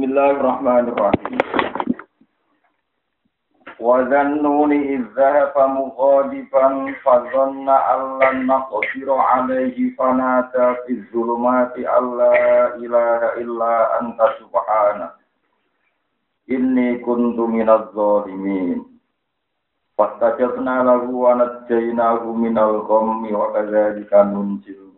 [0.00, 1.40] بسم الله الرحمن Bismillahirrahmanirrahim.
[3.80, 6.66] وذنون إذ ذهب مغاضبا
[7.04, 12.36] فظن أن لن نقدر عليه فنادى في الظلمات أن لا
[12.80, 15.08] إله إلا أنت سبحانه
[16.50, 18.78] إني كنت من الظالمين
[19.98, 24.89] فاستجبنا له ونجيناه من الغم وكذلك ننجي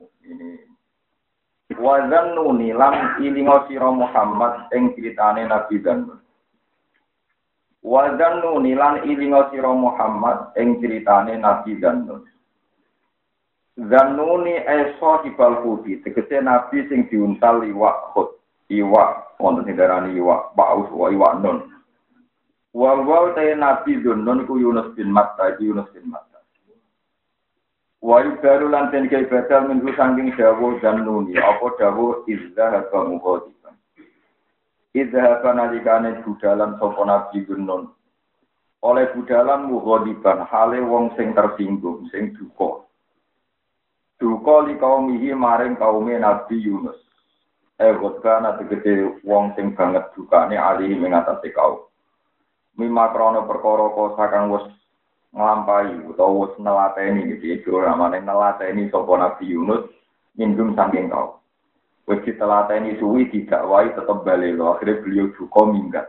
[1.79, 6.23] Wa dhannuni lam ilingo sira Muhammad ing critane Nabi Dzannun
[7.83, 12.23] Wa zannuni lan ilinga sira Muhammad ing critane Nabi Zannun.
[13.75, 18.39] Zannuni eso hibal hudi, tegese nabi sing diuntal iwak khut.
[18.71, 21.59] Iwak wonten sing iwak paus wa iwak nun.
[22.71, 26.32] Wa wa te nabi Zannun ku Yunus bin Matta, Yunus bin Matta.
[28.03, 33.55] Wa yubaru lan ten kaya badal minggu sangking dawuh Zannuni, apa dawuh izza haba mukhodi.
[34.93, 37.89] Idhaba nalikane budalan sapa Nabi Gunun.
[38.85, 42.85] Oleh budalan mughadiban hale wong sing tersinggung, sing duka.
[44.21, 47.01] Duka li kaumihi maring kaume Nabi Yunus.
[47.81, 51.89] Eh wadbana tegede wong sing banget dukane ali ing atase kaum.
[52.77, 54.69] Mima krana perkara kosa kang wis
[55.33, 59.89] nglampahi utawa wis nelateni iki namane nelateni sapa Nabi Yunus
[60.37, 61.41] minggum saking kaum.
[62.05, 64.61] Wis ditelateni suwi didakwai tetep balik.
[64.61, 66.07] Akhirnya beliau duka minggat.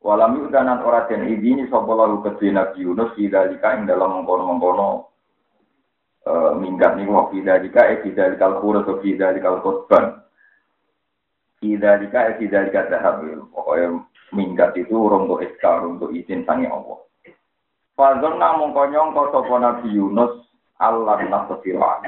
[0.00, 5.12] Walam yudanan ora den izini sapa lalu kedhe Nabi Yunus idalika dalam mengkono-mengkono
[6.24, 10.24] e, minggat niku wa idalika e idalikal khurus wa idalikal khutban.
[11.60, 13.24] Idalika e idalika dahab.
[13.52, 14.00] Pokoknya
[14.32, 17.09] minggat itu untuk iskar, untuk izin sangi Allah.
[18.00, 20.48] Fadzon namung konyong sapa Nabi Yunus
[20.80, 22.00] Allah nasfira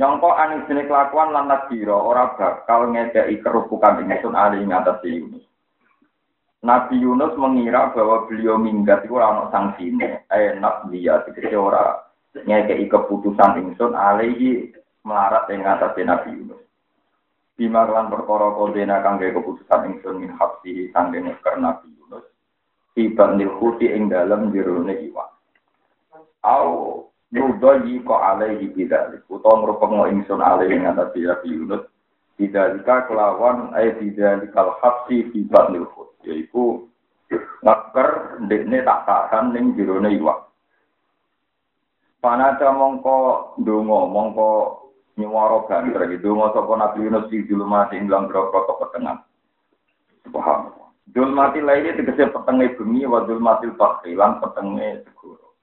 [0.00, 5.44] Nyongko aning jenis kelakuan lan nadira ora bakal ngedeki kerupukan ingsun ali ing atas Yunus.
[6.64, 13.58] Nabi Yunus mengira bahwa beliau minggat itu ora sangsine, enak dia tegese ora ngedeki keputusan
[13.58, 14.72] ingsun alihi
[15.04, 16.62] melarat ing atas Nabi Yunus.
[17.60, 21.97] Bima lan perkara kodena kangge keputusan ingsun min hapsi kangge ngeker Nabi.
[22.98, 25.30] Tiba nil kuti ing dalem jerone iwak.
[26.42, 29.22] Au Nudoyi ko alaihi bidalik.
[29.30, 31.86] Utawa ngrupeng ingsun alaihi ngatasi Nabi Yunus.
[32.34, 36.10] Bidalika kelawan ay bidalikal hapsi fi batnil khut.
[36.26, 36.90] Yaitu
[37.62, 40.50] ngeker ndekne tak tahan ning jerone iwak.
[42.18, 44.50] Panada mongko donga mongko
[45.14, 49.22] nyuwara iki donga sapa Nabi Yunus di julumati ing dalam grogro petengah.
[50.26, 50.87] Subhanallah.
[51.08, 55.56] Dul mati lainnya tegese petenge bumi wa mati bakri lan petenge segoro.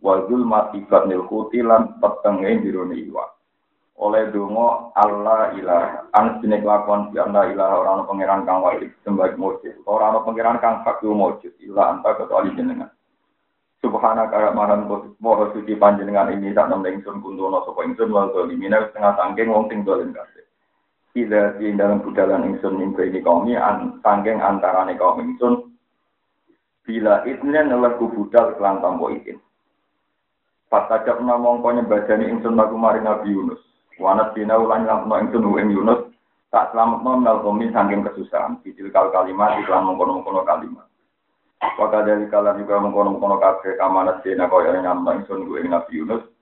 [0.00, 3.36] Wazul mati batnil kuti lan petenge dirone iwa
[3.96, 9.32] oleh dongo Allah ilah an sine kelakuan si anda ilah orang pangeran kang wajib sembah
[9.40, 9.72] mujud.
[9.88, 12.92] Orang pangeran kang fakul mujud ilah anta kecuali jenengan.
[13.80, 14.88] Subhana kaya maran
[15.20, 19.68] moho suci panjenengan ini tak nem ingsun kuntono sapa ingsun wal zalimina setengah sangking wong.
[21.16, 25.72] Ida di dalam budalan ingsun mimpi ini kaum an sangking antarane kaum ingsun
[26.84, 29.40] bila idnen lagu budal kelan tampo izin.
[30.68, 33.64] Pasajak namong kau nyembadani ingsun lagu mari Nabi Yunus.
[33.96, 36.12] Wanat bina ulang lampno ingsun ing Yunus.
[36.52, 38.60] Tak selamat nom nalkomi saking kesusahan.
[38.60, 40.84] Bidil kal kalimat iklan mengkono-mengkono kalimat.
[41.80, 46.35] Waka dari kala juga mengkono-mengkono kabeh kamanat bina kau yang nyampno ingsun ing Nabi Yunus.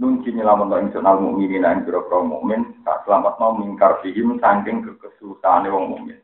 [0.00, 2.72] Nungki nyelamat ingsun al mukminin ing biro mukmin.
[2.88, 6.16] Tak selamat nom mingkar fihim saking kekesusahan wong mukmin.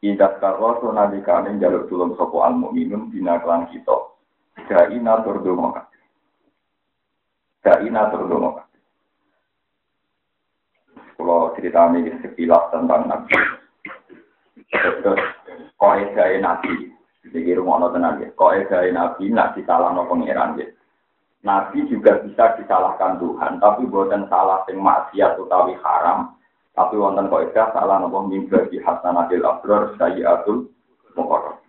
[0.00, 3.92] Idat karo nalikane jaluk tulung sopo al mukminun bina klan kita.
[4.64, 5.68] Dai natur domo
[7.60, 8.64] Dai natur dono
[11.20, 13.36] Kalau cerita ini sekilas tentang Nabi.
[14.72, 15.20] Terus
[15.76, 16.88] kok edai Nabi.
[17.28, 18.32] Jadi rumah no tenang ya.
[18.32, 20.72] Kok edai Nabi nak disalah no pengiran ya.
[21.40, 26.36] Nabi juga bisa disalahkan Tuhan, tapi bukan salah sing maksiat utawi haram.
[26.76, 30.68] Tapi wonten kok edah salah nopo mimba di hasanatil abror sayyatul
[31.16, 31.60] mukarrab.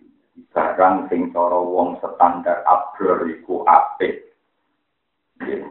[0.52, 4.32] Barang sing cara wong standar abror iku apik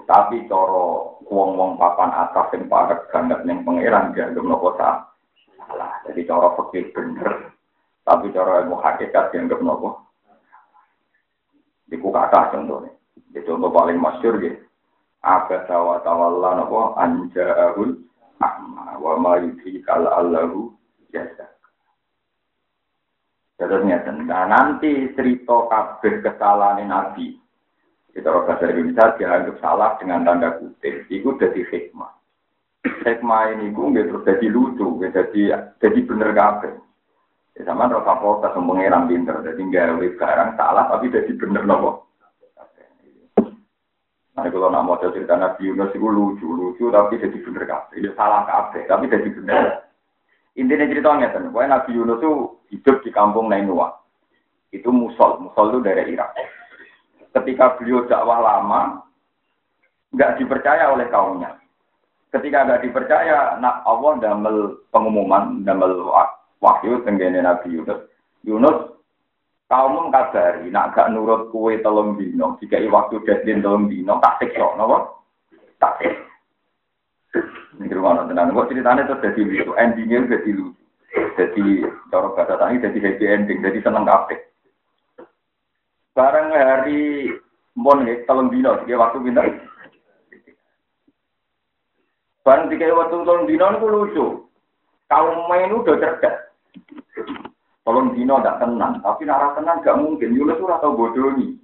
[0.05, 5.07] tapi coro wong-wong papan atas yang padat banget yang pangeran dianggap nopo salah.
[6.03, 7.55] Jadi coro fakir bener.
[8.03, 10.03] Tapi coro ilmu hakikat dianggap nopo.
[11.91, 12.91] Iku kata contohnya.
[13.31, 14.59] Itu contoh paling masyur gitu.
[15.23, 17.95] Apa tawa tawalla nopo anja'ahul
[18.43, 20.75] amma wa ma yudhikal allahu
[21.15, 21.47] jasa.
[23.55, 27.41] Terusnya, nah nanti cerita kabeh kesalahan Nabi
[28.11, 31.07] kita orang bahasa Indonesia dianggap salah dengan tanda kutip.
[31.07, 32.11] Itu jadi hikmah.
[32.83, 36.75] Hikmah ini nggak terus jadi lucu, jadi jadi bener kabeh.
[37.55, 42.10] Ya sama rasa protes pengeran pinter, jadi gawe barang salah tapi jadi bener nopo.
[44.31, 47.99] Nah, kalau nak mau cerita Nabi Yunus itu lucu, lucu tapi jadi bener kabeh.
[47.99, 49.91] Ini salah kabeh, tapi jadi bener.
[50.55, 52.33] Intinya ceritanya kan, pokoknya Nabi Yunus itu
[52.71, 53.91] hidup di kampung Nainua.
[54.71, 56.31] Itu Musol, Musol itu dari Irak.
[57.35, 59.03] Ketika beliau dakwah lama,
[60.15, 61.59] nggak dipercaya oleh kaumnya.
[62.31, 66.07] Ketika nggak dipercaya, nah Allah damel pengumuman, damel
[66.63, 68.07] wahyu tenggene Nabi Yunus.
[68.47, 68.95] Yunus
[69.71, 74.75] kaum kabari nak gak nurut kue telung dino jika waktu deadline telung dino tak siksa
[74.75, 75.15] napa?
[75.79, 76.27] Tak siksa.
[77.79, 78.51] Ini rumah tenan.
[78.51, 79.71] Kok ceritanya terus jadi lucu?
[79.79, 80.83] Endingnya jadi lucu.
[81.11, 84.51] Jadi cara bahasa tani jadi happy ending jadi seneng kafe
[86.11, 87.31] bareng hari
[87.75, 89.47] mon nih telung dino jika waktu pinter
[92.43, 94.25] bareng jika waktu telung dino itu lucu.
[95.11, 96.35] Kaum main udah cerdas
[97.81, 100.37] Tolong dino tidak tenang, tapi nak tenang gak mungkin.
[100.37, 101.57] Yunus ora tau bodoh nih.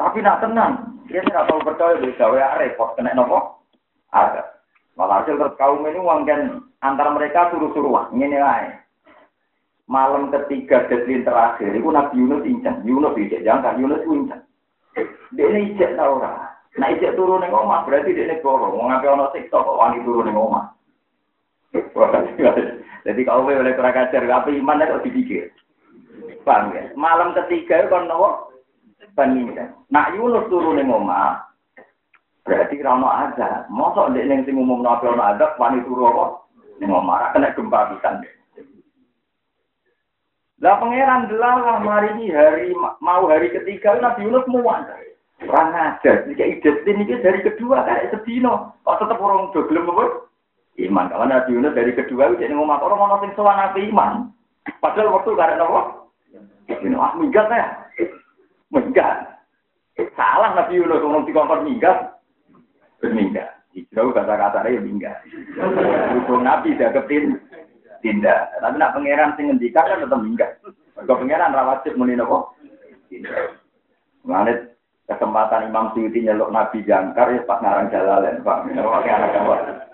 [0.00, 3.60] Tapi nak tenang, dia tidak tahu percaya bisa wa repot kena nopo.
[4.08, 4.56] Ada.
[4.96, 8.72] Walhasil terus kaum ini kan antara mereka suruh-suruh ini lah.
[9.88, 12.84] Malam ketiga deadline terakhir, itu Nabi Yunus incen.
[12.84, 14.40] Yunus ijek jangan Yunus incen.
[15.32, 16.56] Dia ini ijek tau ora.
[16.76, 18.68] Nah ijek turun ning omah berarti dia ini goro.
[18.68, 20.72] Mau ngapain ono siksa kok wani turun ning omah.
[23.08, 25.48] Jadi kalau oleh kurang ajar, apa iman kok dipikir?
[26.44, 26.92] Paham ya?
[26.92, 28.52] Malam ketiga itu kan nopo
[29.16, 29.72] pengindah.
[29.88, 31.40] Nak Yunus turun ning omah,
[32.44, 33.64] berarti rano ada.
[33.72, 36.24] Mosok ndek ning sing umum nabi ono ada, wani turu apa?
[36.84, 38.28] Ning omah, kena gempa pisan.
[40.60, 44.84] Lah pangeran delalah mari hari mau hari ketiga Nabi Yunus muan.
[45.48, 50.27] Orang ajar, jika ide ini dari kedua kayak sedino, kok tetap orang do gelem apa?
[50.86, 51.10] Iman.
[51.10, 54.30] Kalau Nabi Yunus dari kedua itu jadi ngomong orang mau sing sowan Nabi iman.
[54.78, 55.82] Padahal waktu karena apa?
[56.68, 57.66] Ini ah minggat ya,
[58.70, 59.16] minggat.
[60.14, 62.22] Salah Nabi Yunus ngomong di kompor minggat,
[63.02, 63.58] berminggat.
[63.74, 65.18] Hijrah kata-kata ya minggat.
[66.14, 67.36] Hukum Nabi kepin
[68.00, 68.54] tindak.
[68.62, 70.50] Tapi nak pangeran sing ngendikan kan tetap minggat.
[70.94, 72.54] Kalau pangeran rawatib muni nopo?
[74.22, 74.78] Mengalit
[75.08, 78.68] kesempatan Imam Suyuti nyeluk Nabi jangkar ya pas ngarang jalalen, Pak.
[78.76, 79.87] Pakai anak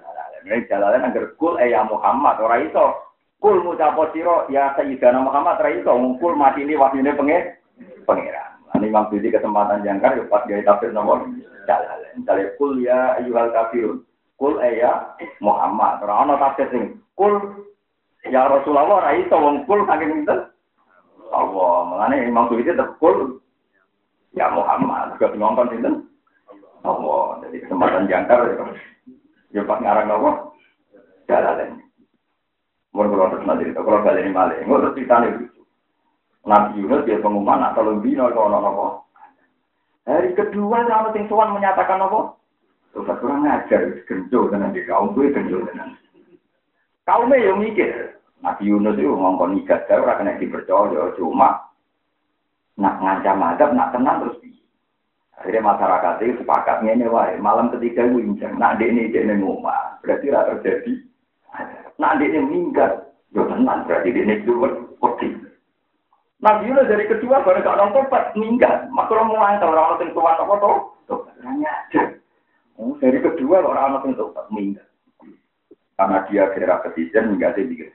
[0.44, 3.00] ini jalalan agar kul eh ya Muhammad ora iso.
[3.41, 7.43] Kul ngucapo sira ya Sayyidina Muhammad ora iso ngkul mati ini wahyune pengen
[8.05, 8.61] pangeran.
[8.76, 11.25] Ini Imam Budi kesempatan jangkar ya pas gaya tafsir nomor
[11.64, 12.12] jalalan.
[12.20, 14.05] Misalnya kul ya ayyuhal kafirun.
[14.37, 16.05] Kul eh ya Muhammad.
[16.05, 17.40] Ora ana tafsir sing kul
[18.29, 20.44] ya Rasulullah ora iso wong kul saking pinten?
[21.32, 21.76] Allah.
[21.88, 23.40] Mengenai Imam Budi tetep kul
[24.37, 25.17] ya Muhammad.
[25.17, 25.94] Juga ngongkon pinten?
[26.85, 27.40] Allah.
[27.49, 28.93] Jadi kesempatan jangkar ya.
[29.55, 30.31] Ya pas ngarang apa?
[31.31, 31.79] Jalalan.
[32.91, 35.33] Mau kalau terus nanti, kalau balik ini malah, nggak terus cerita nih.
[36.45, 38.87] Nabi Yunus dia pengumuman atau lebih nol kalau apa?
[40.05, 42.37] Hari kedua sama sing sowan menyatakan apa?
[42.93, 45.97] Terus kurang ngajar, genjo dengan di kaum gue genjo dengan.
[47.09, 51.73] Kaumnya yang mikir, Nabi Yunus itu ngomong nikah, saya kena dipercaya, cuma
[52.77, 54.39] nak ngancam adab, nak tenang terus
[55.35, 57.35] Akhirnya masyarakat itu sepakat ini wae.
[57.43, 58.55] Malam ketiga inceng.
[58.57, 60.01] Nak dek ini dek ini ngomong.
[60.01, 60.93] Berarti tidak terjadi.
[61.99, 62.93] Nak dek ini minggat.
[63.35, 63.85] Ya tenang.
[63.85, 64.69] Berarti dek ini dua
[65.03, 65.33] putih.
[66.45, 68.93] Nabi Yunus dari kedua baru gak nonton tobat minggat.
[68.93, 70.79] Maka orang mau antar orang yang tua apa tuh?
[71.09, 72.03] Tobatnya aja.
[72.76, 74.85] Oh, dari kedua orang yang tobat minggat.
[75.97, 77.88] Karena dia kira ketijan minggat dia bikin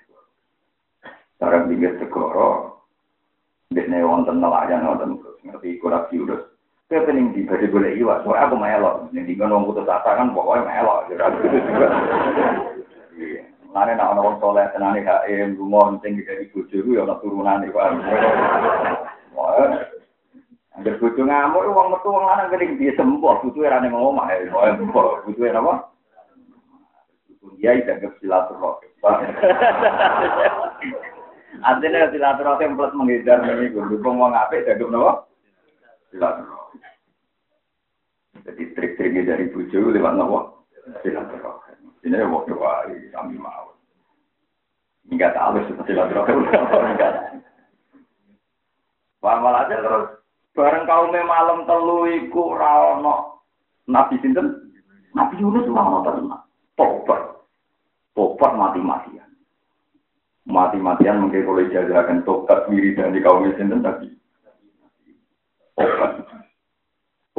[1.38, 2.82] Sekarang bikin segoro.
[3.70, 6.49] Ini wonten nelayan wonten ngerti kurang Yunus.
[6.90, 9.14] Saya pening di baju boleh iwa, soalnya aku melok.
[9.14, 11.06] Yang di ngono putus asa kan pokoknya melok.
[13.70, 17.94] Mana nak orang soleh tenane HM, rumah penting dari bojo ya ana turunan Pak.
[20.82, 24.50] Angger bojo ngamuk wong metu wong lanang kening dia sembuh, butuhe ra ning omah ya.
[25.30, 25.94] Butuhe napa?
[27.62, 28.90] Dia tidak silaturahim.
[31.62, 35.29] Artinya silaturahim plus menghindar ini, gue dukung wong apik, dagem napa?
[36.10, 36.82] Silaturahim.
[38.46, 40.66] Jadi trik-triknya dari bujo lewat nopo
[41.06, 41.94] silaturahim.
[42.02, 43.78] Ini ya waktu wali kami mau.
[45.10, 46.50] Enggak tahu seperti silaturahim.
[49.20, 50.06] Pamal aja terus
[50.56, 53.46] bareng kaum malam telu iku ra ono
[53.86, 54.70] Nabi sinten?
[55.14, 56.44] Nabi Yunus ora tenang.
[56.78, 57.22] Tobat.
[58.14, 59.30] Tobat mati-matian.
[60.46, 64.19] Mati-matian mungkin kalau jajakan tobat diri dan di kaum sinten tapi
[65.80, 66.12] tobat.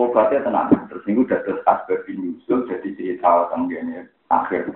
[0.00, 0.68] Obatnya tenang.
[0.88, 4.72] Terus ini udah terus asbab nyusul jadi cerita tenggene akhir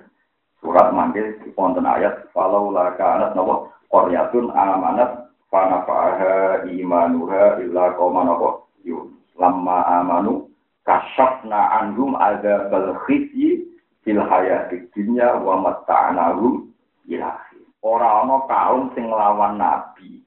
[0.60, 8.66] surat manggil konten ayat falau laka anak nopo Koryatun amanat fanafaha imanuha illa qauman apa
[8.82, 9.14] yun.
[9.38, 10.50] Lamma amanu
[10.82, 13.62] kasyafna anhum adzabal khizyi
[14.02, 16.74] fil hayatid dunya wa matta'nahum
[17.06, 17.62] ilahi.
[17.86, 20.23] Ora ana kaum sing nglawan nabi.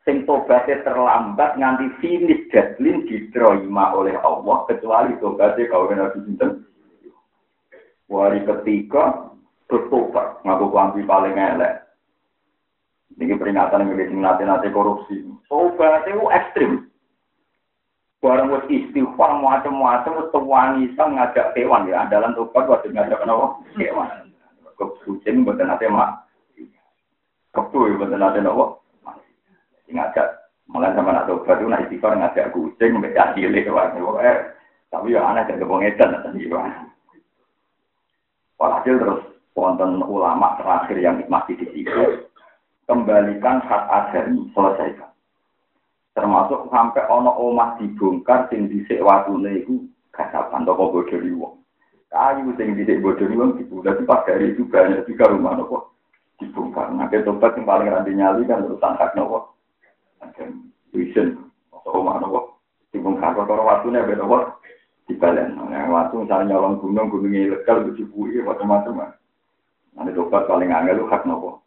[0.00, 6.64] Sing tobaté terlambat nganti finish deadline diterima oleh Allah kecuali tobaté kaum nabi sinten.
[8.08, 9.28] Wari ketiga
[9.68, 11.84] bertobat ngaku klambi paling elek.
[13.20, 15.20] Ini peringatan yang sing nate-nate korupsi.
[15.44, 16.88] Tobat itu ekstrim.
[18.24, 23.60] Barang wis istighfar macam-macam wis tuwangi sang ngajak hewan ya andalan tobat wajib ngajak kenapa?
[23.76, 24.32] Hewan.
[24.80, 26.24] Kucing mboten nate mak.
[27.52, 28.79] Kepu mboten nate napa?
[29.90, 30.28] Ngajak
[30.70, 34.32] malah sama nak tobat itu nak istighfar ngajak kucing mbek cilik wae.
[34.90, 36.50] Tapi ya aneh jadi pengedan tadi.
[38.58, 39.22] Walhasil terus
[39.54, 42.28] wonten ulama terakhir yang masih di situ
[42.90, 45.14] kembalikan hak adami, selesaikan.
[46.10, 49.78] Termasuk sampai ono omah dibongkar sing dhisik watune iku
[50.10, 51.62] kasapan toko bodoni wong.
[52.10, 55.94] Kayu sing dhisik bodoni wong dibuka pas dari itu banyak juga rumah nopo
[56.42, 56.90] dibongkar.
[56.90, 59.54] Nah, tobat yang paling ranti nyali kan urusan hak nopo.
[60.90, 62.58] Vision atau omah nopo
[62.90, 64.58] dibongkar kalau watune beda nopo
[65.06, 65.58] dibalen.
[65.58, 69.10] Nah, waktu misalnya nyolong gunung, gunungnya ilegal, dicipui, macam-macam.
[69.98, 71.66] Nanti tobat paling angel hak nopo.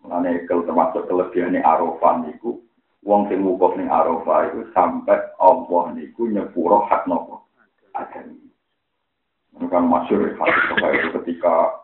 [0.00, 2.62] Mulane kalau termasuk kelebihan Arafah niku,
[3.02, 7.44] wong sing wukuf ning Arafah itu sampai Allah niku nyepuro hak nopo.
[7.96, 8.38] Adami.
[9.56, 11.80] Ini kan masyur hadis itu ketika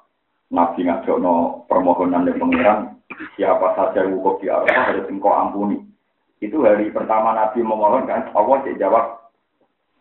[0.52, 2.92] Nabi ngajono permohonan dari pangeran,
[3.40, 5.80] siapa saja yang wukuf di Arafah harus engkau ampuni.
[6.44, 9.04] Itu hari pertama Nabi memohon kan, Allah tidak jawab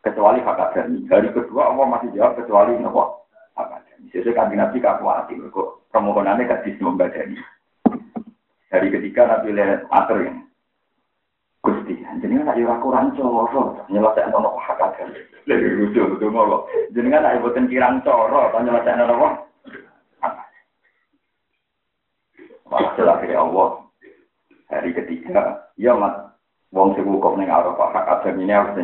[0.04, 1.08] kecuali hak adami.
[1.08, 3.24] Hari kedua Allah masih jawab kecuali nopo
[3.56, 4.12] hak adami.
[4.12, 7.40] Sesuai kan Nabi kakuati, kok permohonannya gak bisa membadani.
[8.76, 10.44] Hari ketiga Nabi lihat mater ini.
[11.62, 15.06] Gusti, jadi nggak ada kurang coro, nyelesaikan nono hak ada.
[15.46, 16.64] Lebih lucu betul kok.
[16.90, 19.51] Jadi nggak ada buatin kirang coro, nyelesaikan nono
[22.92, 23.88] Walhasil akhirnya Allah
[24.68, 26.36] hari ketiga, ya mat,
[26.76, 28.76] wong sing wukuf ning Arafah hak adam ini harus.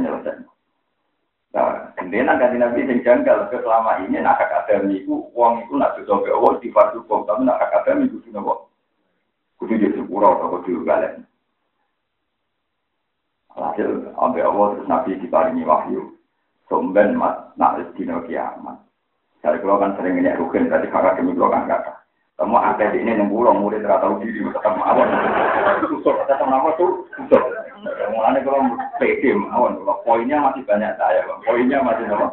[1.51, 5.99] Nah, kemudian kan Nabi sing janggal selama ini nak hak adam itu wong itu nak
[5.99, 8.71] dosa ke Allah di fardu tapi nak hak adam itu nopo
[9.59, 11.19] Kudu di sepura atau kudu balik.
[13.59, 16.15] Hasil ambil Allah terus Nabi diparingi wahyu.
[16.71, 18.79] Somben mat nak dino kiamat.
[19.43, 21.96] Saya kalau kan sering ini rugen, tadi kakak demi kalau kan kata.
[22.37, 25.09] Kamu di ini yang pulang murid tidak tahu diri, tetap mawon.
[25.89, 27.41] Susur, tetap nama tuh susur.
[28.13, 32.29] Mulanya kalau pede mawon, poinnya masih banyak saya, poinnya masih nama.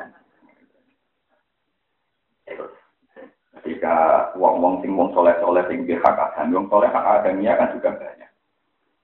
[3.64, 8.28] Ketika wong-wong sing wong soleh-soleh sing hak adam, wong soleh hak adamnya kan juga banyak.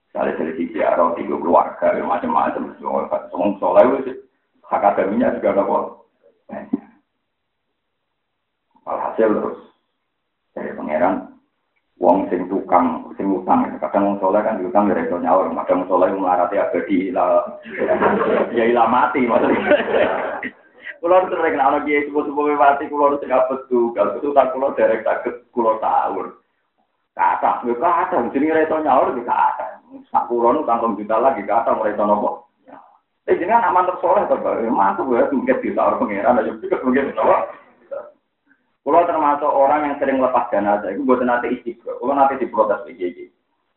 [0.04, 2.76] Misalnya dari sisi arah tiga keluarga, ya macam-macam.
[3.32, 4.20] Wong soleh itu
[4.68, 6.84] hak adamnya juga ada banyak.
[8.84, 9.69] Alhasil terus
[10.90, 11.30] pangeran
[12.02, 15.88] wong sing tukang sing utang kadang wong soleh kan diutang dari itu nyawa kadang wong
[15.94, 17.14] soleh melarati abadi
[18.58, 20.42] ya ilah mati maksudnya
[21.00, 22.84] Kulo sering ana kiai sepuh-sepuh mati
[23.24, 23.88] gak betul.
[23.96, 26.36] Kalau betul tak kulo derek sakit kulo sahur.
[27.16, 29.80] Kata, yo kata, jenenge reto nyaur di kata.
[30.12, 30.60] Sak nu
[31.00, 32.52] juta lagi kata reto nopo.
[33.24, 34.44] Eh jenengan aman tersoleh Pak.
[34.68, 37.48] Mantu gue mungkin di sahur pangeran pikir mungkin nopo.
[38.80, 42.00] Kulo termasuk orang yang sering lepas jenazah, itu buat nanti istiqro.
[42.00, 43.28] Kulo nanti diprotes PJJ.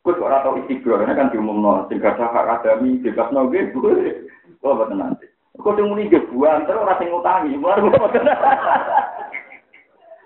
[0.03, 4.27] Gue kok atau istiqro, ini kan diumum sing gak hak adami, bebas noge, gue.
[4.63, 5.27] Kulo buat nanti.
[5.59, 7.59] Kok sing muni gebuan terus ora sing ngutangi.
[7.59, 8.25] Mulane kula mboten.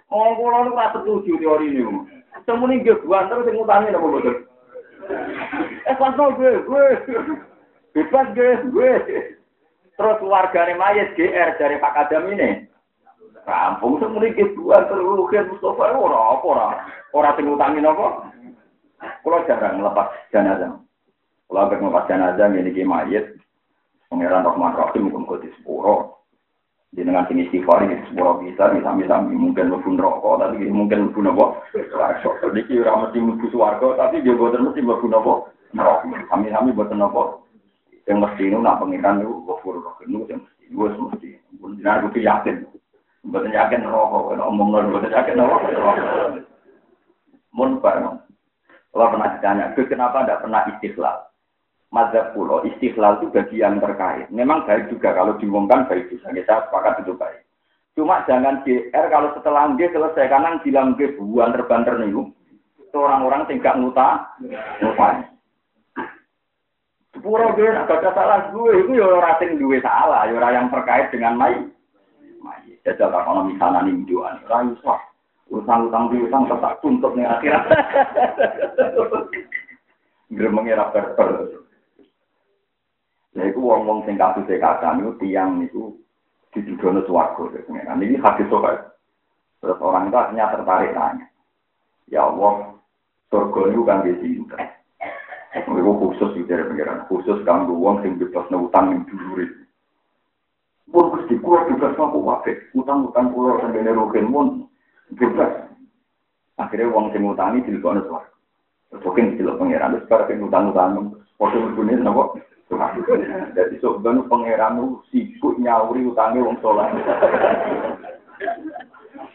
[0.07, 2.07] Oh, kula nu ora setuju teori niku.
[2.47, 4.35] Sing muni gebuan terus sing ngutangi napa mboten?
[5.83, 6.85] Eh, pasno gue, gue.
[7.91, 8.93] Bebas gue, gue.
[9.97, 12.66] Terus keluargane mayat GR dari Pak Kadam ini.
[13.47, 16.67] Kampung sing muni Rugen Mustafa ora apa ora.
[17.15, 18.27] Ora sing ngutangi napa?
[19.23, 20.75] Kula jarang lepas jenazah.
[21.47, 23.31] Kula agar lepas jenazah ngene mayat
[24.07, 26.23] Pangeran Rahman Rahim mungkin di sepuro.
[26.95, 31.59] Jenengan sini istighfar ini sepuro bisa, bisa mungkin mlebu rokok, tapi mungkin mlebu napa?
[31.75, 32.31] Swarga.
[32.39, 35.51] Jadi kira mesti mlebu swarga, tapi dia boten mesti mlebu napa?
[35.75, 36.07] Neraka.
[36.31, 37.43] Kami-kami boten napa?
[38.07, 40.65] Yang mesti itu nak pangeran itu ghafur rahim itu yang mesti.
[40.71, 41.29] Wes mesti.
[41.59, 42.55] Jenengan kudu yakin.
[43.27, 45.57] Boten yakin rokok, omong lho boten yakin napa?
[47.51, 48.23] Mun bareng.
[48.95, 51.27] Kalau pernah ditanya, kenapa tidak pernah istiqlal?
[51.91, 54.27] mazhab pulau istiqlal itu bagi yang terkait.
[54.31, 56.35] Memang baik juga kalau diumumkan baik juga.
[56.35, 57.41] Saya sepakat itu baik.
[57.97, 62.13] Cuma jangan GR kalau setelah G selesai kanan bilang G buan terbanter nih.
[62.97, 64.25] orang-orang sing gak ngutang,
[64.81, 65.29] ngutang.
[67.13, 71.13] Sepuro gue gak salah gue, itu ya orang sing duwe salah, ya orang yang terkait
[71.13, 71.61] dengan mai.
[72.87, 74.95] jajal tak ono misana ning doan ora iso
[75.51, 77.67] urusan utang piutang tetap tuntut ning akhirat
[80.37, 81.51] gremenge ra perper
[83.37, 85.93] Nah, itu wong-wong sing kasih sekata, niku tiang niku
[86.57, 87.53] diduga nus wargo.
[87.53, 88.97] Nah, ini hati sobat.
[89.61, 91.29] Terus orang itu akhirnya tertarik nanya.
[92.09, 92.73] Ya Allah,
[93.29, 94.41] surga ini bukan di sini.
[95.53, 97.05] Itu khusus, itu dari pengirahan.
[97.05, 99.45] Khusus kan wong sing bebas nautan yang dulu.
[100.87, 102.55] Pun gusti kuat juga sama wafe.
[102.71, 104.71] Utang-utang pulau sampai nerukin pun
[105.19, 105.67] bebas.
[106.57, 108.27] Akhirnya uang sing utangi di luar suara.
[108.89, 109.93] Terus mungkin di luar pangeran.
[109.99, 111.11] Terus pada ping utang-utang.
[111.37, 112.39] Foto berbunin nopo.
[112.67, 116.87] Jadi sebenarnya pangeran sibuk nyawuri utangnya uang soleh.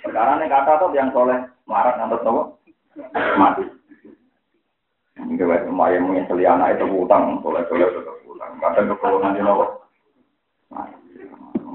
[0.04, 2.42] Sekarang ini kata tuh yang soleh marat ngantos nopo
[3.40, 3.64] mati.
[5.16, 8.52] Ini kayak lumayan mungkin anak itu utang soleh soleh tetap utang.
[8.60, 9.81] Kadang keperluan di nopo.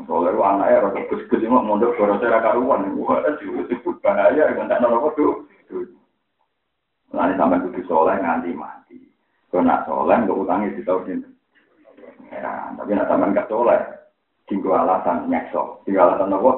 [0.08, 2.96] Soalnya lu anaknya rasa gus-gus ini mondok suara saya karuan.
[2.96, 4.56] Wah, disebut bahaya.
[4.56, 5.34] Nggak tahu apa tuh.
[7.12, 8.96] Nanti sampai kudu soleh nganti mati.
[9.52, 11.30] Kalau nak soleh nggak utangnya di tahun ini.
[12.32, 13.80] Ya, tapi nak sampai nggak soleh,
[14.48, 15.84] tinggal alasan nyekso.
[15.88, 16.52] Tinggal alasan apa?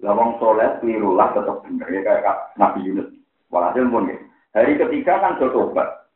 [0.00, 3.08] Lawang soleh kelirulah tetap benar ya kayak Nabi Yunus.
[3.52, 4.16] Walhasil pun ya.
[4.56, 6.08] Hari ketiga kan tobat.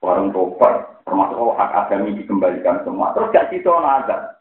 [0.00, 3.12] Warung tobat, termasuk hak agami dikembalikan semua.
[3.12, 4.39] Terus gak cito nazar.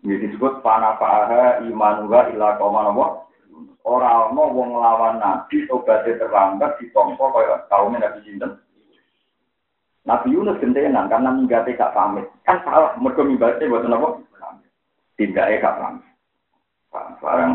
[0.00, 3.06] Ini disebut panafaha imanuha ila kauman apa?
[3.84, 8.60] Orang mau wong lawan nabi obatnya terlambat ditompo kaya kaumnya nabi sinten.
[10.08, 12.24] Nabi Yunus gentenan karena minggatnya gak pamit.
[12.48, 14.08] Kan salah, mereka minggatnya buat apa?
[15.20, 16.06] Tidaknya gak pamit.
[17.20, 17.52] Sekarang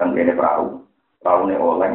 [0.00, 0.80] tenggene perahu,
[1.20, 1.94] perahu ini oleng.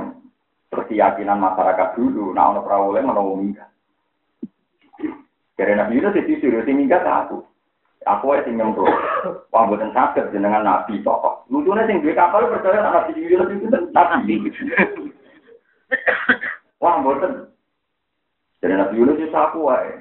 [0.69, 3.69] Terus keyakinan masyarakat dulu, nah ono perahu oleng ono minggat.
[5.57, 7.41] Karena Nabi Yunus itu sudah minggat aku.
[8.07, 8.87] Aku aja sing nyemplung.
[9.51, 11.43] Wah, buatan sakit jenengan nabi tokoh.
[11.51, 14.35] Lucunya sing duwe kapal percaya nabi di lebih itu nabi.
[16.79, 17.51] Wah, buatan.
[18.63, 19.99] Jadi nabi Yunus itu aku wae.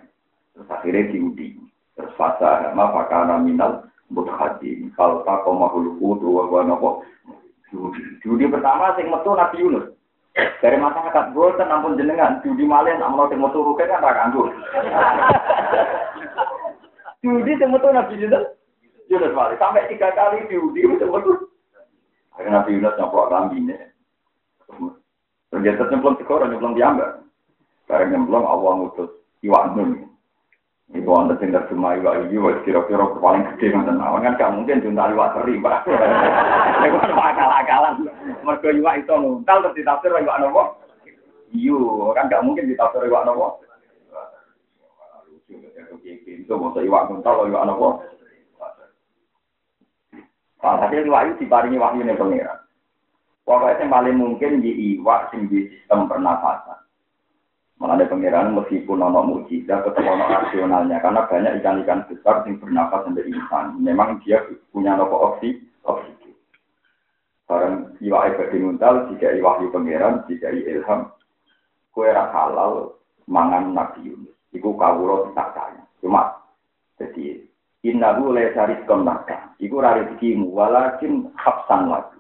[0.55, 1.59] Terus akhirnya diudi.
[1.99, 4.95] Terus fasa ma fakana minal mutahadim.
[4.95, 6.91] Kalau tak kau mahul kudu wa wa nopo.
[8.23, 9.91] Diudi pertama sing metu nabi Yunus.
[10.63, 14.55] Dari masyarakat boten ampun jenengan diudi malih nak mau sing metu ruke kan ra kanggo.
[17.19, 18.45] Diudi semuanya Nabi Yunus.
[19.11, 19.59] Yunus balik.
[19.59, 21.35] Sampai tiga kali diudi semuanya.
[22.35, 23.77] Akhirnya Nabi Yunus nyoplok lambine.
[25.49, 27.25] Ternyata nyemplung sekor, nyemplung diambil.
[27.89, 30.07] Sekarang nyemplung Allah ngutus iwak nun.
[30.89, 35.13] Itu anda tinggal cuma iwak iwak kira-kira paling gede nonton awan kan gak mungkin junta
[35.13, 35.85] iwak seri pak.
[36.89, 38.09] Itu kan akal-akalan.
[38.41, 40.81] Mereka iwak itu nuntal terus ditafsir iwak nopo.
[41.53, 43.61] Iyo kan gak mungkin ditafsir iwak nopo.
[45.49, 47.89] Itu mau iwak kuntal, iwak apa?
[50.59, 52.55] Nah, tapi iwak itu diparingi wahyu nih pengira.
[53.49, 56.85] Pokoknya yang paling mungkin di iwak sing di sistem pernafasan.
[57.79, 63.07] Malah ada pengiran meskipun ono mujizat tetap ono rasionalnya karena banyak ikan-ikan besar yang bernafas
[63.07, 63.79] sampai insan.
[63.79, 64.43] Memang dia
[64.75, 66.35] punya nopo oksi, oksigen.
[67.47, 71.15] Barang iwak ibadah nguntal, jika iwak di pengiran, jika ilham,
[71.95, 72.99] kue halal
[73.31, 74.38] mangan Nabi Yunus.
[74.57, 75.83] Iku kawulo tak kaya.
[76.01, 76.33] Cuma
[76.97, 77.45] jadi
[77.85, 79.53] innahu la yarizqun laka.
[79.61, 82.19] Iku ra rezekimu walakin hafsan lagi.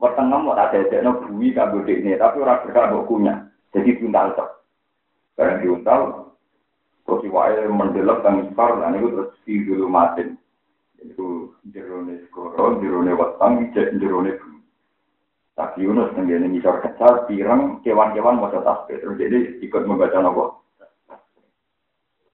[0.00, 3.38] Wetengem ora dadekno bumi kanggo dekne, tapi ora berkah mbok kunyah.
[3.76, 4.50] Jadi buntal tok.
[5.36, 6.00] Barang diuntal
[7.04, 10.40] terus wae mendelok kang ispar lan iku terus di dulu matin.
[11.00, 14.60] Itu jerone skoro, jerone weteng, jerone bumi.
[15.60, 18.96] Tapi Yunus tenggene ngisor kecal, pirang kewan-kewan mau tasbih.
[18.96, 20.64] Terus jadi ikut membaca nopo.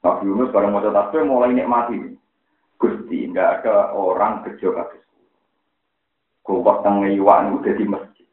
[0.06, 2.14] Nabi Yunus bareng mau tasbih mulai nikmati.
[2.78, 5.02] Gusti, nggak ada orang kerja kasus.
[6.46, 8.28] Kuat tengah iwan udah di masjid.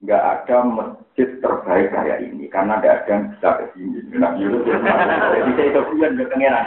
[0.00, 3.98] Nggak ada masjid terbaik kayak ini karena nggak ada yang bisa ke sini.
[4.16, 6.66] Nabi Yunus jadi saya itu bulan berkengeran.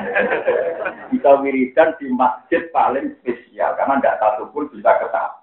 [1.10, 5.38] Kita wiridan di masjid paling spesial karena nggak satu pun bisa ketemu.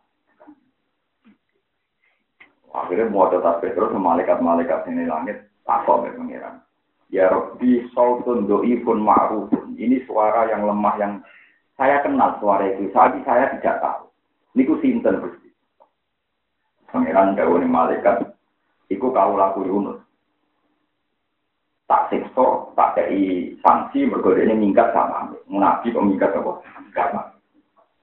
[2.77, 6.66] Akhirnya mau tetap terus malaikat-malaikat ini langit takut ya pengiran.
[7.11, 9.79] Ya Rabbi sautun do'ifun ma'rufun.
[9.79, 11.13] Ini suara yang lemah yang
[11.79, 12.91] saya kenal suara itu.
[12.91, 14.11] Saat saya tidak tahu.
[14.57, 15.49] Ini ku sinten Gusti.
[16.91, 18.33] Pangeran Dawuni Malaikat.
[18.89, 20.01] Iku kau laku Yunus.
[21.87, 25.31] Tak sikso, tak kei sanksi, bergoda ini minggat sama.
[25.47, 26.59] Nabi kok minggat apa?
[26.91, 27.15] Gak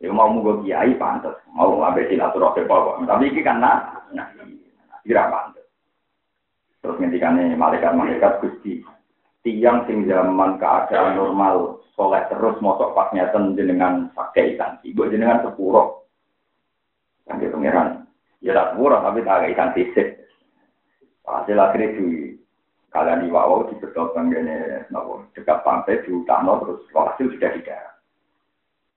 [0.03, 2.99] Ya mau mugo kiai pantas, mau ngambil silaturahmi bawa.
[3.07, 4.27] Tapi ini kan nah, nah,
[5.31, 5.62] pantas.
[6.83, 8.83] Terus ngendikane malaikat-malaikat Gusti,
[9.39, 15.47] tiang sing zaman keadaan normal soleh terus mosok pas nyeten jenengan pakai ikan ibu jenengan
[15.47, 16.03] sepuro.
[17.23, 18.03] Kan dia pangeran.
[18.43, 20.27] Ya tak sepuro tapi tak ikan tisik
[21.23, 22.35] hasil akhirnya di
[22.91, 25.23] kalian di bawah di betul gini nopo.
[25.31, 27.95] Dekat pantai di utara terus hasil sudah darat.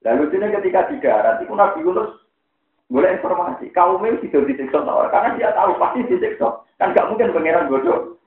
[0.03, 2.26] Lalu ini ketika di darat itu Nabi Yunus
[2.87, 4.79] boleh informasi kaumnya tidak disiksa
[5.11, 8.21] karena dia tahu pasti disiksa Kan gak mungkin pangeran bodoh.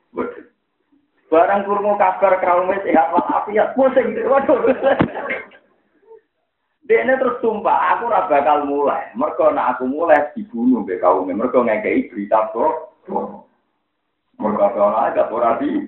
[1.31, 4.59] Barang kurma kabar kraume sehat walafiat, pusing waduh.
[6.83, 9.15] Dene terus sumpah, aku ora bakal mulai.
[9.15, 12.99] Mergo nek aku mulai dibunuh mbek kaum mergo ngekeki berita kok.
[14.35, 15.87] Mergo ana agak ora di.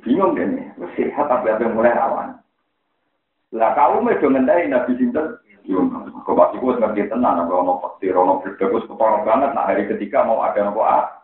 [0.00, 2.40] Bingung dene, sehat tapi apa mulai awan.
[3.52, 5.36] Lah kaum itu ngendai Nabi Sinten
[6.22, 9.50] Kau pasti gue ngerti tenang, kalau mau mau beda, gue kepala banget.
[9.54, 11.22] Nah hari ketiga mau ada nopo A.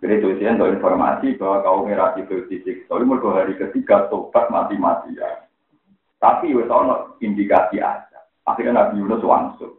[0.00, 2.88] Jadi tulisan untuk informasi bahwa kaum merah itu fisik.
[2.88, 5.44] Tapi mau hari ketiga tobat mati-mati ya.
[6.16, 8.18] Tapi wes ono indikasi aja.
[8.48, 9.76] Akhirnya Nabi Yunus wangsul.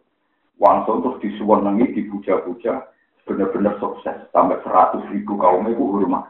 [0.62, 2.86] Wangsul terus disuwenengi, dipuja-puja.
[3.26, 4.14] Benar-benar sukses.
[4.30, 6.22] Sampai seratus ribu kaum itu rumah.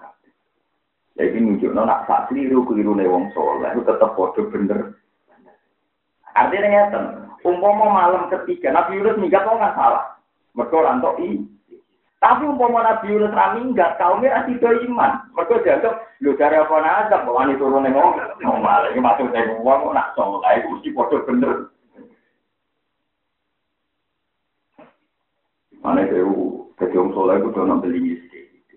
[1.12, 4.96] Jadi nunjukno nak sak keliru keliru wong soleh tetap bodoh bener
[6.32, 7.04] Artinya ngeten,
[7.44, 10.16] umpama malam ketiga Nabi Yunus minggat kok nggak salah.
[10.56, 11.30] Mereka orang i.
[12.22, 15.12] Tapi umpama Nabi Yunus ra minggat, kaumnya ra sida iman.
[15.36, 18.62] Mereka dianggap lu dari apa nazar bahwa ini turun ning ngomong.
[18.62, 21.72] Malah iki maksudnya wong nak saleh mesti padha bener.
[25.82, 26.22] Mana itu,
[26.78, 28.14] jadi wong soleh itu dono beli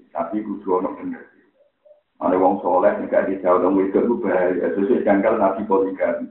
[0.09, 1.21] tapi kudu ono bener.
[2.17, 6.25] Mana wong soleh nek di jauh dong itu bahaya, sesuai jangkal nabi poligami.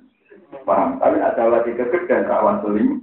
[0.62, 1.02] Paham?
[1.02, 3.02] Tapi ada lagi kekeh dan rawan seling.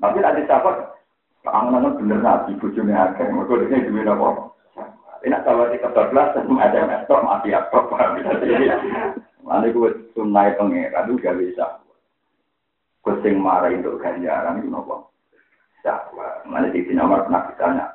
[0.00, 0.96] Tapi ada sahabat,
[1.44, 3.32] keamanan bener nabi, bujurnya agak.
[3.32, 4.52] Mereka ini duit apa?
[5.20, 8.20] Ini ada lagi kebablasan, ada mestok, mati apa, paham?
[9.44, 11.66] Mana gue sunai pengeran, itu gak bisa.
[13.04, 14.96] Kusing marah untuk ganjaran, itu apa?
[15.84, 16.44] Syahwat.
[16.48, 17.86] Mana di sini nomor pernah ditanya,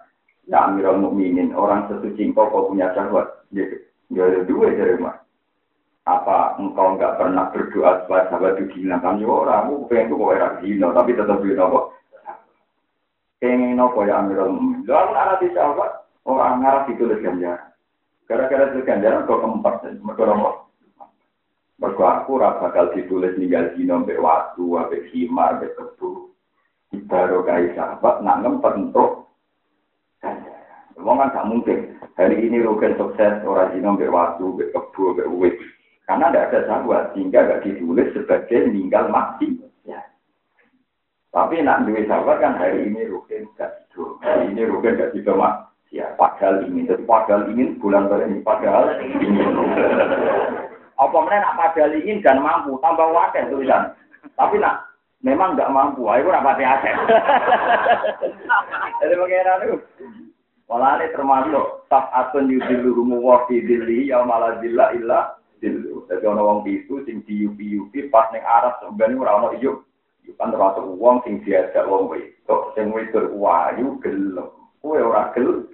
[0.45, 3.45] Ya Amirul Mukminin, orang sesuci kau kau punya syahwat.
[3.49, 3.65] Ya,
[4.45, 5.24] dua dari mana?
[6.05, 10.17] Apa engkau enggak pernah berdoa supaya sahabat itu gila kan yo orang aku pengen tuh
[10.21, 11.85] kau gila tapi tetap gila kok.
[13.41, 14.85] Pengen nopo ya Amirul Mukminin?
[14.85, 15.91] Lalu anak di sahabat
[16.29, 17.73] orang ngarap ditulis ganjaran.
[18.29, 20.51] Gara-gara itu ganjaran kok keempat mereka nopo
[21.75, 26.31] mereka aku rasa bakal ditulis ninggal dino mbek waktu mbek himar mbek kebu
[27.11, 29.11] baru kayak sahabat nak ngempet untuk
[30.95, 31.99] Wong kan gak mungkin.
[32.15, 35.55] Hari ini Rugen sukses, orang Cina mbek waktu, mbek kebu, mbek uwit.
[36.05, 39.57] Karena tidak ada syahwat, sehingga tidak ditulis sebagai meninggal mati.
[39.89, 40.05] Ya.
[41.33, 44.21] Tapi nak duit syahwat kan hari ini rugen gak tidur.
[44.21, 45.73] Hari ini rugen gak tidur mak.
[45.93, 46.91] Ya, padahal ingin.
[46.91, 48.43] Jadi padahal ingin bulan ini.
[48.45, 49.49] Padahal ingin.
[50.95, 52.77] Apa mana nak padahal ingin dan mampu.
[52.83, 53.95] Tambah wakil tulisan.
[54.35, 54.91] Tapi nak
[55.23, 56.03] memang nggak mampu.
[56.11, 56.95] Ayo rapat aset.
[58.99, 59.77] Jadi bagaimana itu?
[60.65, 65.94] Malah ini termasuk tak atun yudilurumu wa fi dilli ya malah dilla illa dilu.
[66.05, 69.83] Jadi ono wong itu sing diupi-upi pas ning Arab sebenarnya ora ono iyo.
[70.35, 74.47] Kan termasuk wong sing diajak wong wedok sing wedok wayu gelem.
[74.81, 75.69] Kowe ora gelem.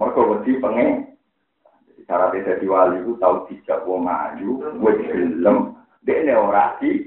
[0.00, 1.10] Mergo wedi pengen
[2.10, 7.06] cara beda wali itu tahu tidak wong ayu, gue gelem, ini ora di,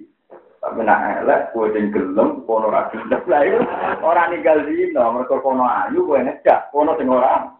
[0.63, 3.19] tapi nak elek, gue yang gelem, kono ora gelem
[3.51, 3.59] itu,
[3.99, 7.51] orang ninggal dino, mereka kono ayu, gue ngejak, kono sing ora,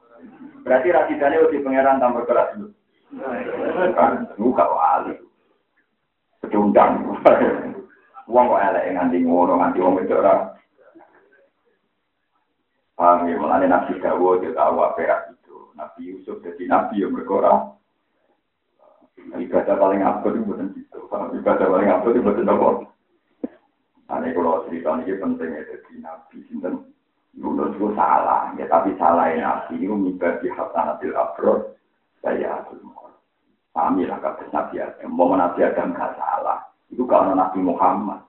[0.63, 2.72] berarti rasidane udah pangeran tambah keras dulu.
[4.38, 5.13] Buka wali.
[6.41, 7.13] Pecundang.
[8.23, 10.56] Uang kok elek nganti ngono nganti wong itu ora.
[12.93, 15.58] Paham ya, mulane Nabi Dawud dia tahu apa itu.
[15.76, 17.73] Nabi Yusuf jadi Nabi yang berkora.
[19.34, 20.99] Ibadah paling apa itu bukan itu.
[21.12, 22.69] Ibadah paling apa itu bukan apa.
[24.13, 26.38] Ane kalau cerita ini penting ya jadi Nabi.
[27.34, 31.73] Yunus itu salah, ya tapi salah ya Nabi ini mengibadi hasanatil abrod
[32.21, 32.78] saya atul
[33.74, 35.10] Kami lah kata Nabi Adam.
[35.18, 36.62] Mau Nabi Adam gak salah.
[36.94, 38.22] Itu kalau Nabi Muhammad.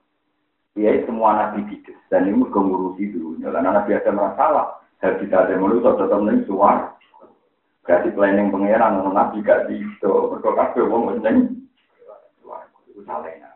[0.72, 1.92] Ya semua Nabi gitu.
[2.08, 3.52] Dan ini mengurusi dunia.
[3.52, 4.66] Karena Nabi Adam merasa salah.
[5.04, 6.96] Dan kita ada manusia tetap nih suar.
[7.84, 9.04] Kasih planning pangeran.
[9.04, 10.08] Nabi gak bisa.
[10.08, 11.68] Berkata kabeh wong neng.
[12.88, 13.52] Itu salahnya.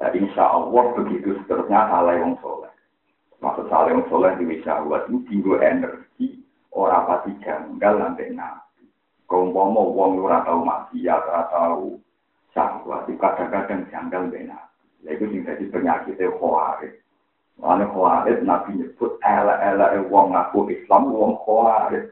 [0.00, 2.70] Jadi insya Allah begitu seterusnya salah yang soleh.
[3.42, 6.38] Maksud salah yang soleh di wisawat itu tinggal energi.
[6.70, 8.67] Orang pasti janggal sampai nabi.
[9.28, 12.00] Kaumpama wong ora tau maksiat, ora tau
[12.56, 14.72] syahwat, kadang-kadang janggal benar.
[15.04, 16.96] Lha iku sing dadi penyakit khawarij.
[17.62, 22.08] Ane khawarij Nabi nyebut ela-ela wong ngaku Islam wong khawarij.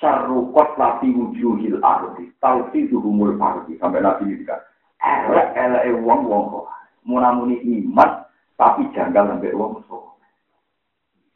[0.00, 2.32] Syarukot lati wujuhil ardi.
[2.40, 3.76] Tausi duhumul ardi.
[3.76, 4.62] Sampai Nabi ini kan.
[5.02, 6.88] Ela-ela wong wong khawarij.
[7.04, 10.09] Munamuni iman tapi janggal sampai wong so.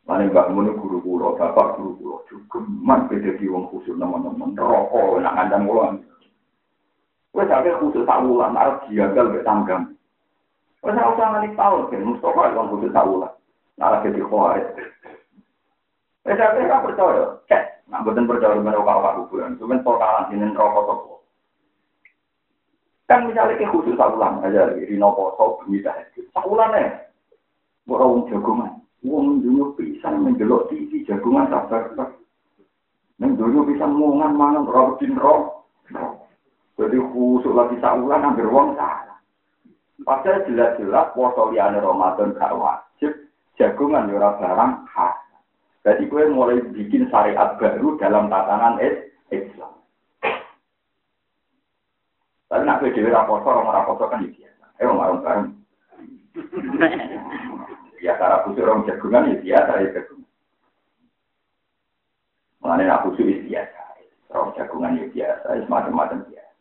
[0.04, 5.24] Mane Mbak Mun guru kula, bapak guru kula cukup mak beda wong khusus teman-teman rokok
[5.24, 5.96] nak ngandam kula.
[7.32, 9.96] Wes sampe khusus tawulan arep diagal ke tanggam.
[10.84, 13.32] Wes ora usah ngani tau ben mustofa wong khusus tawulan.
[13.80, 14.62] Nara ke dikhoare.
[16.28, 20.84] Wes sampe ra percaya, cek nak mboten percaya karo kawak kuburan, cuman totalan jeneng rokok
[20.84, 21.14] toko.
[23.08, 25.96] Kan misalnya ke khusus tawulan aja di nopo sok bumi dah.
[26.36, 26.84] Tawulan e.
[27.88, 28.83] Ora wong jagongan.
[29.04, 32.08] Wong dunia bisa menjelok TV jagungan sabar sabar.
[33.20, 35.68] Neng dunia bisa mongan mangan rotin roh.
[36.80, 39.20] Jadi khusus lagi saulan hampir wong salah.
[40.02, 43.12] Padahal jelas-jelas poso liane Ramadan gak wajib.
[43.60, 45.14] Jagungan yura barang khas.
[45.84, 48.80] Jadi gue mulai bikin syariat baru dalam tatanan
[49.28, 49.72] Islam.
[52.48, 54.48] Tapi nak gue raposo, orang raposo kan ya.
[54.80, 55.48] Eh, orang bareng.
[58.04, 60.28] Ya cara khusus orang jagungan ya biasa ya jagungan.
[62.60, 63.80] Mengenai aku khusus ya biasa.
[64.28, 66.54] Orang jagungan ya biasa, ya semacam-macam biasa.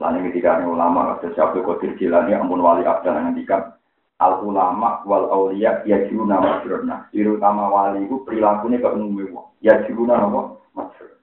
[0.00, 3.76] Lalu ketika ini ulama, ada siapa kotir jilani, ampun wali abdal yang ngendikan,
[4.22, 7.12] al ulama wal aulia ya jiruna masrurna.
[7.12, 9.42] Terutama wali itu perilakunya ke umumnya.
[9.60, 10.56] Ya jiruna apa?
[10.72, 11.18] Masrurna.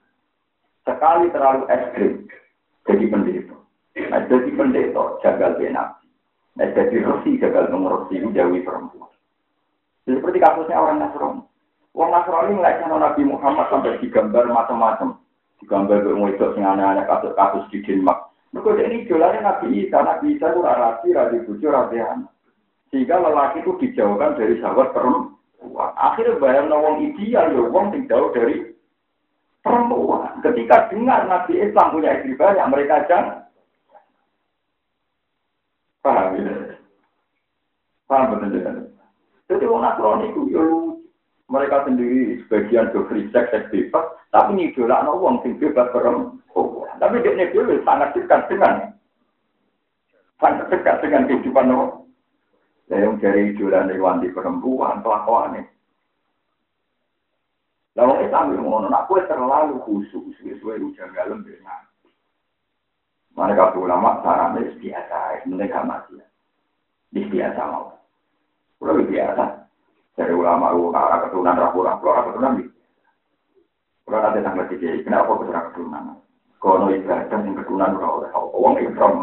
[0.86, 2.13] Sekali terlalu ekstrim,
[2.86, 3.58] jadi pendeta.
[4.00, 5.98] Nah, jadi pendeta, jagal benak.
[6.60, 7.72] Nah, jadi resi gagal
[8.12, 9.08] itu jauhi perempuan.
[10.04, 11.41] Jadi seperti kasusnya orang Nasrani.
[11.95, 15.15] Orang Nasrani melihatnya Nabi Muhammad sampai digambar macam-macam.
[15.63, 18.28] Digambar ke itu sing aneh-aneh kasus-kasus di Denmark.
[18.52, 20.04] Mereka ini jualannya Nabi Isa.
[20.04, 21.67] Nabi Isa itu rasi, rasi bucu.
[22.89, 25.91] Sehingga lelaki itu dijauhkan dari sahabat perempuan.
[25.95, 28.76] Akhirnya bayang nawang ideal, ya wong sing jauh dari
[29.63, 30.43] perempuan.
[30.43, 33.48] Ketika dengar Nabi Islam punya istri banyak, mereka jangan
[35.99, 36.53] Paham ya?
[38.07, 38.71] Paham betul ya?
[39.49, 40.63] Jadi orang Nasrani itu ya
[41.49, 45.89] mereka sendiri sebagian do free sex, bebas, tapi ini idola no uang bebas.
[46.99, 48.93] Tapi dia dulu sangat dekat dengan
[50.38, 52.05] sangat dekat dengan kehidupan no.
[52.89, 55.62] Yang dari idola wanti perempuan, kelakuan ini.
[57.97, 61.88] Lalu Islam yang ngono, aku terlalu khusus, sesuai ujian galem dengan
[63.39, 66.19] mereka ulama sarannya biasa, mereka mati.
[67.15, 67.95] Di biasa mau.
[68.84, 69.43] Kalau biasa.
[70.19, 72.78] Dari ulama arah keturunan rapu-rapu, arah keturunan biasa.
[74.04, 76.04] Kalau ada tanggal tiga, kenapa keturunan keturunan?
[76.60, 79.13] Kalau ibadah yang keturunan oleh orang Islam.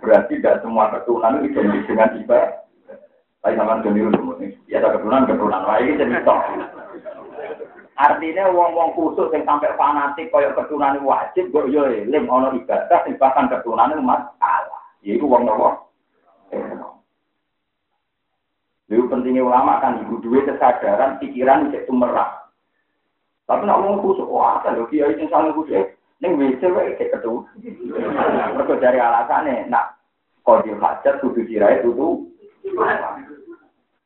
[0.00, 2.64] Berarti tidak semua keturunan itu identik dengan ibadah.
[3.44, 6.40] Tapi sama dengan ya keturunan keturunan lain jadi top.
[7.96, 13.16] Artinya wong-wong khusus yang sampai fanatik kaya keturunan wajib kok yo eling ana ibadah sing
[13.16, 14.84] bahkan keturunan masalah.
[15.00, 15.88] Yaiku wong nopo?
[18.86, 22.52] Lalu pentingnya ulama kan ibu duit kesadaran pikiran cek tumerah.
[23.48, 27.16] Tapi nak wong khusus wah kan lho kiai sing saling khusus ning WC wae cek
[27.16, 27.48] ketu.
[28.54, 29.98] Mergo dari alasane nak
[30.44, 32.28] kodi hajat kudu dirai tutu.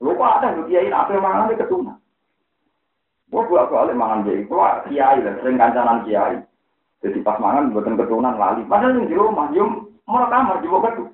[0.01, 2.00] Lu kok ada lho kiai apa mangan keturunan.
[3.31, 6.43] Wah, gua balik mangan jadi, gua kiai lah, sering kancanan kiai.
[7.01, 8.67] Jadi pas mangan buatan keturunan lali.
[8.67, 11.05] Padahal yang di rumah, yum mau kamar juga ketu.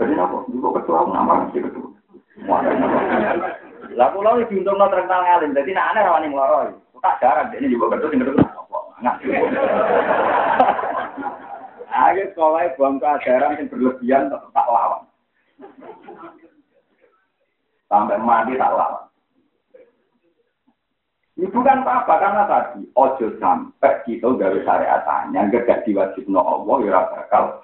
[0.00, 0.48] Jadi apa?
[0.48, 1.82] Juga ketu aku nama sih ketu.
[3.94, 6.72] Lah pulau ini diuntung no terkenal ngalim, jadi nak aneh rawani ngeloroi.
[6.98, 8.42] Tak jarang, ini juga ketu, tinggal ketu.
[11.88, 15.02] Ayo sekolah buang keajaran yang berlebihan tak lawan.
[17.88, 19.07] Sampai mati tak lawan.
[21.38, 22.18] Itu kan apa?
[22.18, 25.86] Karena tadi ojo sampai kita gawe syariat yang gak
[26.26, 27.62] no Allah ya bakal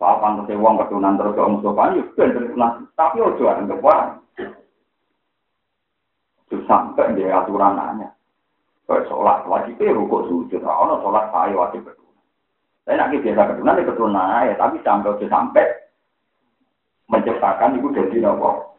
[0.00, 4.08] Soal pantas wong keturunan terus ke Mustafa ya ben keturunan tapi ojo anggap wae.
[6.48, 8.08] Ojo sampai di aturanannya.
[8.88, 12.26] Kayak sholat wajib itu rukuk sujud, ono sholat saya wajib keturunan.
[12.82, 15.66] Saya nak biasa keturunan ya keturunan ya, tapi sampai ojo sampai
[17.06, 18.74] menciptakan itu jadi nopo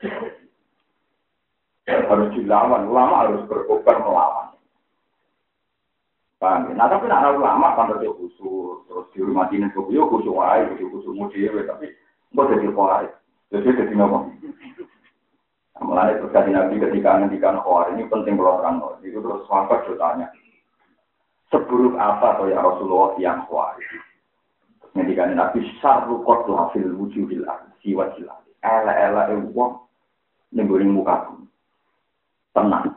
[1.90, 4.54] harus dilawan, ulama harus berkobar melawan.
[6.42, 6.74] Paham ya?
[6.74, 10.66] Nah tapi nak ulama kan terus khusus, terus di rumah dinas khusus, yo khusus wae,
[10.74, 11.94] khusus khusus tapi
[12.34, 13.14] nggak jadi kuat.
[13.54, 14.26] Jadi jadi nopo.
[15.82, 20.30] Mulai terus kasih nabi ketika ngendikan kuat ini penting kalau orang itu terus sahabat tanya.
[21.52, 23.78] Seburuk apa atau ya Rasulullah yang kuat?
[24.98, 27.46] Ngendikan nabi syarru qatla fil wujudil
[27.86, 28.08] siwa
[28.62, 29.84] elek-elek wong
[30.54, 31.51] ning muka bumi.
[32.52, 32.92] Tenang.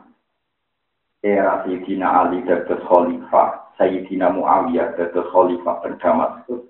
[1.25, 6.61] Era Sayyidina Ali dados khalifah, Sayyidina Muawiyah dados khalifah teng Damaskus,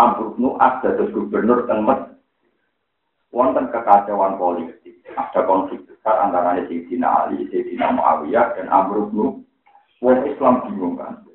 [0.00, 1.84] Amr bin As dados gubernur teng.
[3.28, 9.44] Wonten kekacauan politik, ada konflik besar antara Sayyidina Ali, Sayyidina Muawiyah dan Amr bin
[9.98, 11.26] Wong Islam bingung kan.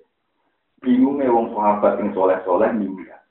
[0.83, 3.23] Bingungnya wong sahabat yang soleh-soleh minggat.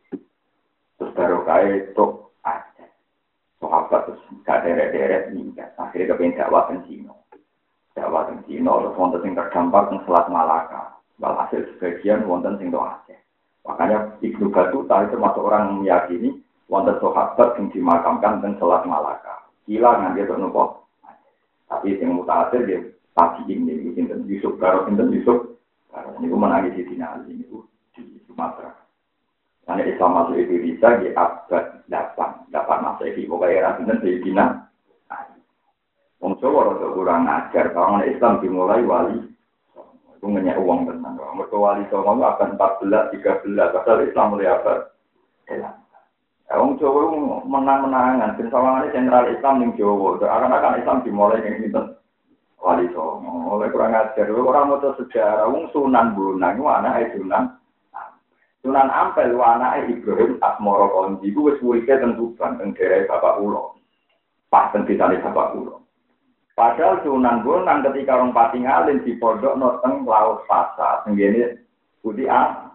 [0.97, 2.07] Terus baru kaya itu
[2.45, 2.87] aja.
[3.61, 5.73] Sahabat terus gak deret-deret minggat.
[5.77, 7.13] Akhirnya kepengen dakwah ke Cina.
[7.93, 10.97] Dakwah ke Cina, terus wonten yang terdampak di Selat Malaka.
[11.21, 13.21] Walhasil sebagian wonten sing Aceh.
[13.69, 16.31] Makanya Ibnu Batuta itu termasuk orang yang meyakini
[16.73, 19.45] wonten sahabat yang dimakamkan di Selat Malaka.
[19.69, 20.89] Gila nganti itu nopo.
[21.69, 22.81] Tapi yang mutakhir dia
[23.17, 25.57] pagi ini, Sinten Yusuf, Karo Sinten Yusuf,
[25.89, 27.45] Karo ini menangis di Dinali, ini
[27.97, 28.73] di Sumatera.
[29.63, 34.72] Karena Islam masuk Indonesia di abad 8, 8 masa ini, pokoknya era Sinten di Dina.
[36.23, 39.27] Wong Jawa rada kurang ajar, kalau Islam dimulai wali,
[40.15, 41.19] itu ngenyak uang tenang.
[41.19, 44.79] Mereka wali Jawa akan 14, 13, padahal Islam mulai abad
[45.51, 46.63] 8.
[46.63, 47.01] Wong Jawa
[47.43, 51.99] menang-menangan, dan sawangannya sentral Islam yang Jawa, akan-akan Islam dimulai yang Sinten
[52.63, 53.59] wali songo.
[53.59, 57.59] Oleh kurang ajar, orang mau sejarah, wong Sunan Bonang, anak Sunan.
[58.63, 63.75] Sunan Ampel, itu anak Ibrahim Asmoro Konji, itu wis tentu teng daerah Bapak Ulo.
[64.47, 65.83] Pas teng disane Bapak Ulo.
[66.53, 71.65] Padahal Sunan Bonang ketika orang pati ngalin di pondok noteng laut fasa, tenggene
[72.05, 72.69] putih ah.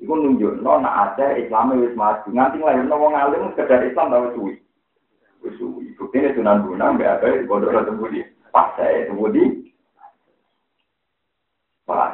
[0.00, 2.28] Iku nunjuk, no, nak ada Islam wis maju.
[2.28, 4.60] Nganti lahir no wong alim sekedar Islam tau suwi.
[5.60, 5.92] Suwi.
[5.96, 8.24] Buktinya Sunan Bonang, mbak ada di pondok noteng putih.
[8.54, 9.64] pas saya itu di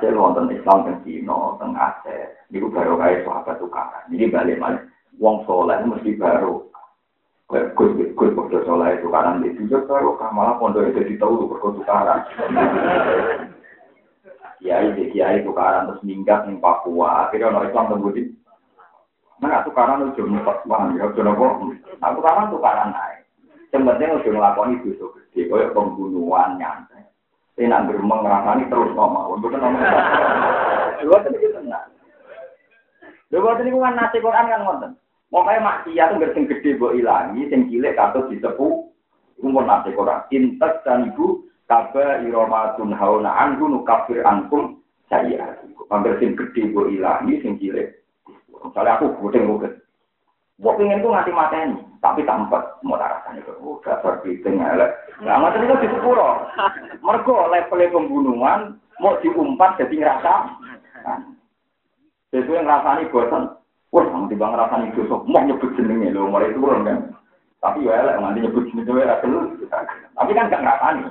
[0.00, 4.08] Hasil wonten Islam dan Cina, teng Aceh, itu baru kaya sahabat tukaran.
[4.08, 4.82] Jadi balik balik,
[5.20, 6.69] wong soleh mesti baru.
[7.50, 12.22] Gus gus gus soleh tukaran di juga baru, malah pondok itu ditahu tuh tukaran.
[14.60, 18.22] Kiai di kiai tukaran terus minggat di Papua, akhirnya orang Islam tembudi.
[19.40, 21.52] Nah, tukaran itu cuma paham ya, cuma kok.
[21.96, 23.24] Nah, tukaran tukaran naik.
[23.72, 27.08] Penting udah ngelakoni dosa gede, kayak pembunuhan nyantai.
[27.56, 29.80] Ini nak berumang ngerasani terus ngomong, untuk ngomong.
[31.00, 31.88] Dua tadi kita tenang.
[33.32, 34.92] Dua tadi kan nasi Quran kan ngonten.
[35.30, 38.90] Kayak maksiat tuh sing gede buat ilangi, sing cilik katut disepu.
[39.40, 40.26] Umur nasi Quran.
[40.34, 45.58] Intas dan ibu kaba iromatun hauna anhu nukafir ankum saya.
[45.90, 47.88] Hampir sing gede buat ilangi, sing cilik.
[48.62, 49.80] Misalnya aku gudeng-gudeng.
[50.60, 54.92] Gue pengen tuh ngasih mateni, tapi tampak mau rasanya ke oh, dasar biting elek.
[55.24, 56.44] Nah, macam itu di sepuro.
[57.00, 58.60] Mereka levelnya pembunuhan
[59.00, 60.32] mau diumpat jadi ngerasa.
[62.28, 63.56] Jadi yang ngerasani bosan.
[63.90, 66.98] Wah, nanti bang ngerasani dosa, mau nyebut jenengnya lo, mulai turun kan.
[67.58, 69.38] Tapi ya elek nanti nyebut jenengnya ya dulu.
[70.14, 71.02] Tapi kan gak ngerasani.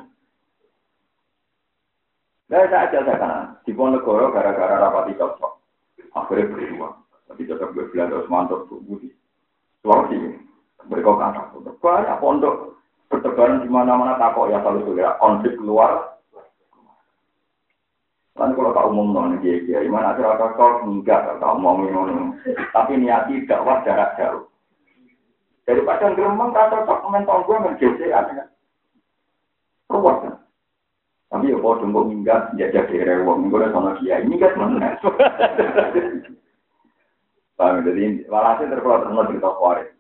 [2.50, 5.54] Nah, saya aja saya kan di Ponegoro gara-gara rapati cocok.
[6.18, 6.90] Akhirnya berdua.
[7.30, 9.14] Tapi cocok gue bilang terus mantap tuh, budi.
[9.86, 10.40] Sulawesi.
[10.90, 16.19] Mereka kata, banyak pondok bertebaran di mana-mana takut ya kalau sudah konflik keluar.
[18.40, 22.40] Kan kalau tak umum non dia dia, gimana cara kau enggak kalau mau minum,
[22.72, 24.48] tapi niat tidak wah jarak jauh.
[25.68, 27.60] Daripada geremeng kata tak komentar gue
[28.16, 28.48] ada.
[29.92, 30.40] Ruwet kan.
[31.30, 34.98] Tapi ya kalau tunggu minggat, ya jadi rewong, gue udah sama dia, minggat mana?
[37.60, 37.84] Paham?
[37.84, 39.92] Jadi walhasil terkeluar semua cerita Khawarij.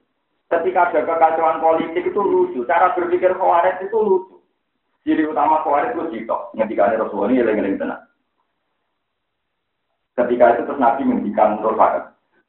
[0.49, 4.36] Ketika ada kekacauan politik itu lucu, cara berpikir Khawarij itu lucu.
[5.04, 8.02] Ciri utama Khawarij itu cito, ketika ada Rasulullah ini yang tenang.
[10.19, 11.79] Ketika itu terus Nabi menghentikan terus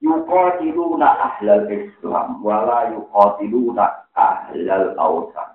[0.03, 5.49] yuqatiluna ahlal Islam wala yuqatiluna ahlal awsan.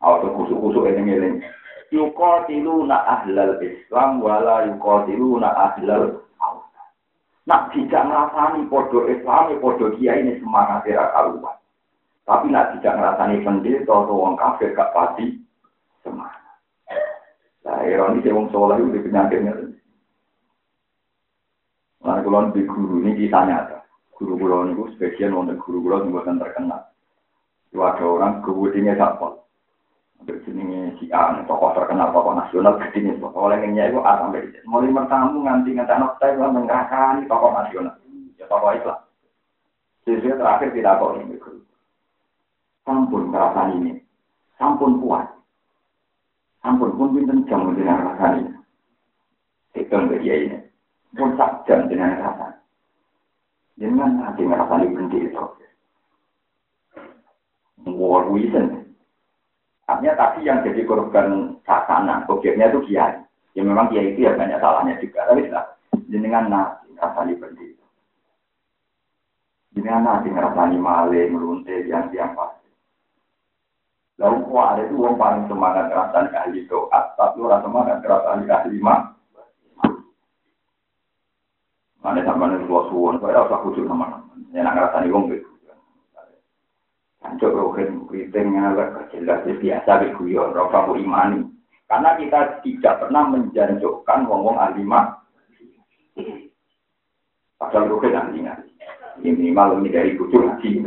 [0.00, 1.28] Atau kusuk-kusuk ini ini.
[1.92, 6.24] Yuqatiluna ahlal Islam wala yuqatiluna ahlal
[7.48, 11.56] Nak tidak ngerasani podo Islam, podo dia ini semangat tidak karuan.
[12.22, 15.40] Tapi nak tidak ngerasani pendeta atau orang kafir gak pasti
[16.06, 16.38] semangat.
[17.66, 19.69] Nah, ironi sih wong soleh itu penyakitnya.
[22.00, 23.78] Nah, kalau di guru ini kita nyata.
[24.16, 26.88] Guru guru ini sebagian untuk guru guru yang bukan terkenal.
[27.70, 29.40] Itu ada orang kebudinya siapa?
[30.24, 34.60] berjenenge si A, tokoh terkenal, tokoh nasional, gedenya tokoh olehnya itu A sampai Z.
[34.68, 37.96] Mulai bertamu nganti anak saya itu menggerakkan tokoh nasional,
[38.36, 38.98] ya tokoh Islam.
[40.04, 41.36] Jadi terakhir tidak kok ini
[42.80, 43.92] Sampun perasaan ini,
[44.56, 45.28] sampun kuat,
[46.64, 48.52] sampun pun pinten jam dengan perasaan ini.
[49.70, 50.58] Ke dia ini,
[51.14, 52.54] pun sak jam dengan perasaan.
[53.80, 55.44] Jangan nanti ngerasani benci itu.
[57.88, 58.94] War wisen.
[59.88, 63.18] Artinya tadi yang jadi korban sasana, objeknya itu kiai.
[63.56, 65.26] Ya memang kiai itu ya banyak salahnya juga.
[65.26, 65.64] Tapi sudah
[66.06, 67.74] jenengan nasi ngerasani berdiri.
[69.74, 72.68] Jenengan nasi ngerasani maling, merunte, yang yang pasti.
[74.20, 78.78] Lalu kok ada itu orang paling semangat ngerasani ahli doa, tapi orang semangat ngerasani ahli
[78.78, 79.00] mah.
[82.00, 84.24] Mana sama nih luas suwon, kau usah khusus nama.
[84.56, 85.48] Yang nak ngerasani wong gitu.
[87.20, 91.44] Hancur rohin, keriting, ngalak, jelas, biasa, guyon, rasa imani.
[91.84, 95.20] Karena kita tidak pernah menjanjukkan wong-wong alimah.
[97.60, 98.40] Padahal rohin ahli.
[99.20, 100.80] Ini minimal ini dari kucur ngaji.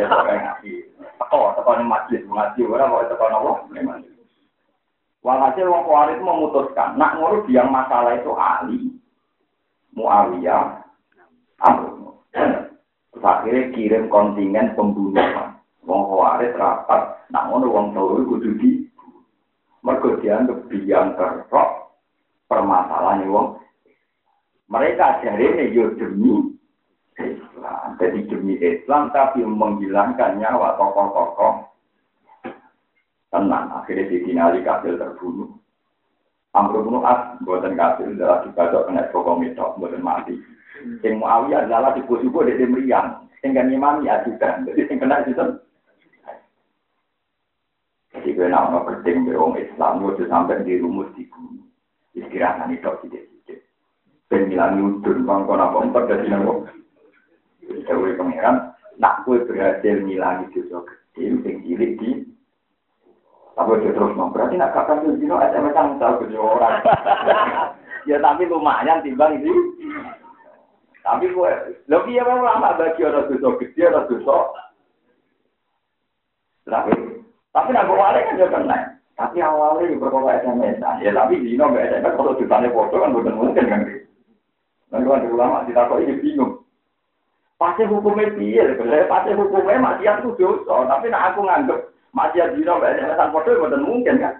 [0.00, 0.72] Ya, ngaji.
[1.20, 1.52] Teko,
[1.84, 2.60] majlis, ngaji.
[2.64, 3.52] Orang mau teko nopo,
[5.26, 8.95] Walhasil wong kuarit memutuskan, nak ngurus yang masalah itu ahli.
[9.96, 10.84] Muawiyah,
[11.64, 11.96] Amr.
[12.36, 15.56] Terus akhirnya kirim kontingen pembunuhan.
[15.88, 18.70] Wong Khawarij rapat, ngono wong Tauri kudu di
[19.86, 21.94] mergo dianggap biang kerok
[22.50, 23.56] permasalahan wong.
[24.66, 26.58] Mereka jari yo demi
[27.16, 31.70] Islam, jadi demi Islam tapi menghilangkan nyawa tokoh-tokoh
[33.30, 33.72] tenang.
[33.72, 35.54] Akhirnya ditinali kafir terbunuh.
[36.56, 40.40] Amr bin As buatan kafir adalah dibacok kena pokok mitok buatan mati.
[41.04, 43.28] Sing Muawiyah adalah subuh dari meriang.
[43.44, 43.68] Sing kan
[44.00, 44.64] ya juga.
[44.64, 45.20] Jadi sing kena.
[48.16, 51.60] Jadi gue nama penting be wong Islam itu sampai di rumus di bumi.
[52.16, 53.60] Istirahat itu tidak-tidak.
[54.32, 56.64] Ben milangi udun bang kono apa empat dari nopo.
[57.84, 62.24] Dewe pangeran, nak kue berhasil milangi dosa kecil, cilik di
[63.56, 66.76] tapi dia terus mau berarti nak kakak tuh dino SMS kan tahu kerja orang.
[68.08, 69.48] ya tapi lumayan timbang itu.
[71.00, 74.38] Tapi gue lebih ya memang lama bagi orang dosa gede orang dosa.
[76.68, 76.92] Tapi
[77.56, 78.78] tapi nak wale kan juga kena.
[79.16, 83.72] Tapi awalnya berkata SMS ya tapi dino nggak SMS kalau ditanya foto kan bukan mungkin
[83.72, 83.80] kan.
[84.92, 86.60] Nanti kan ulama kita kok ini bingung.
[87.56, 88.76] Pasti hukumnya piye,
[89.08, 93.48] pasti hukumnya masih aku dosa, tapi nak aku nganggep masih ada dino mbak Esan foto
[93.52, 94.34] itu mungkin kan.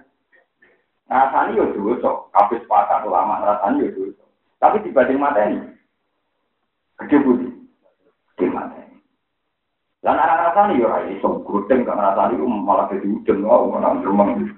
[1.07, 4.25] Rasanya yo dosa, kabeh sepakat ulama rasanya yo dosa.
[4.57, 5.61] Tapi dibanding mata ini,
[7.05, 7.47] gede budi,
[8.33, 8.97] gede mata ini.
[10.01, 13.95] Dan anak rasanya yo rai, so gudeng kan rasanya itu malah jadi udeng, wow, malah
[14.01, 14.51] geremeng.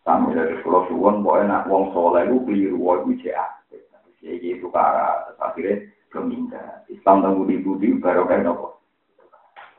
[0.00, 3.60] Sampai dari sekolah suwon, boleh nak wong soleh itu keliru, wah itu jahat.
[4.24, 6.84] Ya gitu, karena akhirnya keminta.
[6.88, 8.79] Islam tangguh di budi, baru kayak nopo.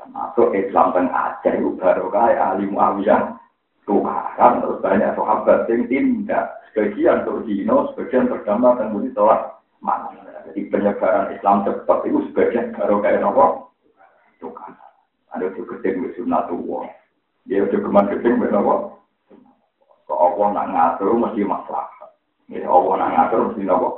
[0.10, 3.38] Masuk Islam dan Aceh itu baru kayak ahli Muawiyah.
[3.86, 6.58] Tukaran terus banyak sahabat yang tindak.
[6.72, 9.60] Sebagian Turkino, sebagian terdampak dan budi sholat.
[9.84, 10.14] Mana?
[10.47, 13.70] Jadi penyebaran Islam cepat itu sebagian baru kayak nopo.
[14.41, 14.74] Tukaran.
[15.38, 16.89] Ada juga di sunatullah.
[17.45, 19.02] Dia udah keman gedeng nopo.
[20.10, 21.88] Kok Allah nak ngatur mesti masalah.
[22.52, 23.89] Ya Allah nak ngatur mesti nopo.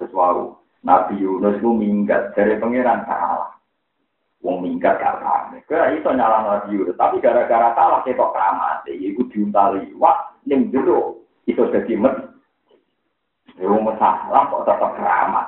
[0.00, 0.58] Sesuatu.
[0.84, 3.43] Nabi Yunus itu minggat dari pangeran salah.
[4.44, 5.56] Wong minggat gak paham.
[5.64, 7.00] Kira itu nyala Nabi Yunus.
[7.00, 8.84] Tapi gara-gara salah ketok keramat.
[8.84, 9.88] Iku diuntali.
[9.96, 11.24] Wah, yang dulu.
[11.48, 12.12] Itu jadi met.
[13.56, 15.46] Wong masalah kok tetap keramat.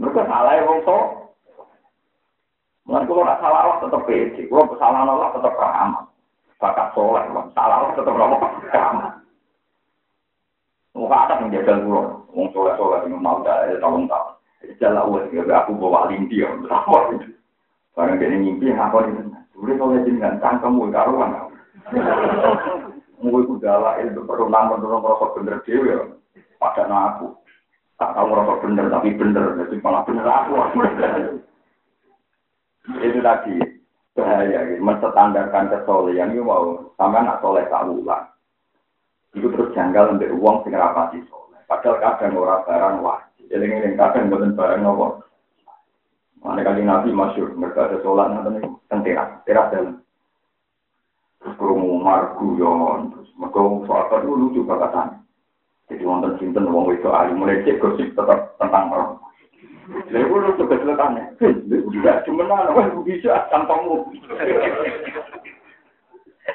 [0.00, 0.98] Mereka salah ya wong so.
[2.88, 4.42] Mungkin kalau nggak salah Allah tetap pede.
[4.48, 6.04] Kalau kesalahan Allah tetap keramat.
[6.56, 7.24] Bakat soleh.
[7.52, 8.14] Salah tetap
[8.72, 9.12] keramat.
[10.96, 12.24] Muka ada yang jaga pulau.
[12.32, 14.32] Wong soleh-soleh yang mau dah tahun-tahun.
[14.80, 16.40] Jalan uang, aku bawa linti.
[18.00, 19.28] Barang dia ngimpi, apa itu?
[19.52, 21.52] Sudah kalau jenengan cangkemmu karuan.
[23.20, 26.08] Mungkin udah lah itu perlu namun dorong rokok bener dewi ya.
[26.56, 27.36] Pada aku.
[28.00, 29.52] Tak tahu rokok bener tapi bener.
[29.60, 30.56] Jadi malah bener aku.
[33.04, 33.60] itu tadi
[34.16, 34.80] bahaya gitu.
[34.80, 38.32] Menstandarkan kesolehan itu mau sama anak soleh tak ulang.
[39.36, 41.60] Itu terus janggal untuk uang sing rapati soleh.
[41.68, 43.44] Padahal kadang orang barang wajib.
[43.52, 45.20] Jadi ini kadang bukan barang nopo.
[46.40, 50.00] Mana kali Nabi masyur, mereka ada sholat nanti teras, teras dalam.
[51.40, 55.20] Terus kerungu margu yon, terus mereka sholat dulu lucu kata
[55.90, 57.34] Jadi wonten sinten wong itu ahli
[57.66, 59.12] cek gosip tetap tentang orang.
[59.90, 61.34] Lalu gue lucu keseletannya,
[61.90, 64.06] juga cuma nana, wah bisa tampangmu.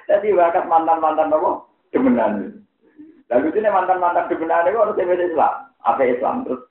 [0.08, 1.52] Jadi bakat mantan-mantan apa?
[1.92, 2.64] Kebenaran.
[3.28, 6.64] Lalu ini mantan-mantan kebenaran itu harus Islam, apa Islam terus.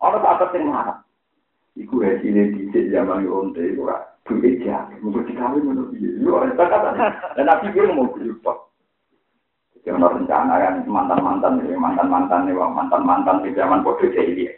[0.00, 0.24] Orang
[0.56, 0.98] yang marah?
[1.78, 4.02] Iku hasilnya di zaman onte itu lah.
[4.26, 6.10] Duit ya, mungkin dikawin menurut dia.
[6.20, 8.68] Yo, dan nabi gue mau berubah.
[9.72, 14.52] Jadi orang rencana kan mantan-mantan, mantan-mantan nih, mantan-mantan di zaman kode jadi.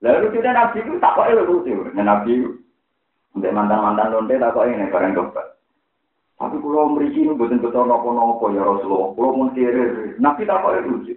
[0.00, 1.74] Lalu sudah nabi itu tak kok itu lucu.
[2.00, 2.32] Nabi
[3.32, 5.46] Untuk mantan-mantan lonte tak kok ini bareng dokter.
[6.40, 9.12] Tapi kalau memiliki ini betul-betul nopo-nopo ya Rasulullah.
[9.14, 11.16] Kalau mau Nabi tak kok itu.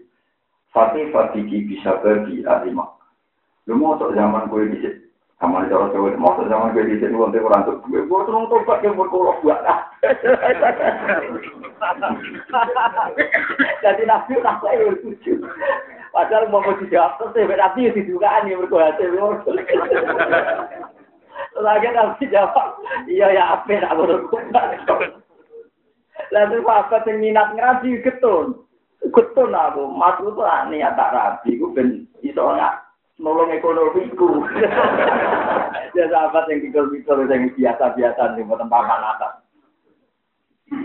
[0.76, 2.76] Fatih Fatih bisa pergi ahli
[3.66, 5.05] Lu mau zaman kue di
[5.36, 8.47] sama di cara cewek, mau zaman gue di sini nanti orang tuh gue gue terus
[8.47, 9.59] tobat yang berkolok buat
[13.84, 15.43] Jadi nabi tak saya lucu.
[16.16, 18.95] Padahal mau mau dijawab terus saya nabi dugaan yang berkolok
[21.59, 22.80] Lagi nabi jawab,
[23.11, 25.20] iya ya apa nak berkolok.
[26.32, 28.55] Lalu apa yang minat ngaji ketun,
[29.11, 32.85] ketun aku, maksud tuh niat tak rapi, gue ben iso nggak
[33.20, 34.43] nolong ekonomiku.
[35.97, 39.34] ya sahabat yang pikir-pikir yang biasa-biasa nih buatan paman atas.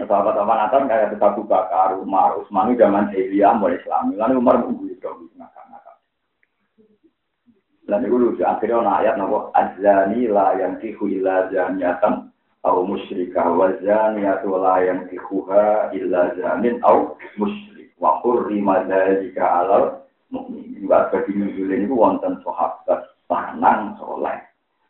[0.07, 4.15] Sahabat paman atas kayak Abu Bakar, Umar, Utsman zaman jahiliyah mulai Islam.
[4.15, 5.97] Lalu Umar mengguyur dong ngakak-ngakak.
[7.91, 12.31] Dan itu lucu akhirnya ada ayat nopo azani la yang tihu illa zaniatan
[12.63, 20.00] au musyrikah wa zaniyatu la yang tihuha illa zanin au musyrik wa hurrima dzalika alal
[20.31, 20.87] mukmin.
[20.87, 24.39] Wa bagi nuzulin itu wonten sahabat sanang soleh.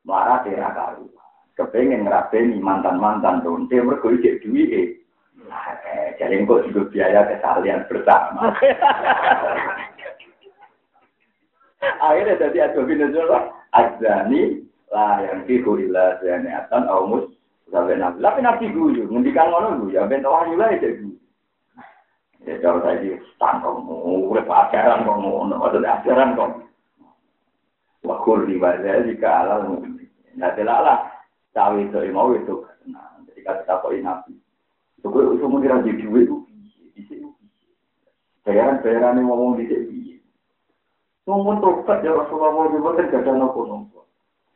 [0.07, 1.09] Marah tera karu.
[1.57, 4.97] Kepengen ngerabeni mantan-mantan donte mergo ijek duwike.
[5.51, 8.55] Eh, jadi kok juga biaya kesalian bersama.
[11.80, 13.28] Akhirnya jadi ada binazul
[13.72, 14.62] azani
[14.93, 17.24] lah yang fiku illa zaniatan au mus
[17.72, 18.20] sampai nabi.
[18.20, 21.16] Tapi nabi guyu, ngendikan ngono guyu, ya ben wahyu lah itu
[22.49, 23.84] Ya kalau saya tangkong,
[24.32, 26.51] udah ajaran kok ngono, ada ajaran kok.
[28.01, 30.09] Wakur di wajah jika alal mungkin.
[30.41, 31.05] Nah, lah,
[31.53, 32.64] cawe itu mau itu.
[32.88, 34.32] Nah, jadi kata kok nabi.
[34.97, 36.28] Itu gue usah mau diraji duit
[36.97, 37.28] itu.
[38.41, 40.16] Bayaran bayaran ini ngomong di sini.
[41.28, 43.61] Ngomong tokat ya Rasulullah mau juga kan gak ada nopo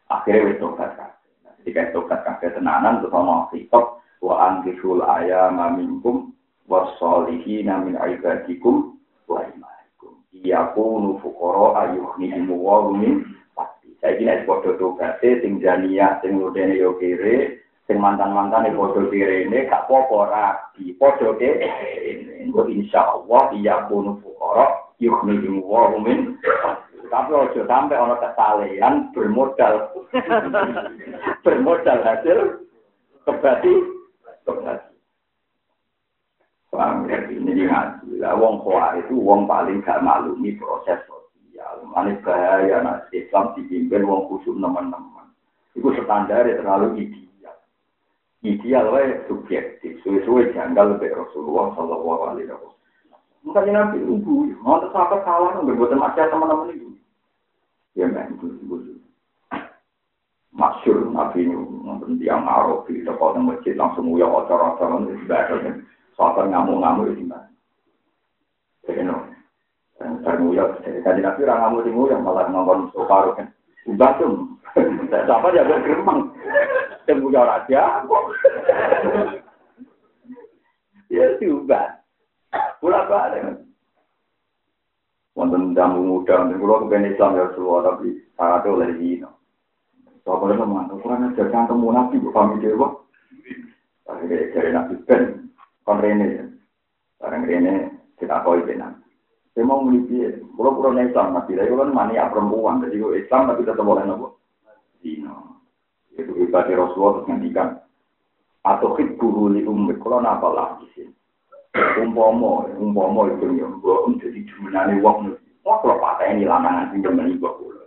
[0.09, 1.13] Akhirnya itu tokat kan.
[1.61, 6.33] Jadi kan tokat kakek tenanan terus ngomong sikap wa angkiful ayam minkum
[6.69, 8.97] wasolihina min ibadikum
[9.29, 10.21] wa imanikum.
[10.33, 13.93] Iyakunu fukoro ayuhnihimu wa min pasti.
[14.01, 19.69] Saya kira podo togate sing jania sing ludene yo kere sing mantan-mantan podo kere ini
[19.69, 20.97] gak popo rabi.
[20.97, 21.69] Podo kere
[22.45, 26.37] Engko insyaallah iyakunu fukoro yuhnihimu wa min
[27.13, 29.93] tapi ojo sampai ono kesalehan bermodal.
[31.45, 32.65] Bermodal hasil
[33.29, 33.73] kebati
[34.43, 34.94] kebati ini
[37.75, 38.23] ngaji.
[38.23, 41.83] Lah wong kuat itu wong paling gak maklumi proses sosial.
[41.91, 45.27] Mana bahaya nak Islam dipimpin wong khusus teman-teman.
[45.75, 47.57] Itu standar terlalu ideal.
[48.47, 49.99] Ideal wae subjektif.
[50.07, 52.73] Suwe-suwe janggal lebih Rasulullah Shallallahu Alaihi Wasallam.
[53.45, 56.89] Mungkin nabi ibu, mau sahabat salah nggak buat macam teman-teman itu.
[57.99, 58.77] Ya itu ibu.
[60.55, 65.43] Masyur nabi ini nonton tiang Arab di depan masjid langsung uyah acara-acara itu sudah
[66.15, 67.51] Soal ngamuk-ngamuk itu gimana?
[68.85, 69.17] Jadi no,
[69.99, 70.85] termuyok.
[70.85, 73.49] Jadi tadi nabi orang di yang malah ngomong soparu kan.
[73.85, 74.49] Ubah tuh,
[75.13, 76.33] siapa dia buat geremang?
[77.05, 77.83] Temuyok raja.
[81.15, 82.03] Ya diubah.
[82.83, 83.63] Pulang balik.
[85.39, 89.31] Wonten jamu muda, dan pulau kepen Islam ya Rasulullah, tapi syaratnya oleh Zino.
[90.27, 93.03] Soalnya teman, ukuran aja kan temu nabi, kami dewa.
[94.11, 95.23] Akhirnya dari nabi Ben,
[95.87, 96.45] kon rene ya.
[97.19, 98.95] Barang rene kita koi benar.
[99.55, 103.87] Saya mau melipir, kalau pulau Islam tapi kalau mania perempuan, jadi kalau Islam tapi tetap
[103.87, 104.43] boleh nopo.
[104.99, 105.63] Dino,
[106.19, 107.69] itu ibadah Rasulullah terus ngendikan.
[108.67, 111.13] Atau hit guru li ummit, kalau napa lah di sini.
[112.03, 115.39] Umpomo, umpomo itu yang gue jadi jumenane wong.
[115.63, 117.87] Wah kalau patah ini lanangan sih demen ibu pulau.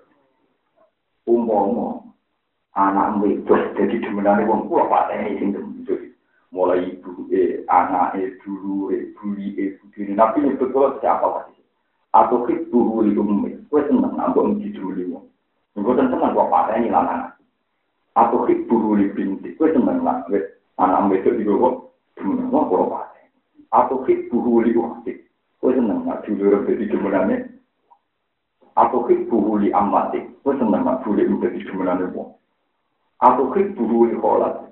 [1.28, 2.16] Umpomo,
[2.80, 5.77] anak itu jadi jumenane wong, kalau patah ini sih
[6.52, 11.60] mulai ibu e anak e dulu e buli e begini nabi ini betul siapa lagi
[12.16, 13.20] atau hit buru itu
[13.68, 15.20] gue seneng nambah di dulu
[15.76, 17.36] gue seneng gue pakai ini lanang
[18.16, 20.40] atau hit buru binti gue seneng lah gue
[20.80, 21.58] anak itu di gue
[22.18, 23.24] dulu gue gue pakai.
[23.74, 25.14] Atau hit buru waktu
[25.62, 27.38] gue seneng lah dulu di demenannya
[28.78, 30.22] atau hit buru amati.
[30.42, 32.26] Gue seneng lah dulu di demenannya gue
[33.18, 34.67] atau buru kholat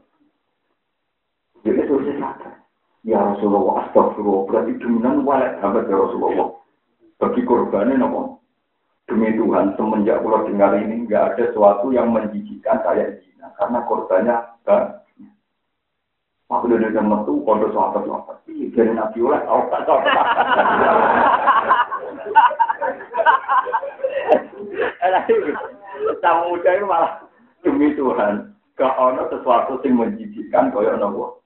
[1.66, 2.54] jadi itu saya sadar.
[3.02, 6.50] Ya Rasulullah, astagfirullah, berarti dominan walek sahabat ya Rasulullah.
[7.18, 8.38] Bagi korbannya nopo.
[9.06, 13.54] Demi Tuhan, semenjak pulau dengar ini, nggak ada sesuatu yang menjijikan kayak zina.
[13.58, 14.36] Karena korbannya
[14.66, 15.06] banyak.
[16.46, 18.38] Aku udah dengan metu, kondo sahabat sahabat.
[18.46, 20.00] Iya, dari Nabi oleh, tahu tak tahu.
[26.22, 27.14] Sama muda itu malah
[27.66, 28.54] demi Tuhan.
[28.78, 31.45] Gak ono sesuatu yang menjijikkan kaya nopo.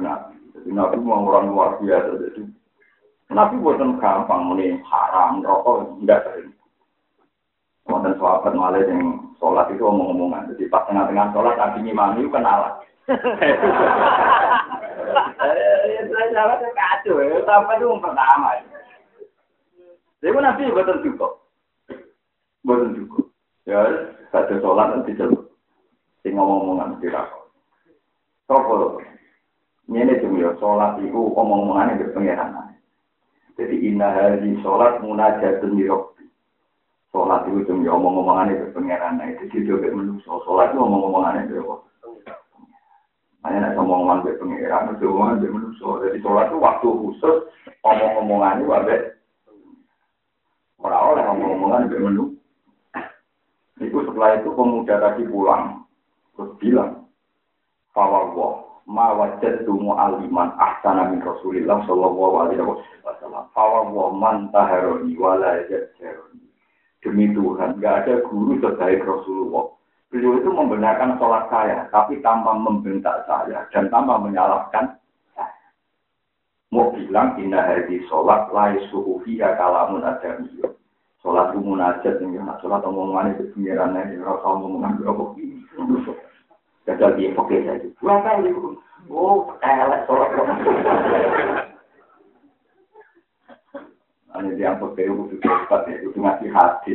[0.00, 0.34] Nabi.
[0.56, 2.10] Jadi Nabi mau orang luar biasa.
[2.22, 2.42] Jadi
[3.32, 6.52] Nabi buatan gampang muni haram rokok enggak sering.
[7.82, 10.54] Kemudian sahabat malah yang sholat itu omong-omongan.
[10.54, 12.74] Jadi pas tengah-tengah sholat Nabi ngimami kenalan.
[16.32, 17.42] Sahabat kacau ya.
[17.42, 18.48] Sampai itu pertama.
[20.22, 21.32] Jadi Nabi buatan cukup.
[22.62, 23.26] Buatan cukup.
[23.66, 23.82] Ya,
[24.30, 25.50] satu sholat nanti celuk.
[26.22, 27.50] Sing ngomong-omongan dirakon.
[28.46, 29.02] Sopo
[29.92, 32.72] ini cuma ya sholat itu omong-omongannya berpengeran.
[33.60, 36.24] Jadi inna hari sholat munajatun yirokti.
[37.12, 39.20] Sholat itu cuma ya omong-omongannya berpengeran.
[39.20, 40.40] Nah itu juga menusuk.
[40.48, 41.90] Sholat itu omong-omongannya berpengeran.
[43.42, 45.94] Hanya nak omongan berpengeran, itu omongan bermenusuk.
[46.06, 47.36] Jadi sholat itu waktu khusus
[47.84, 48.96] omong-omongannya wabe.
[50.80, 52.38] Orang oleh omong-omongan bermenusuk.
[53.82, 55.82] Itu setelah itu pemuda tadi pulang.
[56.38, 57.02] Terus bilang,
[57.92, 62.62] Fawawah, ma wajadtu mu'alliman ahsana min Rasulillah sallallahu alaihi
[63.06, 63.46] wasallam.
[63.54, 66.46] Fawa wa man taharoni wala yajjaroni.
[67.02, 69.74] Demi Tuhan, gak ada guru sebaik Rasulullah.
[70.12, 75.00] Beliau itu membenarkan sholat saya, tapi tanpa membentak saya dan tanpa menyalahkan.
[76.72, 80.72] Mau bilang, inna hari sholat lai suhu fiha kalamun adamiyah.
[81.22, 82.18] Sholat itu munajat,
[82.60, 85.62] sholat omongan itu pengirannya, rasa omongan berapa ini.
[86.82, 87.88] Gagal dia pakai saja.
[88.02, 88.50] Pulang kali.
[89.10, 90.30] Oh, elek sholat.
[94.32, 96.94] Hanya dia pakai kudu cepat ya, kudu ngasih hati.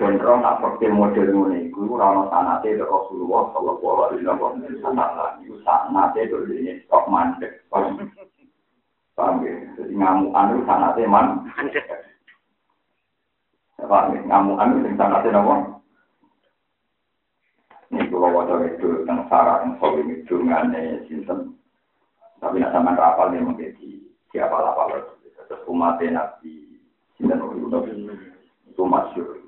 [0.00, 5.44] Gondrong nak pakai model ini, itu rana sanate itu Rasulullah Sallallahu Alaihi Wasallam.
[5.44, 7.60] Itu sanate itu ini stok mandek.
[7.68, 9.52] Paham ya?
[9.76, 11.44] Jadi ngamuan itu sanate man.
[13.76, 14.20] Paham ya?
[14.24, 15.54] Ngamuan itu sanate apa?
[17.92, 21.52] Ini kalau wajah itu tentang sarah yang soal itu ngane sinten.
[22.40, 24.00] Tapi nak sama rapal nih menjadi
[24.32, 24.96] siapa lapal
[25.44, 26.80] Terus umat nabi
[27.20, 27.36] sinten
[28.72, 29.44] itu masyur.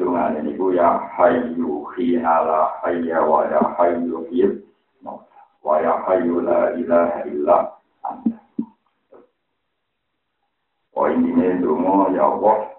[0.00, 4.64] Dengan ini ku ya hayu hinala hayya wa ya hayu hil
[5.60, 7.56] wa ya hayu la ilaha illa
[8.00, 8.40] anta.
[10.96, 11.60] Oh ini nih
[12.16, 12.69] ya Allah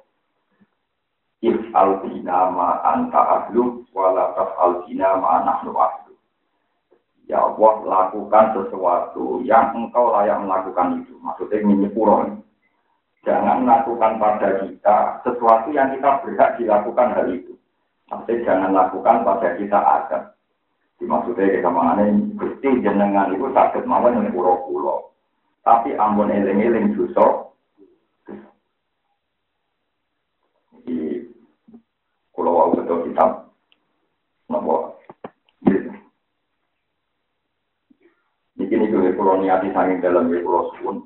[1.74, 6.14] albina ma anta ahlu wala albina ma nahnu ahlu.
[7.28, 11.16] Ya Allah lakukan sesuatu yang engkau layak melakukan itu.
[11.24, 12.44] Maksudnya menyepuro.
[13.22, 17.54] Jangan lakukan pada kita sesuatu yang kita berhak dilakukan hal itu.
[18.10, 20.24] Maksudnya jangan lakukan pada kita adam.
[21.02, 25.10] Maksudnya kita mengenai gusti jenengan itu sakit mawon yang pulau
[25.66, 27.50] Tapi ampun eling-eling dosa
[32.42, 33.54] Kalau wau betul kitab,
[34.50, 34.98] nopo.
[38.58, 41.06] Ini kini gue kalau niati sanging dalam gue kalau suun.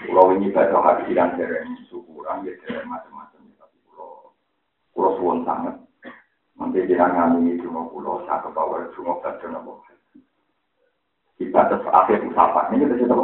[0.00, 3.52] Kalau ini baca hati dan dereng syukuran, ya dereng macam-macam.
[3.52, 4.32] Tapi kalau
[4.96, 5.76] kalau suun sangat.
[6.56, 9.84] Nanti jangan ini cuma pulau satu bawah cuma baca nopo.
[11.36, 12.72] Kita terus akhir musafah.
[12.72, 13.16] Ini kita cerita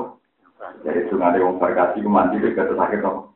[0.84, 3.32] Dari sungai Fargasi ke mandi dekat terus akhir nopo.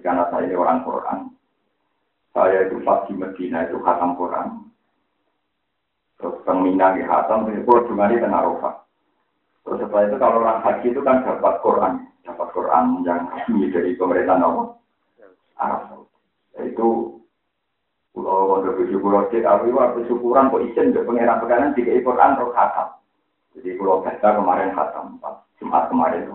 [0.00, 1.36] Karena saya ini orang Quran,
[2.32, 4.68] saya itu pas di Medina itu khatam Quran.
[6.18, 8.74] Terus pemina di khatam, itu cuma di tengah Arafah.
[9.62, 11.92] Terus setelah itu kalau orang haji itu kan dapat Quran,
[12.24, 14.40] dapat Quran yang resmi dari pemerintah
[15.58, 16.72] Arab Saudi.
[16.74, 17.20] Itu
[18.14, 22.34] Pulau Wonder Buju Pulau Cek Awi waktu syukuran kok izin ke pengiran pekanan tiga Quran
[22.34, 22.88] terus khatam.
[23.54, 25.22] Jadi Pulau Besta kemarin khatam,
[25.62, 26.34] Jumat kemarin itu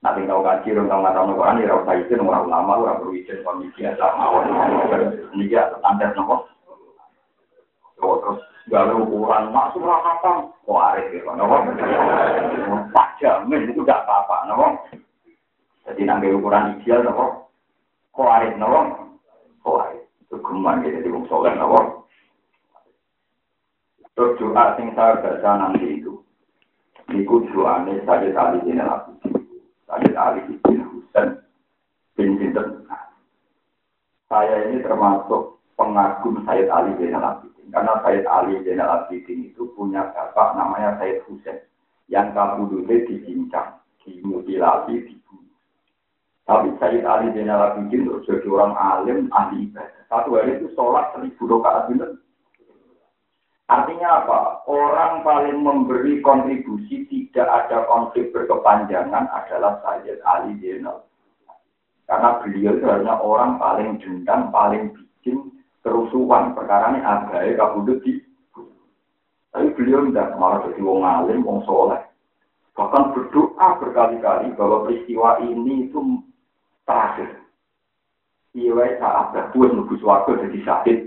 [0.00, 3.12] Nanti tahu kaji, orang tahu nggak tahu Quran, ya usah izin orang ulama, orang perlu
[3.20, 4.32] izin komisi ya sama
[5.36, 6.48] Ini dia standar nopo.
[8.00, 8.40] Terus
[8.72, 10.48] gawe ukuran masuk lah kapan?
[10.64, 11.56] Kok arif gitu, nopo?
[12.96, 14.66] Pak jamin itu tidak apa-apa, nopo.
[15.84, 17.52] Jadi nanti ukuran ideal nopo.
[18.16, 18.80] Kok arif nopo?
[19.60, 20.02] Kok arif.
[20.24, 22.08] Itu geman gitu, jadi wong soleh nopo.
[24.16, 26.24] Terus doa sing saya baca nanti itu.
[27.12, 28.80] Niku doane saya tadi ini
[29.90, 31.42] Sayyid Ali bin Husain
[32.14, 32.86] bin Sinten.
[34.30, 37.66] Saya ini termasuk pengagum Sayyid Ali bin Al-Abidin.
[37.74, 41.66] Karena Sayyid Ali bin Al-Abidin itu punya bapak namanya Sayyid Husain.
[42.06, 45.58] Yang kabudutnya dicincang, dimutilasi, dibunuh.
[46.46, 50.06] Tapi Sayyid Ali bin Al-Abidin itu jadi orang alim, ahli ibadah.
[50.06, 52.14] Satu hari itu sholat seribu rakaat benar.
[53.70, 54.66] Artinya apa?
[54.66, 61.06] Orang paling memberi kontribusi tidak ada konflik berkepanjangan adalah Sayyid Ali Zainal.
[62.10, 65.54] Karena beliau hanya orang paling dendam, paling bikin,
[65.86, 66.58] kerusuhan.
[66.58, 68.18] Perkara ini agai kabudut di
[69.50, 71.98] tapi beliau tidak malah jadi wong alim wong soleh.
[72.78, 75.98] Bahkan berdoa berkali-kali bahwa peristiwa ini itu
[76.86, 77.34] terakhir.
[78.54, 80.98] Iya, saat berbuat nunggu suatu jadi sakit.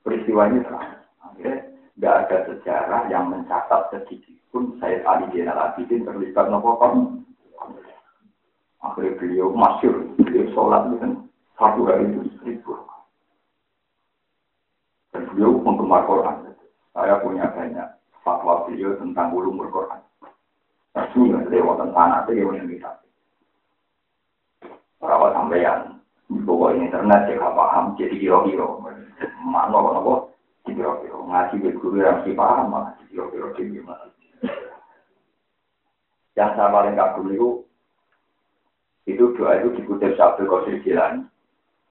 [0.00, 1.04] Peristiwa ini terakhir.
[1.20, 1.69] Akhirnya
[2.00, 6.80] nggak ada sejarah yang mencatat sedikit pun saya Ali Jenal Abidin terlibat nopo
[8.80, 11.28] Akhirnya beliau masyur, beliau sholat kan
[11.60, 12.80] satu hari itu seribu.
[15.12, 16.56] Dan beliau penggemar Quran.
[16.96, 17.84] Saya punya banyak
[18.24, 20.00] fatwa beliau tentang ulumul Quran.
[20.96, 22.90] Nggak lewat tentang anak yang yang kita.
[24.96, 26.00] Para sampeyan,
[26.48, 28.64] bawa internet saya paham, jadi kira-kira.
[29.44, 30.29] Mana apa?
[30.74, 33.94] Kira-kira ngaji ke guru yang si paham, malah kira-kira.
[36.38, 37.48] Yang saya paling kagum itu
[39.10, 41.26] itu doa itu dikutip Syabdul Qadir Jilani.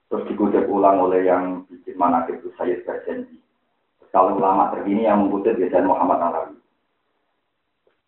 [0.09, 3.37] Terus dikutip ulang oleh yang bikin mana itu saya berjanji.
[4.09, 6.57] Kalau ulama terkini yang mengutip biasanya Muhammad Alawi.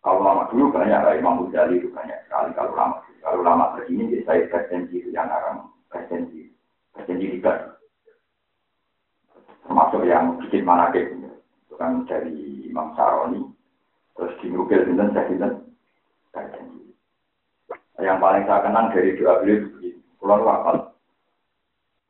[0.02, 2.50] Kalau lama dulu banyak, lah Imam Ghazali itu banyak sekali.
[2.58, 6.50] Kalau lama, kalau lama terkini saya berjanji itu yang orang berjanji,
[6.90, 7.78] berjanji tiga.
[9.62, 13.46] Termasuk yang bikin mana itu kan dari Imam Saroni,
[14.18, 15.28] terus dinukil dan saya
[16.32, 16.92] berjanji.
[18.02, 19.90] Yang paling saya kenang dari doa beliau begini.
[20.18, 20.76] Pulau hafal.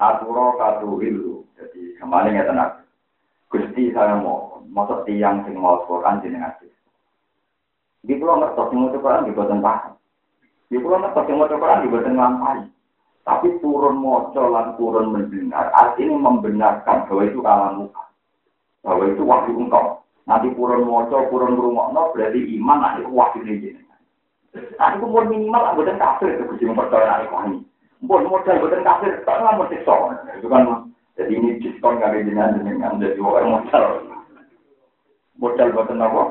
[0.00, 1.46] Aturo katuhilu.
[1.58, 2.82] Jadi kemarin ya tenang.
[3.52, 6.56] Gusti saya mau masuk tiang sing mau Quran jenengan.
[8.02, 9.92] Di pulau ngertos sing mau Quran di paham.
[10.72, 12.58] Di pulau ngertos sing mau Quran di boten ngampai.
[13.22, 15.70] Tapi turun moco lan turun mendengar.
[15.70, 18.02] Artinya membenarkan bahwa itu kalam muka.
[18.82, 20.02] Bahwa itu wahyu engkau.
[20.26, 23.78] Nanti turun moco, turun rumah, berarti iman nanti wahyu ini.
[24.52, 27.58] Nah, itu mau minimal anggota kafir itu kudu mempercayai anak ini.
[28.04, 29.76] Mau modal anggota kafir, tak nggak mesti.
[30.36, 33.84] Itu kan jadi ini diskon ada dengan dengan jadi orang modal.
[35.40, 36.22] Modal buat apa?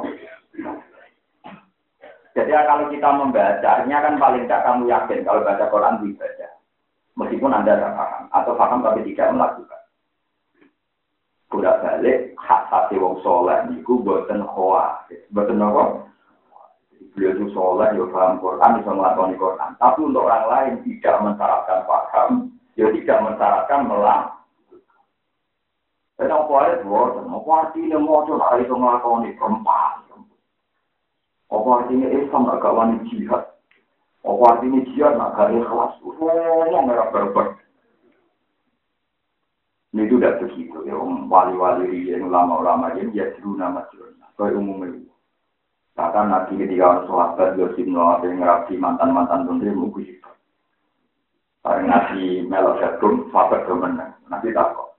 [2.32, 6.41] Jadi kalau kita membacanya kan paling tidak kamu yakin kalau baca Quran dibaca.
[7.20, 9.82] Meskipun Anda tidak paham atau paham tapi tidak melakukan.
[11.52, 15.04] Budak balik hak hati wong soleh niku buatan khoa,
[15.36, 16.12] buatan apa?
[17.12, 19.72] beliau itu sholat, ya paham Quran, bisa melakukan Quran.
[19.76, 22.30] Tapi untuk orang lain tidak mensyaratkan paham,
[22.80, 24.26] ya tidak mensyaratkan melang.
[26.16, 29.94] Dan apa ada buatan, apa artinya mau coba itu melakukan perempuan.
[31.52, 33.51] Apa artinya Islam gak kawan jihad.
[34.22, 35.94] Apa artinya jihad gak gak ikhlas.
[36.02, 37.58] Ngomong merah berber.
[39.92, 40.96] Ini itu tidak begitu ya,
[41.28, 43.84] wali-wali yang ulama-ulama ini ya dulu nama
[44.40, 45.12] Kayak umumnya.
[46.00, 50.32] Bahkan Nabi ketika orang sahabat Yosif Noah yang ngerapi mantan-mantan menteri mungkin itu.
[51.62, 54.16] Karena Nabi melok jagung, sahabat demenang.
[54.32, 54.96] Nabi takut.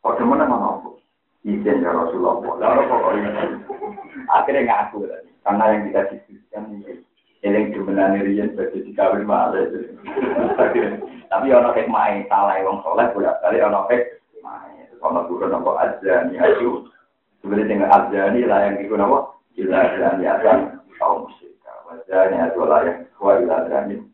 [0.00, 0.96] Kok demenang mana aku?
[1.44, 2.40] Izin ya Rasulullah.
[2.56, 3.30] Lalu pokoknya
[4.32, 5.30] akhirnya ngaku tadi.
[5.44, 7.04] Karena yang kita diskusikan ini
[7.40, 9.64] yang demenan Rian berarti dikawin malah.
[11.30, 14.84] Tapi kayak main salah yang soleh boleh kali kayak main.
[15.00, 15.96] Kalau turun apa
[16.28, 16.84] nih ayo.
[17.40, 19.18] Sebenarnya dengan aja nih lah yang ikut apa?
[19.56, 20.58] Ila dan yasan
[21.00, 21.56] kaum musyrik.
[21.88, 24.04] Wajahnya adalah yang kuat ila dan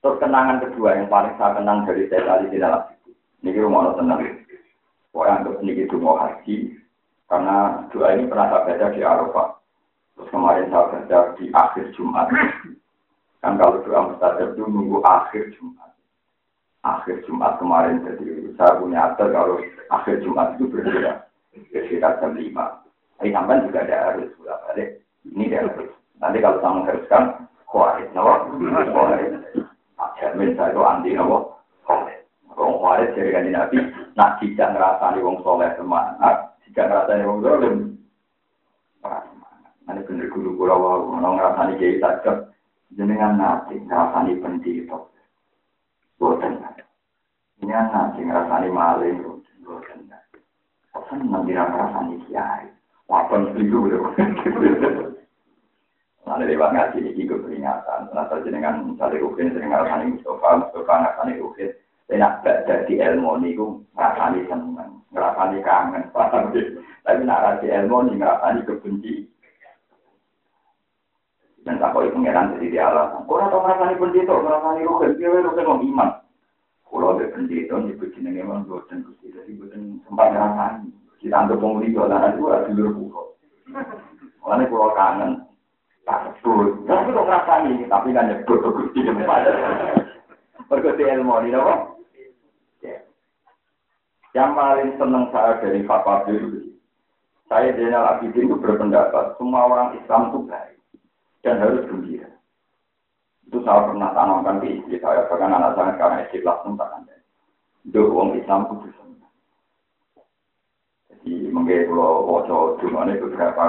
[0.00, 3.12] Terus kenangan kedua yang paling saya kenang dari saya kali di dalam itu.
[3.44, 4.20] Ini rumah tenang.
[5.12, 6.56] Pokoknya untuk ini itu mau haji.
[7.28, 9.48] Karena doa ini pernah saya baca di Arafah.
[10.14, 12.30] Terus kemarin saya baca di akhir Jumat.
[13.42, 15.90] Kan kalau doa mustajab itu nunggu akhir Jumat.
[16.84, 19.58] Akhir Jumat kemarin jadi saya punya atur kalau
[19.90, 21.26] akhir Jumat itu berbeda.
[21.70, 22.44] Sekitar jam 5.
[23.20, 24.88] Tapi sampai juga ada harus bolak balik.
[25.24, 25.90] Ini dia harus.
[26.18, 27.24] Nanti kalau saya mengharuskan,
[27.70, 28.48] kuarit, nawa,
[28.90, 29.32] kuarit.
[30.14, 31.42] Jamin saya itu anti nawa,
[31.84, 32.22] kuarit.
[32.54, 33.78] Wong kuarit dari kanji nabi,
[34.14, 37.93] nak tidak ngerasani wong soleh semangat, tidak ngerasani wong dolim.
[39.84, 42.48] Nanti bener guru kula wau, mau ngerasani kiai saja,
[42.96, 45.12] jenengan nanti ngerasani pendito.
[46.16, 46.56] Boten.
[47.60, 49.58] Ini nanti ngerasani maling, boten.
[49.64, 50.00] Boten
[51.28, 52.74] nanti ngerasani kiai.
[53.04, 54.00] Wapen itu lho.
[56.24, 58.08] Nah, lewat ngaji ini juga peringatan.
[58.16, 61.70] Nah, dengan misalnya Rukin sering ngerasani Mustafa, Mustafa ngerasani Rukin.
[62.04, 66.04] Saya nak jadi ilmu ini, aku ngerasani seneng, ngerasani kangen.
[67.04, 69.14] Tapi nak ngerasani ilmu ini, ngerasani kebenci.
[71.64, 73.24] Dan tak kau pengeran jadi dia alasan.
[73.24, 76.10] Kau nak ngerasani pendeta, ngerasani Rukin, dia Rukin mau iman.
[76.84, 80.92] Kalau ada pendeta, nyebut jenenge memang buatan gusti, jadi buatan sempat ngerasani.
[81.24, 83.26] Kita anggap penghuni jualan itu ada dulur pulau.
[84.44, 85.30] Makanya pulau kangen.
[86.04, 86.84] Tak sebut.
[86.84, 89.48] Tapi kok ngerasani, tapi kan nyebut ke gusti tempat.
[90.68, 91.74] Berkuti ilmu ini apa?
[94.34, 96.74] Yang paling senang saya dari Fatwa itu,
[97.46, 100.73] saya Zainal Abidin itu berpendapat semua orang Islam itu baik
[101.44, 102.26] dan harus gembira.
[103.44, 107.14] Itu saya pernah tanamkan di istri saya, bahkan anak saya sekarang istri kelas tak ada.
[107.84, 109.02] Itu orang Islam itu bisa.
[111.12, 113.64] Jadi mungkin kalau wajah cuma itu beberapa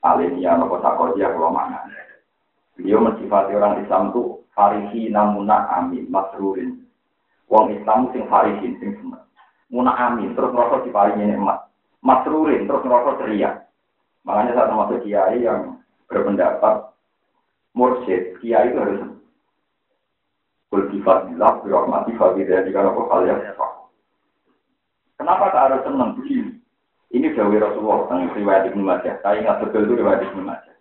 [0.00, 1.84] alimnya atau sakodia kalau mana.
[2.74, 6.80] Beliau mensifati orang Islam itu farihi namuna amin masrurin.
[7.52, 9.20] Wong Islam sing farihin sing seneng
[9.70, 11.70] muna amin terus merasa diparingi nikmat
[12.02, 13.50] masrurin terus merasa ceria
[14.26, 15.78] makanya saya termasuk kiai yang
[16.10, 16.89] berpendapat
[17.74, 19.00] mursyid kiai itu harus
[20.70, 23.42] Kultifadillah, birahmati, fadilah, jika apa hal yang
[25.18, 26.62] Kenapa tak harus senang begini?
[27.10, 29.18] Ini Dawi Rasulullah, tentang riwayat Ibnu Majah.
[29.18, 30.78] Saya ingat betul itu riwayat Ibnu Majah.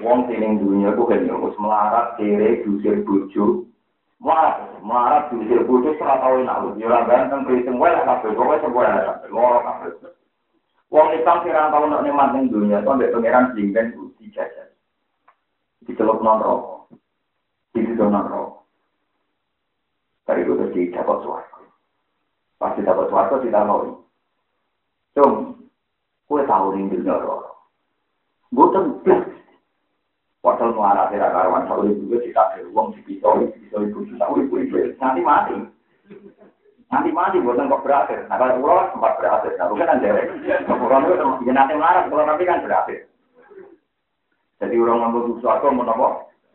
[0.00, 3.68] Wong sining dunia itu kan harus melarat, kere, dusir, bujuk,
[4.16, 6.68] Melarat, melarat sini bodoh serah tahu enak lu.
[6.80, 9.92] Ya ganteng kriting wae lah kabeh, pokoke sebuah lah kabeh, loro kabeh.
[10.88, 14.65] Wong Islam sira tau nek nikmat ning dunia, to mbek pangeran jingben dijajah.
[15.86, 16.92] Dicelok non rokok.
[17.74, 18.54] Dicelok non rokok.
[20.26, 21.62] Dari itu terus dapat suarga.
[22.58, 24.02] Pasti dapat suarga tidak mau.
[25.16, 25.34] Cung,
[26.26, 27.54] kue tahu ning dunia rokok.
[28.50, 29.14] Gue tentu
[30.46, 34.54] Padahal melarat tidak karuan sahur juga kita beruang di pisau, di pisau ibu sahur ibu
[34.62, 35.58] ibu nanti mati.
[36.86, 38.30] Nanti mati buatan kok berakhir.
[38.30, 40.30] Nah kalau pulau sempat berakhir, nah bukan kan derek.
[40.70, 43.10] Pulau itu nanti melarat, pulau tapi kan berakhir.
[44.56, 46.08] Jadi orang ngambil sesuatu mau nopo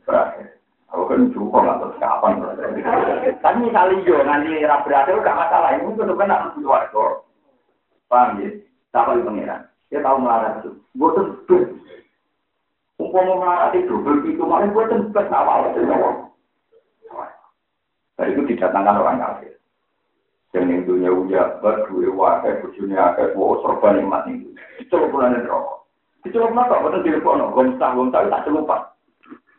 [0.05, 0.57] berakhir.
[0.91, 2.33] Aku kan cukup nggak terus kapan.
[3.39, 7.13] Tapi misalnya yo nanti era berakhir udah masalah ini itu kan harus kok.
[8.11, 8.49] Paham ya?
[8.91, 9.61] Siapa di pangeran?
[9.87, 10.71] Dia tahu melarat itu.
[10.99, 11.39] Buatan
[13.01, 15.81] Umpama melarati double itu malah gue tempat awal itu
[18.21, 19.57] Nah itu didatangkan orang kafir.
[20.53, 24.53] Dan yang dunia uja berdua wakai bujurnya akai wow serba nikmat itu.
[24.77, 25.80] Itu bulan rokok.
[26.21, 26.75] Apa?
[26.85, 27.49] Betul di kono.
[27.55, 28.93] Gomsah gomsah tak celupa.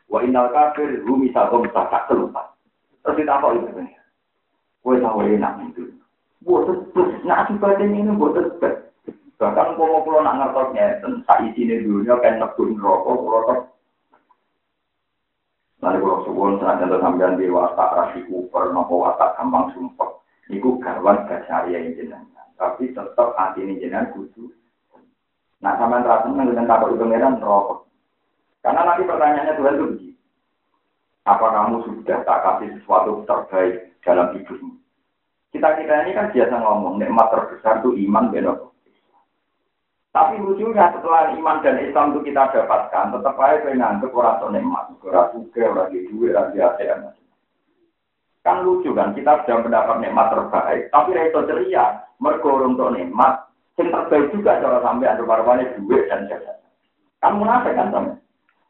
[0.07, 2.55] Wa inal kafir rumisa gomsah tak celupa.
[3.03, 3.67] Terus apa itu?
[4.83, 5.91] Gue tahu enak itu.
[6.43, 8.83] Terus nasi badan ini terus
[9.43, 13.67] Bahkan kalau pulau nak ngertosnya, tak isi dunia kan nebun rokok, pulau.
[15.83, 20.15] Lalu kalau suwon senajan contoh sampean di watak rasi kuper, nopo watak gampang sumpah.
[20.47, 22.47] Iku garwan gasaria jenengan.
[22.55, 24.47] Tapi tetap hati ini jenengan kudu.
[25.63, 27.87] Nah sampean rasa dengan takut itu meran rokok.
[28.67, 30.15] Karena nanti pertanyaannya Tuhan itu begini.
[31.23, 34.75] Apa kamu sudah tak kasih sesuatu terbaik dalam hidupmu?
[35.55, 38.73] Kita-kita ini kan biasa ngomong, nikmat terbesar itu iman benok.
[40.13, 44.85] Tapi lucunya setelah iman dan Islam itu kita dapatkan, tetap aja nganggep orang tuh nikmat,
[45.01, 47.01] orang suka, orang di duit, orang ATM.
[48.43, 53.89] Kan lucu kan, kita sudah mendapat nikmat terbaik, tapi itu ceria, mergo untuk nikmat, yang
[53.89, 56.61] terbaik juga cara sampai ada barbannya duit dan jasa.
[57.25, 58.13] Kan munafik kan sama.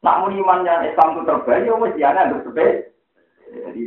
[0.03, 2.91] Namun iman yang Islam itu terbaik, ya wes dia ada terbaik.
[3.53, 3.83] Jadi,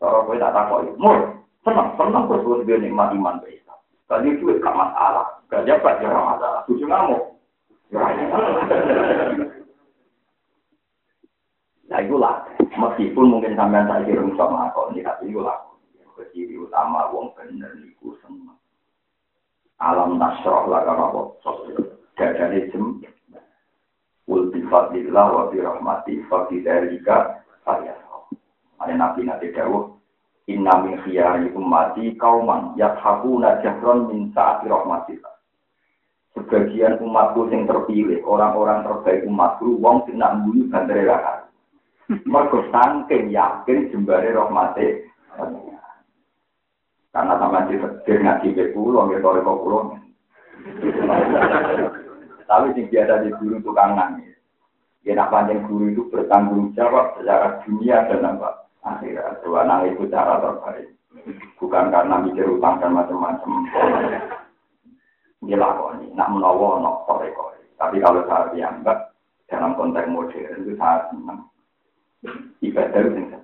[0.00, 1.16] kalau gue tak takut, mur,
[1.64, 3.64] senang, senang gue nikmat iman baik.
[4.04, 5.26] Tadi itu gak masalah.
[5.48, 6.60] Gak jabat ya masalah.
[6.68, 7.22] Tujuh ngamuk.
[11.88, 12.44] Nah itulah.
[12.74, 14.92] Meskipun mungkin sampean saya kira sama aku.
[14.92, 15.56] Ini tapi itulah.
[16.14, 18.43] Keciri utama wong bener niku seneng.
[19.84, 21.20] Alam nasroh lah apa.
[22.16, 23.04] Dadane jem.
[24.24, 28.32] Ul bifadillah wa birahmati fabidalika falyasroh.
[28.80, 29.92] Ada nabi nabi dawuh.
[30.48, 35.34] Inna min khiyari ummati kauman yathakuna jahron min saati rahmatillah.
[36.36, 41.46] Sebagian umatku yang terpilih, orang-orang terbaik umatku, wong sing nak mbuni bandare rahar.
[42.26, 45.08] Mergo saking yakin jembare rahmate.
[47.14, 49.94] Karena sama di setir ngaji ke pulau, kok pulau.
[52.44, 54.34] Tapi sing biasa di guru tukang nangis.
[55.06, 59.44] Ya nak panjang guru itu bertanggung jawab secara dunia dan apa akhirat.
[59.44, 60.90] Dua nang itu cara terbaik.
[61.60, 63.68] Bukan karena mikir utang dan macam-macam.
[65.44, 65.54] Ini
[66.16, 67.60] nak menawa, nak kore-kore.
[67.76, 69.12] Tapi kalau saya dianggap
[69.46, 71.40] dalam konteks modern itu sangat senang.
[72.64, 73.43] Ibadah itu.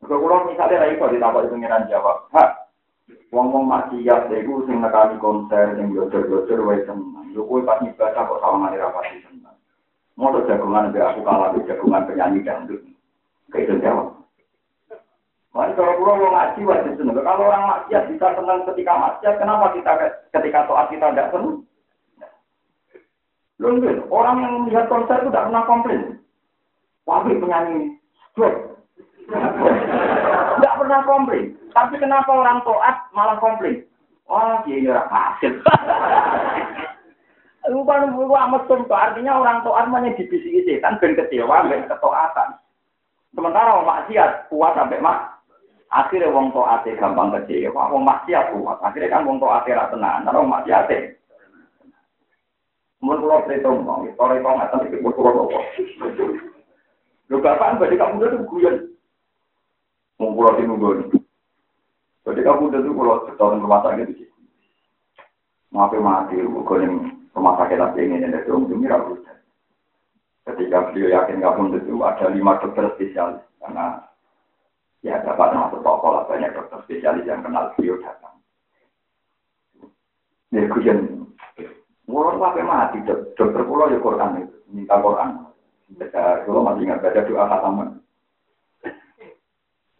[0.00, 2.70] Kalau misalnya lagi kalau ditambah pengiran jawab, ha,
[3.28, 7.28] wong-wong maksiat itu sing nekani konser, sing belajar-belajar, wae senang.
[7.36, 9.56] Yo kowe pas ibadah kok sama ra pasti senang.
[10.16, 12.80] Mau jagungan be aku kalah jagungan penyanyi dangdut.
[13.52, 14.20] Kayak jawab.
[15.50, 17.20] Mari kalau pulau mau ngaji wajib seneng.
[17.20, 19.92] Kalau orang maksiat bisa senang ketika maksiat, kenapa kita
[20.32, 21.66] ketika toat kita tidak senang?
[23.60, 26.02] Lungguin, orang yang melihat konser itu tidak pernah komplain.
[27.04, 28.00] Wabik penyanyi,
[29.30, 31.54] Tidak pernah komplain.
[31.70, 33.86] Tapi kenapa orang toat malah komplain?
[34.26, 35.52] Wah, dia ini orang hasil.
[37.70, 42.56] Bukan bukan mesum tuh artinya orang toat hanya dibisiki setan ben kecewa ben ketoatan.
[43.30, 45.38] Sementara orang maksiat kuat sampai mak.
[45.92, 48.80] Akhirnya wong toate gampang kecewa, wong maksiat kuat.
[48.82, 50.88] Akhirnya kan wong toate ra tenan, wong maksiat
[53.00, 55.64] Mun kula cerita mau, sore kok ngaten iki kula kok.
[57.32, 58.89] Lho bapak badhe kamu tuh guyon.
[60.20, 61.08] Mau kula tinunggu.
[62.20, 64.28] Badhe kamu tuh kula setahun rumah sakit iki.
[65.72, 66.76] Maaf mati, kok
[67.32, 69.16] rumah sakit lagi ini ada dong, demi ragu.
[70.44, 74.02] Ketika beliau yakin nggak pun itu ada lima dokter spesialis karena
[75.00, 78.34] ya dapat masuk toko lah banyak dokter spesialis yang kenal beliau datang.
[80.50, 81.28] Ya kujen,
[82.10, 85.48] mulai sampai mati dokter pulau ya Quran itu minta Quran.
[86.10, 87.88] Kalau masih ingat baca doa khataman.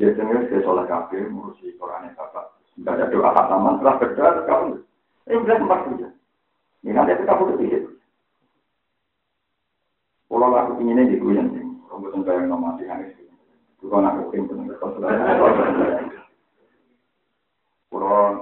[0.01, 2.57] Biasanya saya sholat kafir, ngurusi Quran bapak.
[2.81, 4.69] Baca doa khataman, setelah berdoa, terus kamu.
[5.29, 6.09] Eh, udah tempat saja.
[6.81, 7.83] Ini nanti kita butuh pikir.
[10.33, 13.29] Kalau aku inginnya di gue yang kamu tunggu yang nomor di hari itu.
[13.85, 14.73] Kalau aku ingin tunggu
[17.91, 18.41] Kalau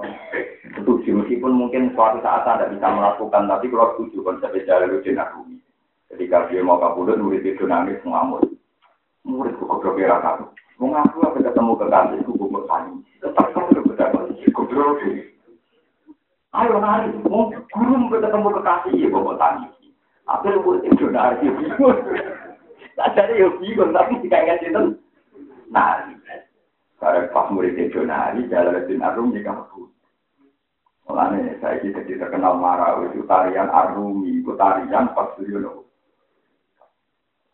[0.79, 5.59] setuju meskipun mungkin suatu saat anda bisa melakukan, tapi kalau setuju konsep jalur jenarumi.
[6.07, 8.47] Ketika dia mau kabudut, murid itu nangis mengamuk.
[9.27, 10.15] Murid kok ya.
[10.79, 12.93] Mau ngaku apa ketemu kekasih, aku gue tanya.
[13.19, 14.23] Tetap kamu udah berdapat,
[14.55, 15.03] goblok
[16.55, 19.67] Ayo nari, mau guru ketemu kekasih, ya gue tanya.
[20.23, 21.45] Apa lu murid itu nari.
[22.95, 24.83] Tak ada ya bingung, tapi tidak ingat itu.
[25.67, 26.15] Nari.
[26.99, 29.91] Karena pas murid itu nari, jalan bin Arum jika aku.
[31.09, 35.33] Mulanya saya kita tidak terkenal marah itu tarian Arumi, itu tarian pas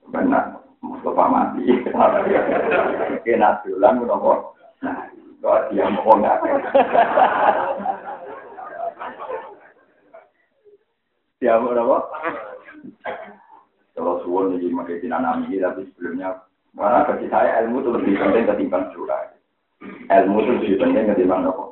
[0.05, 1.65] Benar, Mustafa mati.
[3.25, 4.31] Kena kenapa?
[4.86, 5.09] Nah,
[5.41, 6.38] kalau dia mau nggak?
[11.41, 11.97] Dia mau apa?
[13.95, 16.43] Kalau suwon jadi makai tinanami, tapi sebelumnya
[16.75, 19.31] karena bagi saya ilmu itu lebih penting ketimbang curah.
[20.11, 21.65] Ilmu itu lebih penting ketimbang apa?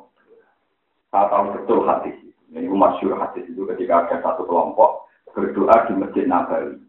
[1.12, 2.16] Saya tahu betul hadis.
[2.54, 6.83] Ini masyur hadis itu ketika ada satu kelompok berdoa di Masjid Nabawi.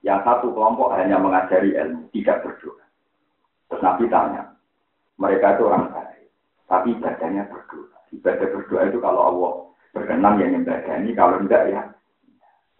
[0.00, 2.84] Yang satu kelompok hanya mengajari ilmu, tidak berdoa.
[3.68, 4.42] Terus Nabi tanya,
[5.20, 6.26] mereka itu orang baik,
[6.66, 7.96] tapi ibadahnya berdoa.
[8.10, 9.52] Ibadah berdoa itu kalau Allah
[9.92, 11.82] berkenan yang ini, kalau tidak ya.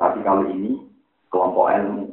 [0.01, 0.81] Tapi kalau ini
[1.29, 2.07] kelompok ilmu,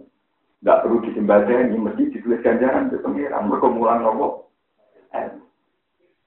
[0.61, 4.43] nggak perlu disembadani, mesti ditulis ganjaran ke pengiran, berkumulan Allah.
[5.15, 5.47] Ilmu.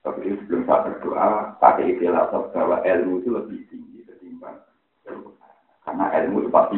[0.01, 1.27] Tapi sebelum saya berdoa,
[1.61, 4.57] pakai istilah bahwa ilmu itu lebih tinggi ketimbang
[5.85, 6.77] Karena ilmu itu pasti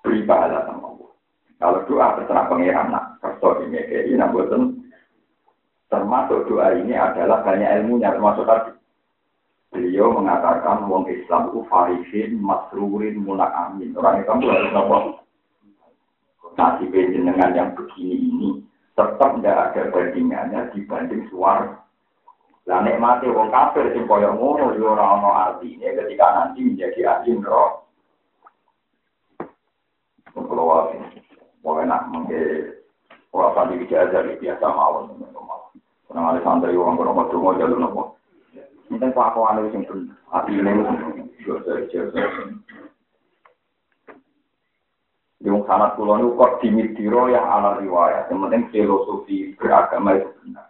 [0.00, 0.83] beri pahala sama.
[1.62, 4.20] Kalau doa terserah pengiran, nak kerso ini kayak ini,
[5.88, 8.72] termasuk doa ini adalah banyak ilmunya, termasuk tadi.
[9.74, 13.90] Beliau mengatakan wong Islam itu farisin, masrurin, munak amin.
[13.98, 15.18] Orang itu harus nopo.
[16.54, 18.48] Nasib dengan yang begini ini
[18.94, 21.82] tetap tidak ada bandingannya dibanding suara
[22.64, 27.36] lah nikmati wong kafir sing kaya ngono yo ora ana artine ketika nanti menjadi ahli
[27.36, 27.84] neraka.
[30.32, 30.88] Kalau
[31.64, 32.40] mau enak mengke
[33.32, 35.16] ora pandi bicara biasa mawon.
[36.06, 38.02] Karena ada santri wong kono mau jalur nopo.
[38.92, 40.14] Mungkin kelakuan itu sing bener.
[40.28, 40.70] Hati ini
[46.20, 48.28] itu kok dimitiro yang ala riwayat.
[48.28, 50.68] Yang penting filosofi beragama itu benar.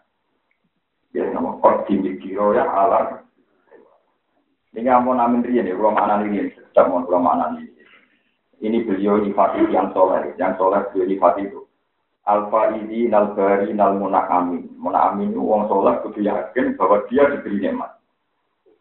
[1.14, 3.22] Ya, nama kordi mikiro ya alar.
[4.74, 5.78] Ini ampun amin rian ya,
[6.26, 7.73] ini, sedang mau ini.
[8.62, 11.60] Ini beliau nyifati yang soleh, yang soleh beliau nyifati itu.
[12.24, 14.72] Alfa ini nalbari nal munakamin.
[14.80, 18.00] Munakamin itu wong soleh kudu yakin bahwa dia diberi nikmat.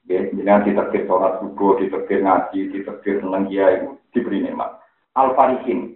[0.04, 4.80] Ya, dengan diterbit sholat subuh, diterbit ngaji, diterbit seneng dia itu diberi nikmat.
[5.16, 5.96] Alfa ikin,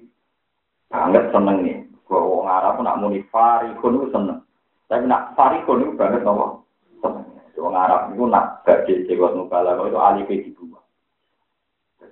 [0.87, 1.77] banget seneng nih.
[2.07, 4.39] Kalau orang Arab nak muni farikun itu seneng.
[4.87, 6.63] Tapi nak farikun itu banget nopo.
[7.57, 10.23] Wong Arab itu nak gak cewek nukala itu alih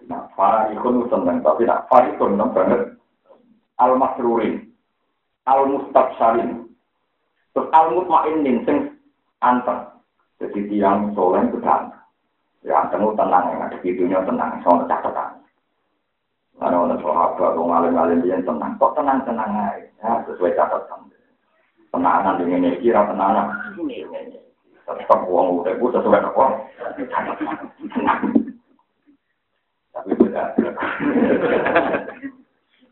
[0.06, 2.82] nak farikun itu seneng, tapi nak farikun itu banget.
[3.76, 4.72] Al masrurin,
[5.43, 6.64] al mustabsarin,
[7.51, 8.95] terus al mutmainin sing
[9.43, 9.91] anteng.
[10.39, 11.91] Jadi tiang soleh itu tenang.
[12.64, 15.43] Ya anteng tenang, yang ada hidupnya tenang, soal catatan.
[16.56, 21.12] Karena orang sahabat, orang alim-alim dia tenang, kok tenang-tenang aja, ya, sesuai catatan
[21.95, 23.47] tenangan dengan ini kira tenangan
[24.86, 26.45] tetap uang udah sesuai apa
[29.96, 30.43] tapi beda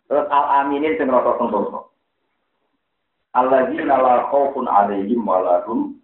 [0.08, 1.92] terus al aminin sing rasa sentoso
[3.34, 5.98] Alladzina la khaufun alaihim wa lahum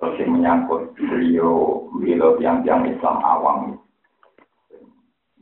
[0.00, 3.76] Terus yang menyangkut beliau, beliau yang yang Islam awam.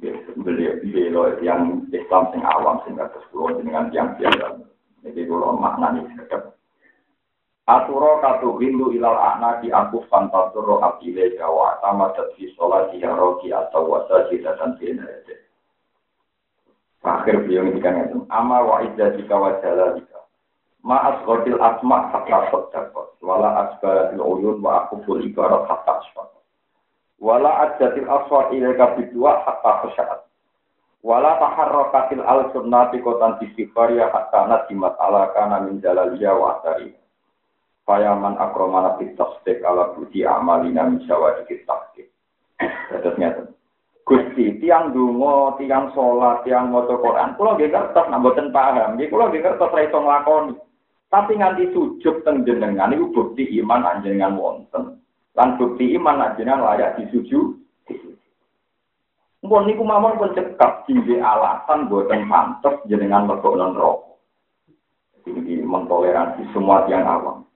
[0.02, 3.30] Beliau, beliau yang Islam sing awam, sehingga terus
[3.62, 4.58] dengan yang biasa.
[5.06, 6.57] Jadi kalau maknanya sedap.
[7.68, 13.52] Aturo katu hindu ilal anak di aku fantasuro abile jawa sama fi sholat di roki
[13.52, 15.04] atau wasa dan bina
[17.04, 20.18] Akhir beliau ngendikan itu, ama wa jika wa jalalika.
[20.80, 26.42] Ma asqatil asma hatta sadaqat, wala asbaratil uyun wa akuful ibarat hatta asfaqat.
[27.20, 30.20] Wala adjatil asfar ilaika bidua hatta khasyaat.
[31.04, 36.96] Wala taharrakatil al sunnati kotan istighfar hatta nasimat ala kana min jalaliyah wa asari.
[37.88, 42.12] Fayaman akromana tasdik ala budi amalina misawa dikit tasdik.
[42.92, 43.48] Terus nyata.
[44.04, 47.32] Gusti, tiang dungo, tiang sholat, tiang moto Quran.
[47.40, 48.96] Kulo nggih kertas nak paham.
[48.96, 50.52] Nggih kulo nggih kertas ra iso nglakoni.
[51.08, 55.00] Tapi nganti sujud teng jenengan iku bukti iman anjenengan wonten.
[55.32, 57.56] Lan bukti iman anjenengan layak disujud.
[59.40, 64.20] Mpun niku mawon pun cekap tinggi alasan boten pantes jenengan lebok non rokok.
[65.24, 67.47] Jadi mentoleransi semua tiang awam.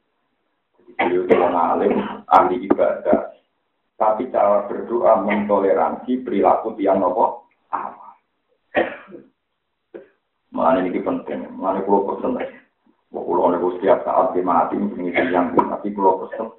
[0.98, 1.92] Beliau itu alim,
[2.28, 3.32] ahli ibadah.
[3.96, 8.18] Tapi cara berdoa mentoleransi perilaku tiang nopo awal.
[10.50, 12.34] Mana ini penting, mana pulau pesen.
[13.14, 16.50] Pulau ini setiap saat di mati ini yang tapi pulau pesen.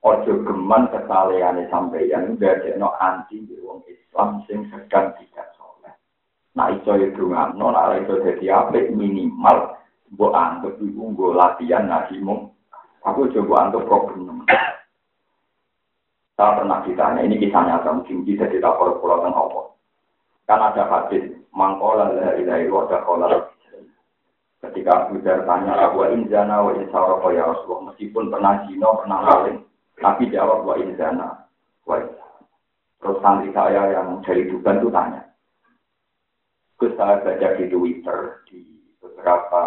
[0.00, 3.52] Ojo geman kesalehan sampeyan udah no anti di
[3.92, 5.92] Islam sing sedang tidak soleh.
[6.56, 9.76] Nah itu itu nggak, nah itu jadi apa minimal
[10.16, 12.56] buat anggap ibu latihan nasi mung
[13.04, 14.44] Aku coba antuk problem.
[16.36, 19.60] Saya pernah ditanya, ini kisah nyata, mungkin bisa kita pulau dan apa.
[20.48, 23.28] Kan ada hadis, mangkola la ilaha illallah kola.
[24.60, 29.58] Ketika Abu Dhar tanya, wa inzana wa insara ya Rasulullah, meskipun pernah zina, pernah maling,
[30.00, 31.44] tapi jawab wa inzana.
[31.84, 31.96] Wa
[33.00, 35.24] Terus santri saya yang dari Duban itu tanya.
[36.76, 38.60] Terus saya baca di Twitter, di
[39.00, 39.64] beberapa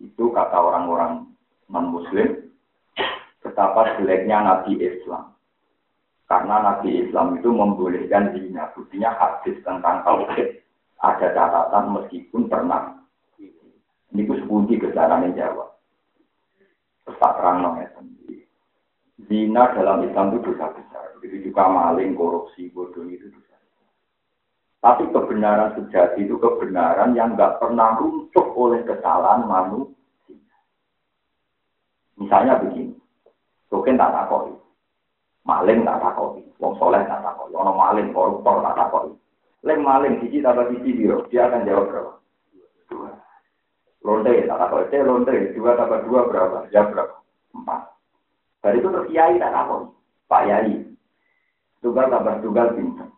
[0.00, 1.28] itu kata orang-orang
[1.68, 2.51] non-muslim,
[3.42, 5.34] betapa jeleknya Nabi Islam.
[6.30, 8.72] Karena Nabi Islam itu membolehkan zina.
[8.72, 10.64] Buktinya hadis tentang tauhid.
[11.02, 13.02] Ada catatan meskipun pernah.
[14.14, 15.66] Ini ku sepuji kesalahan Jawa.
[17.04, 17.66] Terus tak terang
[19.26, 21.16] Zina dalam Islam itu dosa besar.
[21.24, 23.56] Itu juga maling, korupsi, bodoh itu dosa.
[24.82, 29.94] Tapi kebenaran sejati itu kebenaran yang nggak pernah runtuh oleh kesalahan manusia.
[32.18, 32.98] Misalnya begini,
[33.72, 34.52] Mungkin tak takoi.
[35.48, 36.44] Maling tak takoi.
[36.60, 37.56] Wong soleh tak takoi.
[37.56, 39.16] Ono maling, koruptor tak takoi.
[39.64, 41.24] Leng maling, siji tambah siji biro.
[41.32, 42.12] Dia akan jawab berapa?
[42.92, 43.10] Dua.
[44.04, 44.86] Lonte tak takoi.
[44.92, 45.36] Saya lonte.
[45.56, 46.68] Dua tambah dua berapa?
[46.68, 47.16] Dia berapa?
[47.56, 47.82] Empat.
[48.60, 49.88] Dari itu terus kiai tak takoi.
[50.28, 50.76] Pak Yai.
[51.80, 53.10] Tugal tambah tugal bintang.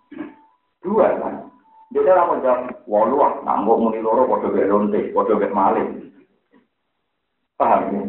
[0.80, 1.50] Dua kan.
[1.94, 6.10] Dia orang jawab, walu ah, nambok muni loro, podo gak lonte, podo gak maling.
[7.54, 8.02] Paham ya?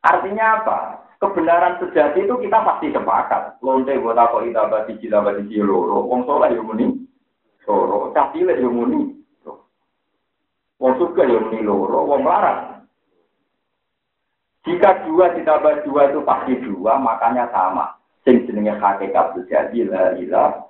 [0.00, 0.99] Artinya apa?
[1.20, 3.60] Kebenaran sejati itu kita pasti sepakat.
[3.60, 5.20] Lonte buat apa kita bati kita
[5.60, 6.08] loro.
[6.08, 6.86] Wong soleh yang muni
[7.68, 8.10] loro.
[8.16, 9.20] Cah cilik yang muni.
[10.80, 12.08] Wong suka yang muni loro.
[12.08, 12.88] Wong larang.
[14.64, 17.96] Jika dua ditambah dua itu pasti dua, makanya sama.
[18.28, 20.68] Sing jenenge hakikat sejati la ilaha.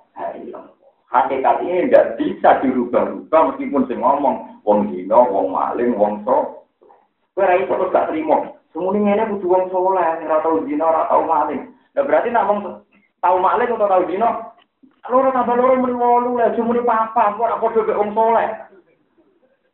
[1.11, 6.63] Hakikat ini tidak bisa dirubah-rubah meskipun sing ngomong wong dino, wong maling, wong so.
[7.35, 8.15] Kowe ra iso gak.
[8.71, 11.75] Semuanya ini butuh wong soleh, ora tau zina, ora tau maling.
[11.91, 12.59] Nah berarti nak wong
[13.19, 14.29] tau maling atau tau zina,
[15.11, 18.47] loro tambah loro wolu lah, semuanya papa, ora padha wong soleh.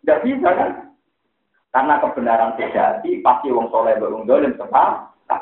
[0.01, 0.71] Tidak bisa kan?
[1.69, 5.41] Karena kebenaran sejati pasti wong soleh mbek wong dolim sepakat.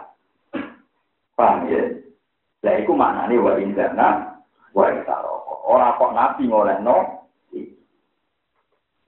[1.36, 1.96] Paham ya?
[2.66, 4.08] Lah iku maknane wa indana
[4.74, 5.64] wa isaro.
[5.64, 7.25] Ora kok nabi ngolehno.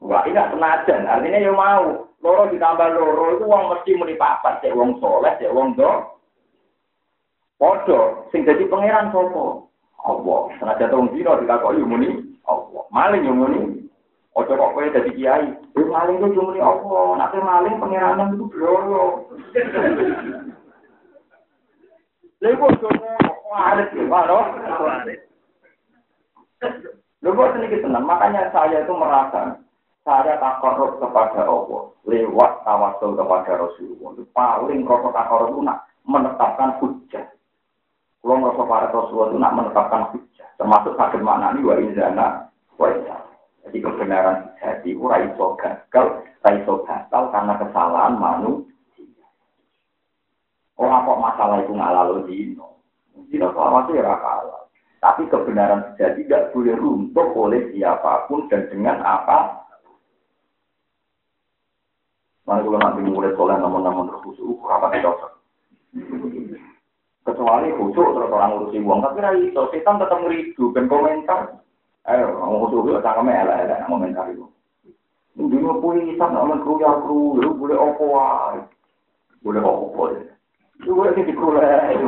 [0.07, 2.07] Wah, ini senajan, artinya ya mau.
[2.23, 4.63] loro ditambah loro itu wong mesti muni papat.
[4.63, 5.91] Cek wong soleh cek wong do.
[7.57, 9.67] Podo sing dadi pangeran sapa?
[10.01, 10.41] Allah.
[10.57, 12.09] Senajan wong dino dikakoki muni
[12.49, 12.83] Allah.
[12.89, 13.61] Maling yo muni
[14.37, 19.33] Ojo kok kowe dadi kiai, yo maling ku muni Allah, nek maling pangeran itu bloro.
[22.37, 23.11] Lha kok jono
[23.49, 24.39] waris yo, lho.
[27.25, 27.81] Lho kok seneng?
[27.81, 29.57] Tenang, makanya saya itu merasa
[30.07, 34.15] saya takarub kepada Allah lewat tawasul kepada Rasulullah.
[34.15, 37.27] Itu paling rasa takarub itu nak menetapkan hujah.
[38.23, 40.47] Kalau ngerasa para Rasulullah itu nak menetapkan hujah.
[40.55, 42.27] Termasuk sakit makna ini wa inzana
[42.79, 42.87] wa
[43.67, 49.27] Jadi kebenaran jadi ura iso gagal, ura iso gagal karena kesalahan manusia.
[50.79, 52.79] Oh apa masalah salah itu ngalalo dino.
[53.27, 54.71] Selama itu ya halal.
[55.03, 59.66] Tapi kebenaran sejati tidak boleh runtuh oleh siapa pun dan dengan apa.
[62.47, 65.19] Mana kalau nanti mulai soleh namun-namun terus khusus, apa tidak
[67.27, 71.59] Kecuali khusus terus orang ngurusi uang, tapi rai itu setan tetap ngeridu dan komentar.
[72.07, 74.47] Ayo, mau khusus itu cangkeme elek-elek komentar itu.
[75.35, 78.63] Dino pun hitam namun kru ya kru, lu boleh opo wae.
[79.43, 80.23] Boleh opo ya.
[80.87, 81.99] Lu boleh di kulai.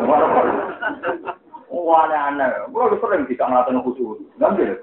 [1.70, 2.50] Wah, aneh.
[2.74, 4.24] Gua lu sering kita ngelakuin khusus.
[4.40, 4.82] Ngambil.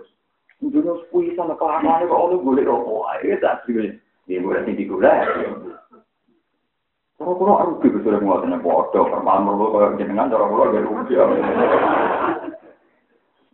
[0.63, 3.35] Dino sepui sama kelamaan kok lu boleh opo wae.
[3.41, 3.99] Tak sih.
[4.27, 5.23] Dia boleh di kulai.
[7.17, 10.85] Kalau kalau rugi itu sudah mulai dengan bodoh, permanen lo kalau jenengan cara kalau dia
[10.85, 11.15] rugi.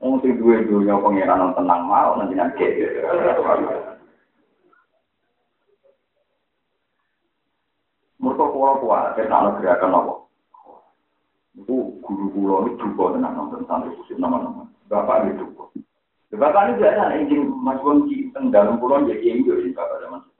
[0.03, 2.67] Mungkin dua dunia pengiran tenang mau nanti nanti.
[8.19, 10.15] Mereka kuat kuat, saya nak gerakan apa?
[11.55, 14.67] Itu guru guru itu juga tenang nonton santri khusus nama-nama.
[14.91, 15.71] Bapak itu juga.
[16.35, 20.32] Bapak ini biasa, ingin mas Wongki, dalam pulau jadi yang jadi bapak zaman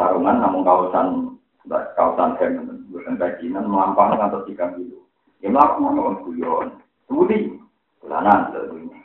[0.00, 1.36] Sarungan namun kawasan
[1.68, 5.04] kawasan hem bukan kajian melampang atau tiga kilo
[5.44, 6.72] ya melakukan orang guyon.
[7.04, 7.52] Semudi
[8.00, 8.96] bulanan tentunya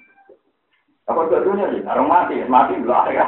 [1.03, 3.27] apa tentunya sih orang mati mati belah ya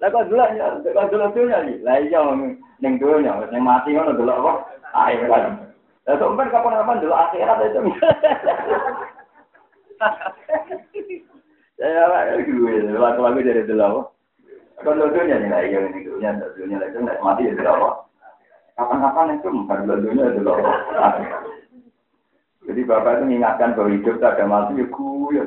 [0.00, 2.20] lah kok dulu ya kok dulu tuh ya lah iya
[2.80, 4.64] neng dulu ya neng mati kan dulu apa?
[4.96, 5.60] Kan
[6.08, 7.80] lah sampai kapan-kapan dulu akhirat itu
[11.76, 14.08] lagu-lagu dari dulu.
[14.76, 18.04] Kalau dunia nih, yang ini dunia, dunia lagi nggak mati ya dulu.
[18.76, 20.52] Kapan-kapan itu bukan dunia dulu.
[22.66, 25.42] Jadi bapak itu mengingatkan bahwa hidup tak ada mati ya gue.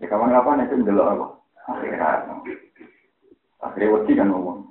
[0.00, 1.26] Ya kapan-kapan itu dulu apa?
[1.72, 2.20] Akhirat.
[3.62, 4.66] Akhirnya wedi kan ngomong.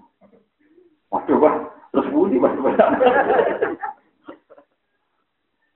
[1.12, 1.54] Waduh, Pak.
[1.92, 2.52] Terus budi, Pak.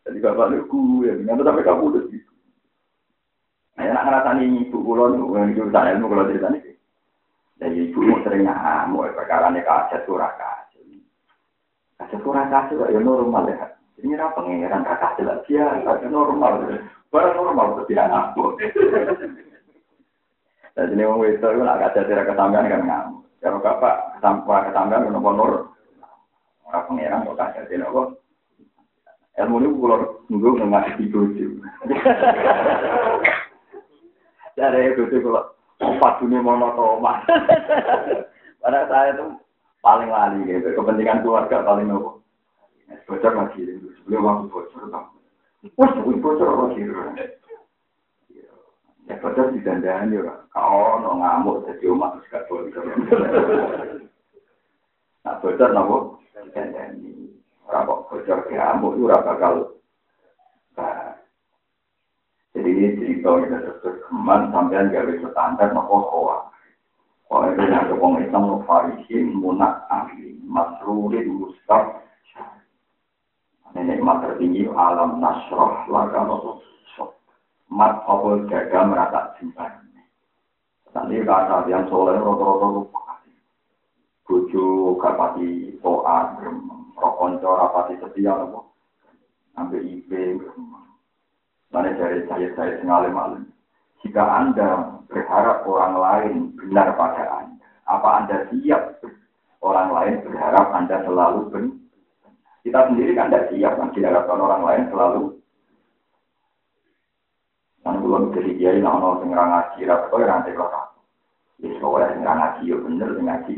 [0.05, 2.24] Jadi bapak itu gue, nggak sampai kamu udah gitu.
[3.75, 6.71] Nah, nak ngerasani ibu kulo niku ngene urusan ilmu kulo ceritane iki.
[7.59, 10.79] Jadi ibu mau sering ngamuk perkara nek kaset ora kaset.
[11.99, 13.75] Kaset ora kaset ya normal ya.
[13.99, 16.71] Ini ra pengeran kakak jelas dia, kaset normal.
[17.11, 18.63] Barang normal tuh dia ngamuk.
[20.75, 23.27] Jadi ini mau itu nak kaset ora kesampean kan ngamuk.
[23.43, 25.53] Kalau bapak kesampean kesampean nopo nur.
[26.63, 28.23] Ora pengeran kok kaset nopo.
[29.35, 29.95] Ilmu ini kulo
[30.31, 31.59] nunggu ngasih bojo.
[34.55, 35.43] Dari itu tuh kalau
[35.83, 37.27] empat dunia monotomas.
[38.63, 39.27] Pada saya itu
[39.83, 40.73] paling lali gitu.
[40.73, 42.23] Kepentingan keluarga paling nopo.
[43.05, 43.61] Bocor lagi
[44.01, 45.05] sebelum waktu bocor bang.
[45.77, 46.81] Wah, bocor lagi.
[49.05, 50.33] Ya bocor di dandan ya.
[50.49, 52.71] Kau no ngamuk jadi umat terus gak boleh.
[55.25, 55.97] Nah bocor nopo.
[56.33, 57.35] Dandan ini.
[57.67, 59.53] Orang kok bocor ngamuk itu bakal.
[62.65, 66.37] Jadi cerita kita terus keman sampai gawe standar nopo koa.
[67.29, 72.01] Koa itu yang ada orang Islam no farisin munak ahli masrurin mustaf.
[73.77, 76.65] Nenek mat tertinggi alam nasroh laga nopo
[77.69, 79.85] mat apa jaga merata simpan.
[80.89, 83.19] Nanti kata yang soleh roto-roto lupa.
[84.25, 86.41] Bojo kapati toat,
[86.97, 88.73] rokonco rapati setia nopo.
[89.53, 90.41] Sampai ibe,
[91.75, 93.51] Mana dari saya saya sengalim malam.
[93.99, 99.03] Jika anda berharap orang lain benar pada anda, apa anda siap
[99.59, 101.75] orang lain berharap anda selalu benar?
[102.63, 105.23] Kita sendiri kan tidak siap kan diharapkan orang lain selalu.
[107.83, 110.71] Dan belum jadi kiai nah ono sing ngaji ra kok ora nanti kok.
[111.59, 113.53] Wis kok ora sing ngaji yo sing ngaji.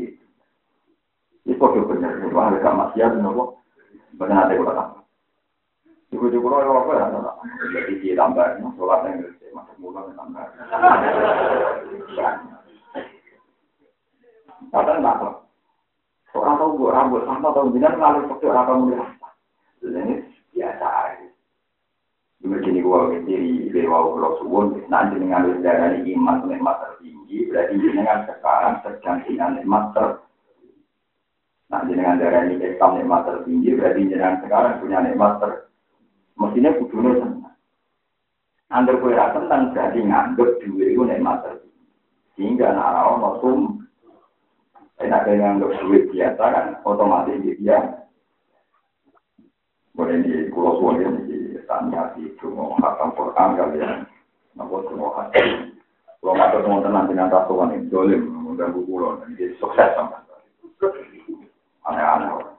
[1.46, 3.62] Iki kok maksiat nopo.
[4.18, 4.97] Bener nanti kok
[6.08, 7.06] Ibu ibu kalau apa ya?
[7.76, 10.44] Jadi dia tambah, sholat yang gede, masuk mulut tambah.
[14.72, 15.34] Kadang nggak tahu.
[16.36, 19.04] Orang tahu gue rambut sama tahu jinak ngalir pakai orang tahu dia.
[19.84, 20.14] Ini
[20.52, 21.26] biasa aja.
[22.38, 28.28] Dulu gini gue sendiri dewa ulo suwun, nanti dengan darah iman nikmat tertinggi, berarti dengan
[28.28, 30.70] sekarang sedang dengan nikmat tertinggi.
[31.68, 35.67] Nah, dengan darah ini Islam nikmat tertinggi, berarti dengan sekarang punya nikmat tertinggi.
[36.38, 37.52] Mestinya kudunya senang.
[38.70, 41.42] Angger kue ra tenang berarti nganggep duit itu nikmat
[42.38, 43.58] Sehingga nak ono sum
[45.02, 47.78] enak dengan nganggep duit biasa kan otomatis dia
[49.98, 54.06] boleh di suwon ini di tanya di cuma hakam Quran kalian
[54.54, 55.74] nopo cuma hati
[56.22, 60.22] kalau teman tenang dengan tatuan ini dolim mengganggu pulau dan sukses sama
[61.88, 62.57] Aneh-aneh.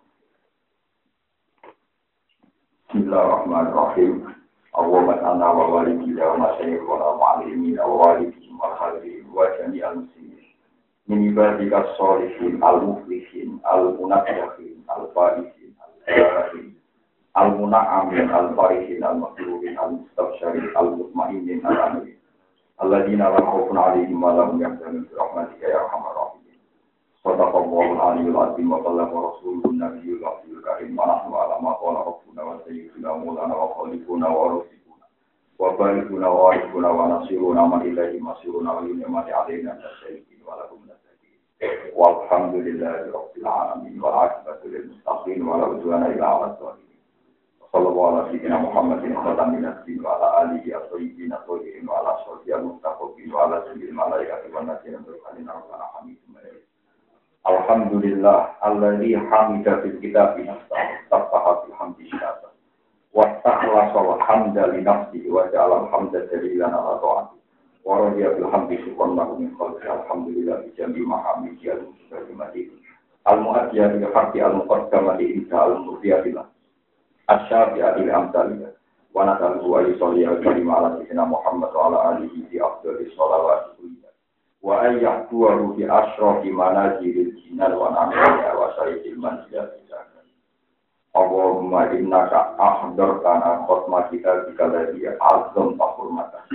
[2.90, 4.34] Bismillahirrahmanirrahim.
[4.74, 10.42] Allahumma anna wa walidina wa masyayikhuna wa alimina wa walidina wa hadirin wa jami'al muslimin.
[11.06, 16.74] Min ibadika sholihin al-muflihin al-munafjahin al-farihin al-farihin
[17.38, 22.18] al-muna'amin al-farihin al-makruhin al-mustabsharin al-mutmainin al-amin.
[22.82, 23.78] Alladina la khawfun
[24.18, 26.29] wa lahum yahzanun rahmatika ya arhamar
[27.26, 27.38] rahimin.
[27.40, 32.42] Sadaqallahu al-aliyyul azim wa ballaga rasulun nabiyyul azizul karim wa nahnu ala ma qala rabbuna
[32.46, 35.06] wa sayyiduna maulana wa khaliquna wa rasuluna
[35.60, 39.68] wa barikuna warikuna wa man ilaihi masiruna wa ala alaihi
[48.48, 50.72] wa Muhammadin khatamin nabiyyin wa alihi
[57.48, 62.52] Alhamdulillah alladzi hamida fil kitabi nafsahu hamdi syata.
[63.16, 67.38] Wa ta'ala wa hamda li nafsihi wa ja'ala al-hamda dalilan ala ta'ati.
[67.88, 72.70] Wa radiya bil hamdi subhanahu min khalqi alhamdulillah bi jami mahamidi al-muslimati
[73.26, 76.46] al-mu'addiya bi haqqi al-muqaddamati inta al-mufiyatilah
[77.30, 78.72] asyafi'ati li amsaliyah
[79.16, 83.74] wa natalu wa yusalli al-karim ala sayyidina Muhammad wa ala alihi bi afdhalis shalawat
[84.60, 89.80] wa ayyahtuhu bi asrafi manazilil jinan wa namiya wa sayyidil manzilat
[91.20, 96.46] Allahumma innaka ahdartana khutmah kita jika lagi azam tahurmata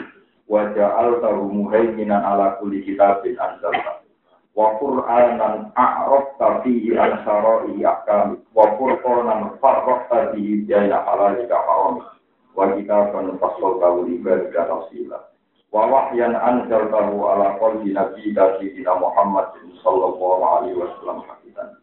[0.46, 4.06] wa ja'altahu muhaiminan ala kulli kitabin anzalta.
[4.54, 8.46] Wa qur'anan a'rafta fihi an syara'i ahkam.
[8.54, 12.06] Wa qur'anan farraqta fihi baina halalika haram.
[12.54, 15.33] Wa kitaban fassaltahu li ibadika tafsila
[15.74, 19.50] wa wahyan anzaltahu ala qalbi nabiyyika sayyidina Muhammad
[19.82, 21.74] sallallahu alaihi wasallam hakikan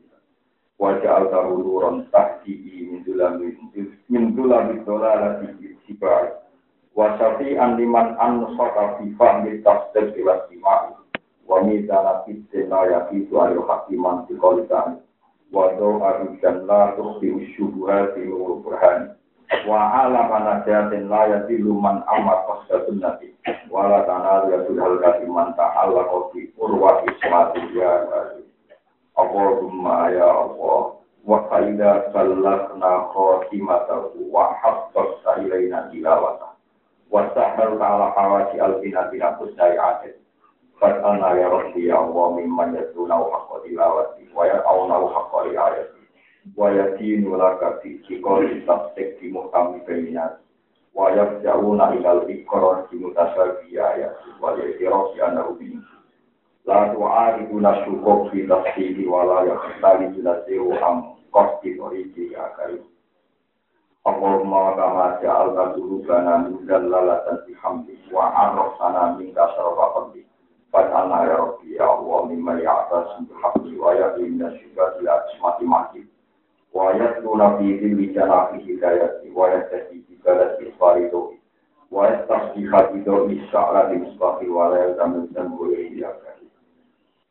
[0.80, 3.52] wa ja'altahu nuran tahtihi min dulami
[4.08, 6.32] min dulami dolalati sibai
[6.96, 10.96] wa syafi'an liman ansaka fi fahmi tafsir ila sima'i
[11.44, 15.04] wa mizana fitna ya itu ayo hakiman di kolitan
[15.52, 17.28] wa doa dan la tukhfi
[17.60, 19.20] syubuhati nuru burhani
[19.68, 23.36] wa ala manajatin la yadilu man amat qasda sunnati
[23.70, 28.08] wa la tanal ya sudhal katiman ta'ala kofi urwa ismati ya
[29.20, 30.96] Allahumma ya Allah
[31.28, 36.56] wa qaida sallakna khotimatahu wa habbasta ilaina tilawata.
[37.12, 40.16] Wa sahal ta'ala hawasi al-binatina kusnai adil
[40.82, 46.01] Fatana ya Rabbi ya Allah mimman yaduna haqqa tilawati wa ya'auna haqqa riayati
[46.58, 50.42] wa yadinu laka fi cikoli tabsik di muhtami beminat
[50.98, 54.18] wa yafja'una ilal ikrar di mutasabi ayat.
[54.42, 55.80] Wa yadirosi anahu bin.
[56.66, 62.84] La tu'aribuna syukuk fi tafsiri wa la yakhtali jilasiru am kosti toriki karim
[64.06, 70.26] Allahumma wa kama ja'alna dulubana min dallalatan bihamdi wa arrafsana min kasarwa qabdi
[70.74, 76.02] Fatana ya Rabbi ya Allah mimma ya'tas bihamdi wa ila asmati mahdi
[76.74, 81.38] wa yatluna fi dhilli janahi hidayati wa yatasi bi balati faridohi
[81.92, 86.48] wa yastasbiha bidohi sya'la di musbahi wa la yalzamu dan boleh diakari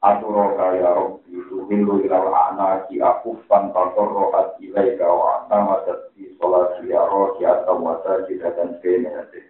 [0.01, 7.45] Aturoka ya Rabbi tuhillu ilal a'naki akufan tatorrohat ilaika wa atamadat fi sholati ya rohi
[7.45, 9.45] atau wa sajidatan benehati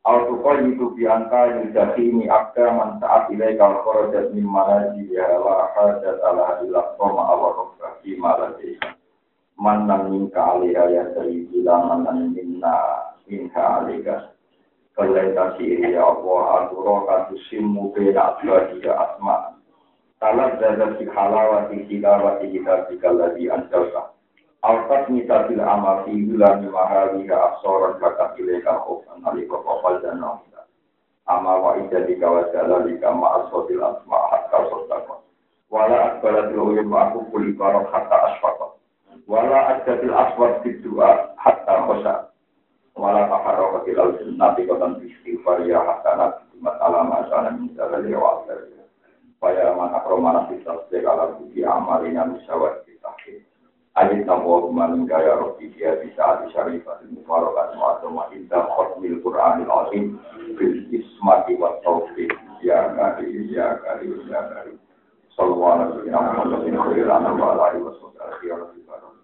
[0.00, 6.18] Al-Tuqal itu biangka yudhakini akda man saat ilai kal kharajat min manaji ya la hajat
[6.24, 8.74] ala ilah koma awal rokka fi malati
[9.60, 12.74] man nam minka alaiha ya sayyidi la man nam minna
[13.28, 14.32] minka alaiha
[14.96, 19.54] Kalaita siri ya Allah aturoka tusimmu bena abadi ya asma
[20.20, 24.10] Salat zadat si halawati hilawati kitabika ladhi anjalta
[24.60, 30.68] Alfat misatil amal fi bulan mahaliha absoran kata ilaika khofan alika kofal dan nafsa.
[31.24, 35.24] Ama wa ijadika wa jalalika ma asfatil asma hatta sotako.
[35.72, 38.69] Wala akbalatil uyum aku kuli barok hatta asfako.
[39.30, 42.14] Wala ajatil aswat bidua hatta khosa.
[42.98, 48.74] Wala taharrokatil al-sunnati kotan istighfar ya hatta nabi mat alama asana min jalali wa asari.
[49.38, 53.46] Faya man akromana fitas dekala budi amalina misawat kitahid.
[53.98, 60.14] Ayat nabu man gaya rofi dia bisa di syarifat mubarokat mu'adzama indah khutmil Qur'anil azim
[60.54, 62.30] bil ismati wa taufiq
[62.62, 64.78] ya kari ya kari ya kari
[65.34, 69.14] sallallahu alaihi wa khairan wa alihi wa sahbihi wa sallam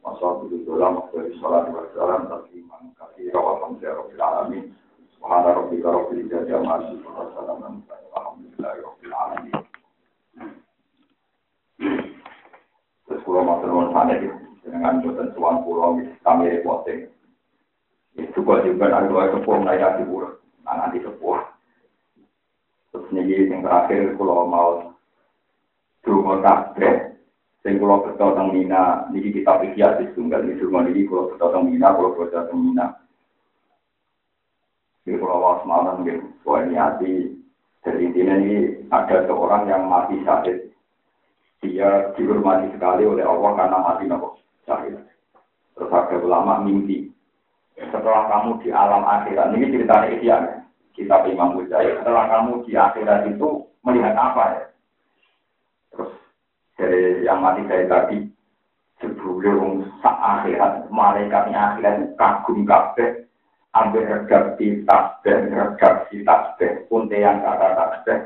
[0.00, 4.64] wa sallam wa salam wa salam tasliman katsira walhamdulillahi rabbil alamin
[5.14, 9.56] subhana rabbika rabbil izzati amma yasifun wa salamun alhamdulillahi rabbil alamin
[15.62, 17.08] pulau kami repoting.
[18.12, 20.36] Itu kok juga ada dua sepuh naya di pulau,
[20.68, 21.40] nanti sepuh.
[22.92, 24.92] Terus nih yang terakhir kalau mau
[26.02, 27.14] Dungo kabeh
[27.62, 31.46] sing kula beto teng Mina niki kita pikir di tunggal iki dungo niki kula beto
[31.54, 31.94] teng Mina
[32.52, 32.86] kula beto teng Mina.
[35.02, 37.42] Di kula was malam nggih, kula niati
[37.82, 40.70] jadi ini ada seorang yang mati sakit.
[41.62, 44.94] Dia dihormati sekali oleh Allah karena mati nopo sakit.
[45.74, 47.10] Terus ada ulama mimpi.
[47.74, 50.36] Setelah kamu di alam akhirat, ini ceritanya Ihya
[50.94, 51.98] kita Imam Mujahid.
[51.98, 54.62] Setelah kamu di akhirat itu melihat apa ya?
[55.90, 56.12] Terus
[56.78, 58.30] dari yang mati saya tadi
[59.02, 63.26] sebelum saat akhirat, malaikatnya akhirat kagum kabeh
[63.74, 68.18] ambil redaksi tasbih, redaksi tasbih, yang kata tasbih,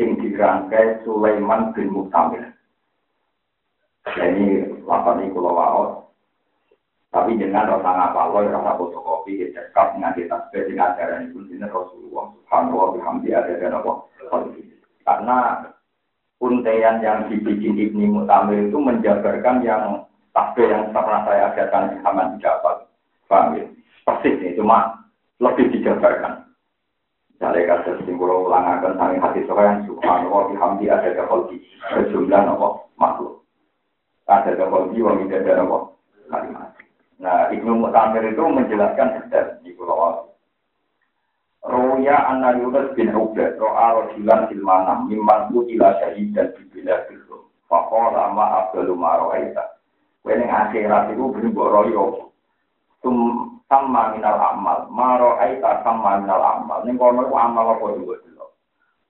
[0.00, 2.48] sing dirangkai Sulaiman bin Muktamil.
[4.02, 5.92] Nah, ini lapan ini kalau waos.
[7.12, 12.88] Tapi dengan rasa ngapal, rasa fotokopi, cekap, nganti tasbih, dengan ajaran itu, ini Rasulullah, subhanallah,
[12.96, 13.92] bihamdi, ada dan apa.
[15.02, 15.38] Karena
[16.40, 22.40] untean yang dibikin Ibni Muktamil itu menjabarkan yang tasbih yang pernah saya ajarkan di Haman
[22.40, 22.88] Jabal.
[23.28, 23.64] Paham ya?
[24.02, 24.98] persis nih, cuma
[25.38, 26.42] lebih dijabarkan.
[27.32, 31.10] Misalnya kasus simbol ulangakan sangi hati yang subhanallah bihamdi ada
[31.50, 31.56] di
[31.90, 33.42] sejumlah nopo makhluk.
[34.30, 35.98] Ada wong tidak ada nopo
[36.30, 36.70] kalimat.
[37.22, 40.30] Nah, Ibnu Mu'tamir itu menjelaskan detail di Pulau
[41.62, 47.46] Roya anna Yunus bin Ubaid ro'a rojilan silmanam mimman utila syahidan bibila bilu.
[47.70, 49.14] Fakola ma abdalu ma
[50.22, 50.30] ro'aita.
[50.30, 52.04] Wening akhirat itu berimbok royo.
[53.02, 56.86] Tum sama minal amal, maro aita sama minal amal.
[56.86, 58.46] Ning kono ku amal apa juga dulu.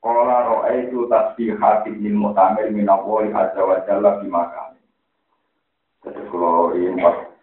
[0.00, 4.80] Kala ro itu tasbih hati mutamir minawoi azza wa jalla bimakani.
[6.02, 6.98] Terus kalau ini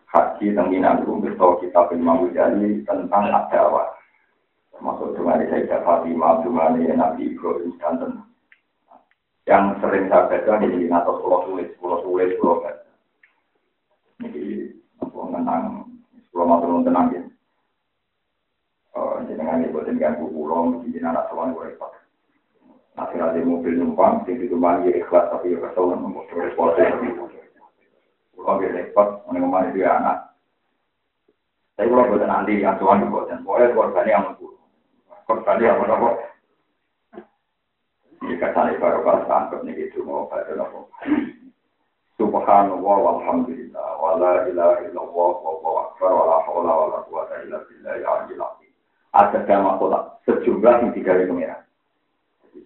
[0.09, 3.93] haji tentang itu betul kita Imam Ghazali tentang adawa.
[4.73, 8.23] Termasuk dengan Sayyidah Fatimah, dengan Nabi Ibrahim dan
[9.43, 12.63] yang sering saya baca di atau pulau tulis, pulau tulis, pulau.
[15.27, 15.83] Tentang
[16.31, 17.23] kalau mau turun tenang ya.
[18.95, 20.31] Oh, jenengan ibu dan ganggu
[21.03, 21.91] anak tuan gue repot.
[22.95, 24.23] Nanti ada mobil numpang,
[24.55, 26.75] mandi ikhlas tapi ya kesel nunggu repot.
[28.39, 30.17] Gue repot, menengok dia anak.
[31.75, 33.71] Tapi buat nanti yang tuan gue dan boleh
[34.07, 34.35] yang
[38.19, 40.27] Ini kata baru kalau tangkap nih itu mau
[40.59, 40.91] nopo.
[42.19, 48.01] Subhanallah walhamdulillah la ilaha illallah wa akbar wa la haula wa la quwata illa billahi
[48.03, 48.71] al-aliyyil azim.
[49.15, 51.57] Ada tema kota sejumlah yang tiga pengira.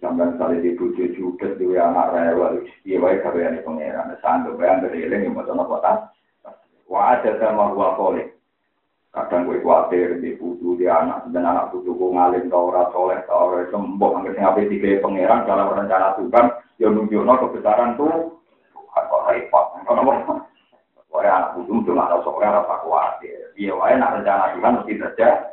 [0.02, 4.02] Sampai misalnya di bujuk juga di anak rewel, iya baik kalau yang pengira.
[4.20, 6.12] Sanggup bayang dari ini yang mau kota.
[6.90, 8.34] Wah ada tema gua kole.
[9.14, 13.22] Kadang gue khawatir di budu di anak dan anak budu gue ngalim tau ora soleh
[13.30, 14.10] tau ora sembuh.
[14.10, 16.46] Angger sing ape tiga pangeran dalam rencana Tuhan,
[16.82, 18.42] ya nunjukno kebesaran tuh
[18.74, 19.66] kok repot.
[21.14, 23.54] Kowe anak tuh nggak tahu soalnya apa khawatir.
[23.54, 25.46] Iya, wae nak rencana Tuhan mesti terjadi.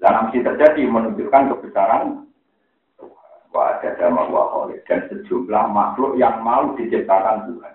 [0.00, 2.24] Dan mesti terjadi menunjukkan kebesaran
[3.54, 7.74] ada sama wahole dan sejumlah makhluk yang mau diciptakan Tuhan.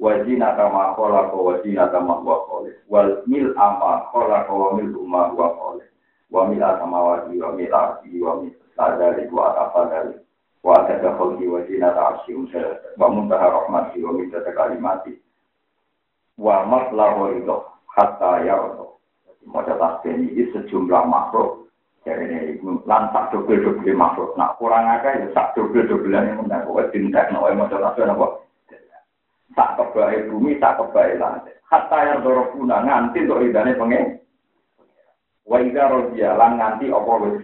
[0.00, 2.72] Wajina kama kola ko wajina kama wahole.
[2.88, 5.84] Wal mil ama kola ko mil umma wahole.
[6.32, 10.16] Wa mil sama wajib wa mil arti wa mil sadari wa atafadari
[10.64, 12.32] wa ada khalqi wa zinata arsy
[12.96, 15.20] wa muntaha rahmati wa midata kalimati
[16.38, 18.92] wa matlahu ridho hatta yardo
[19.42, 21.66] Maca tasbih ini sejumlah makhluk.
[22.06, 24.38] Jadi ini lantak dobel-dobel makhluk.
[24.38, 28.26] Nak kurang aja ya sak dobel-dobelan yang menang kok tindak no maca tasbih apa
[29.52, 32.20] tak kebae bumi tak kebae lantai hatta
[32.52, 34.20] puna nganti untuk pengen.
[35.42, 37.36] Wa idza rodiya lan nganti apa wis.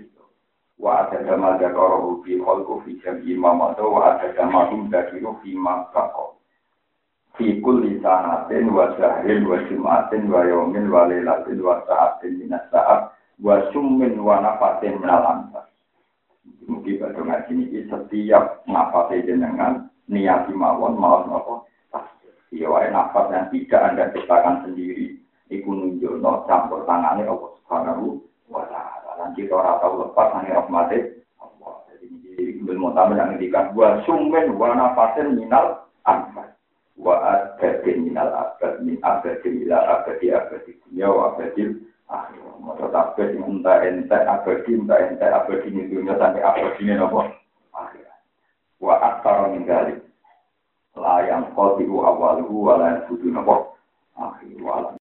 [0.78, 5.51] Wa ada dama zakarahu fi khalqu fi jam'i mamata wa ada dama hum dakiru fi
[7.39, 13.15] fi kulli sanatin wa syahrin wa jumatin wa yawmin wa lailatin wa sa'atin minas sa'at
[13.39, 14.98] wa summin wa nafatin
[16.69, 21.55] Mungkin pada ngaji ini setiap nafas jenengan niati mawon mawon apa
[22.48, 25.20] Iya, wae nafas yang tidak anda ciptakan sendiri,
[25.52, 26.16] iku nunjuk
[26.48, 29.20] campur tangannya Allah Subhanahu wa Ta'ala.
[29.20, 31.12] Dan kita tahu lepas rahmatnya
[31.44, 31.73] Allah.
[31.93, 36.57] Jadi ini ilmu tamu yang ngendikan wa summen wa nafasin minal anfas.
[36.98, 42.42] Wa abadin minal abad min abadin ila abadi abadi dunia wa abadin akhir.
[42.78, 47.22] Tetap yang entah ente abadi entah ente abadi ini dunia sampai abadi ini nopo
[47.70, 48.06] akhir.
[48.82, 50.02] Wa aktar min dalik.
[50.98, 53.78] Layang kotiku awaluhu wa layan budu nopo
[54.18, 54.58] akhir.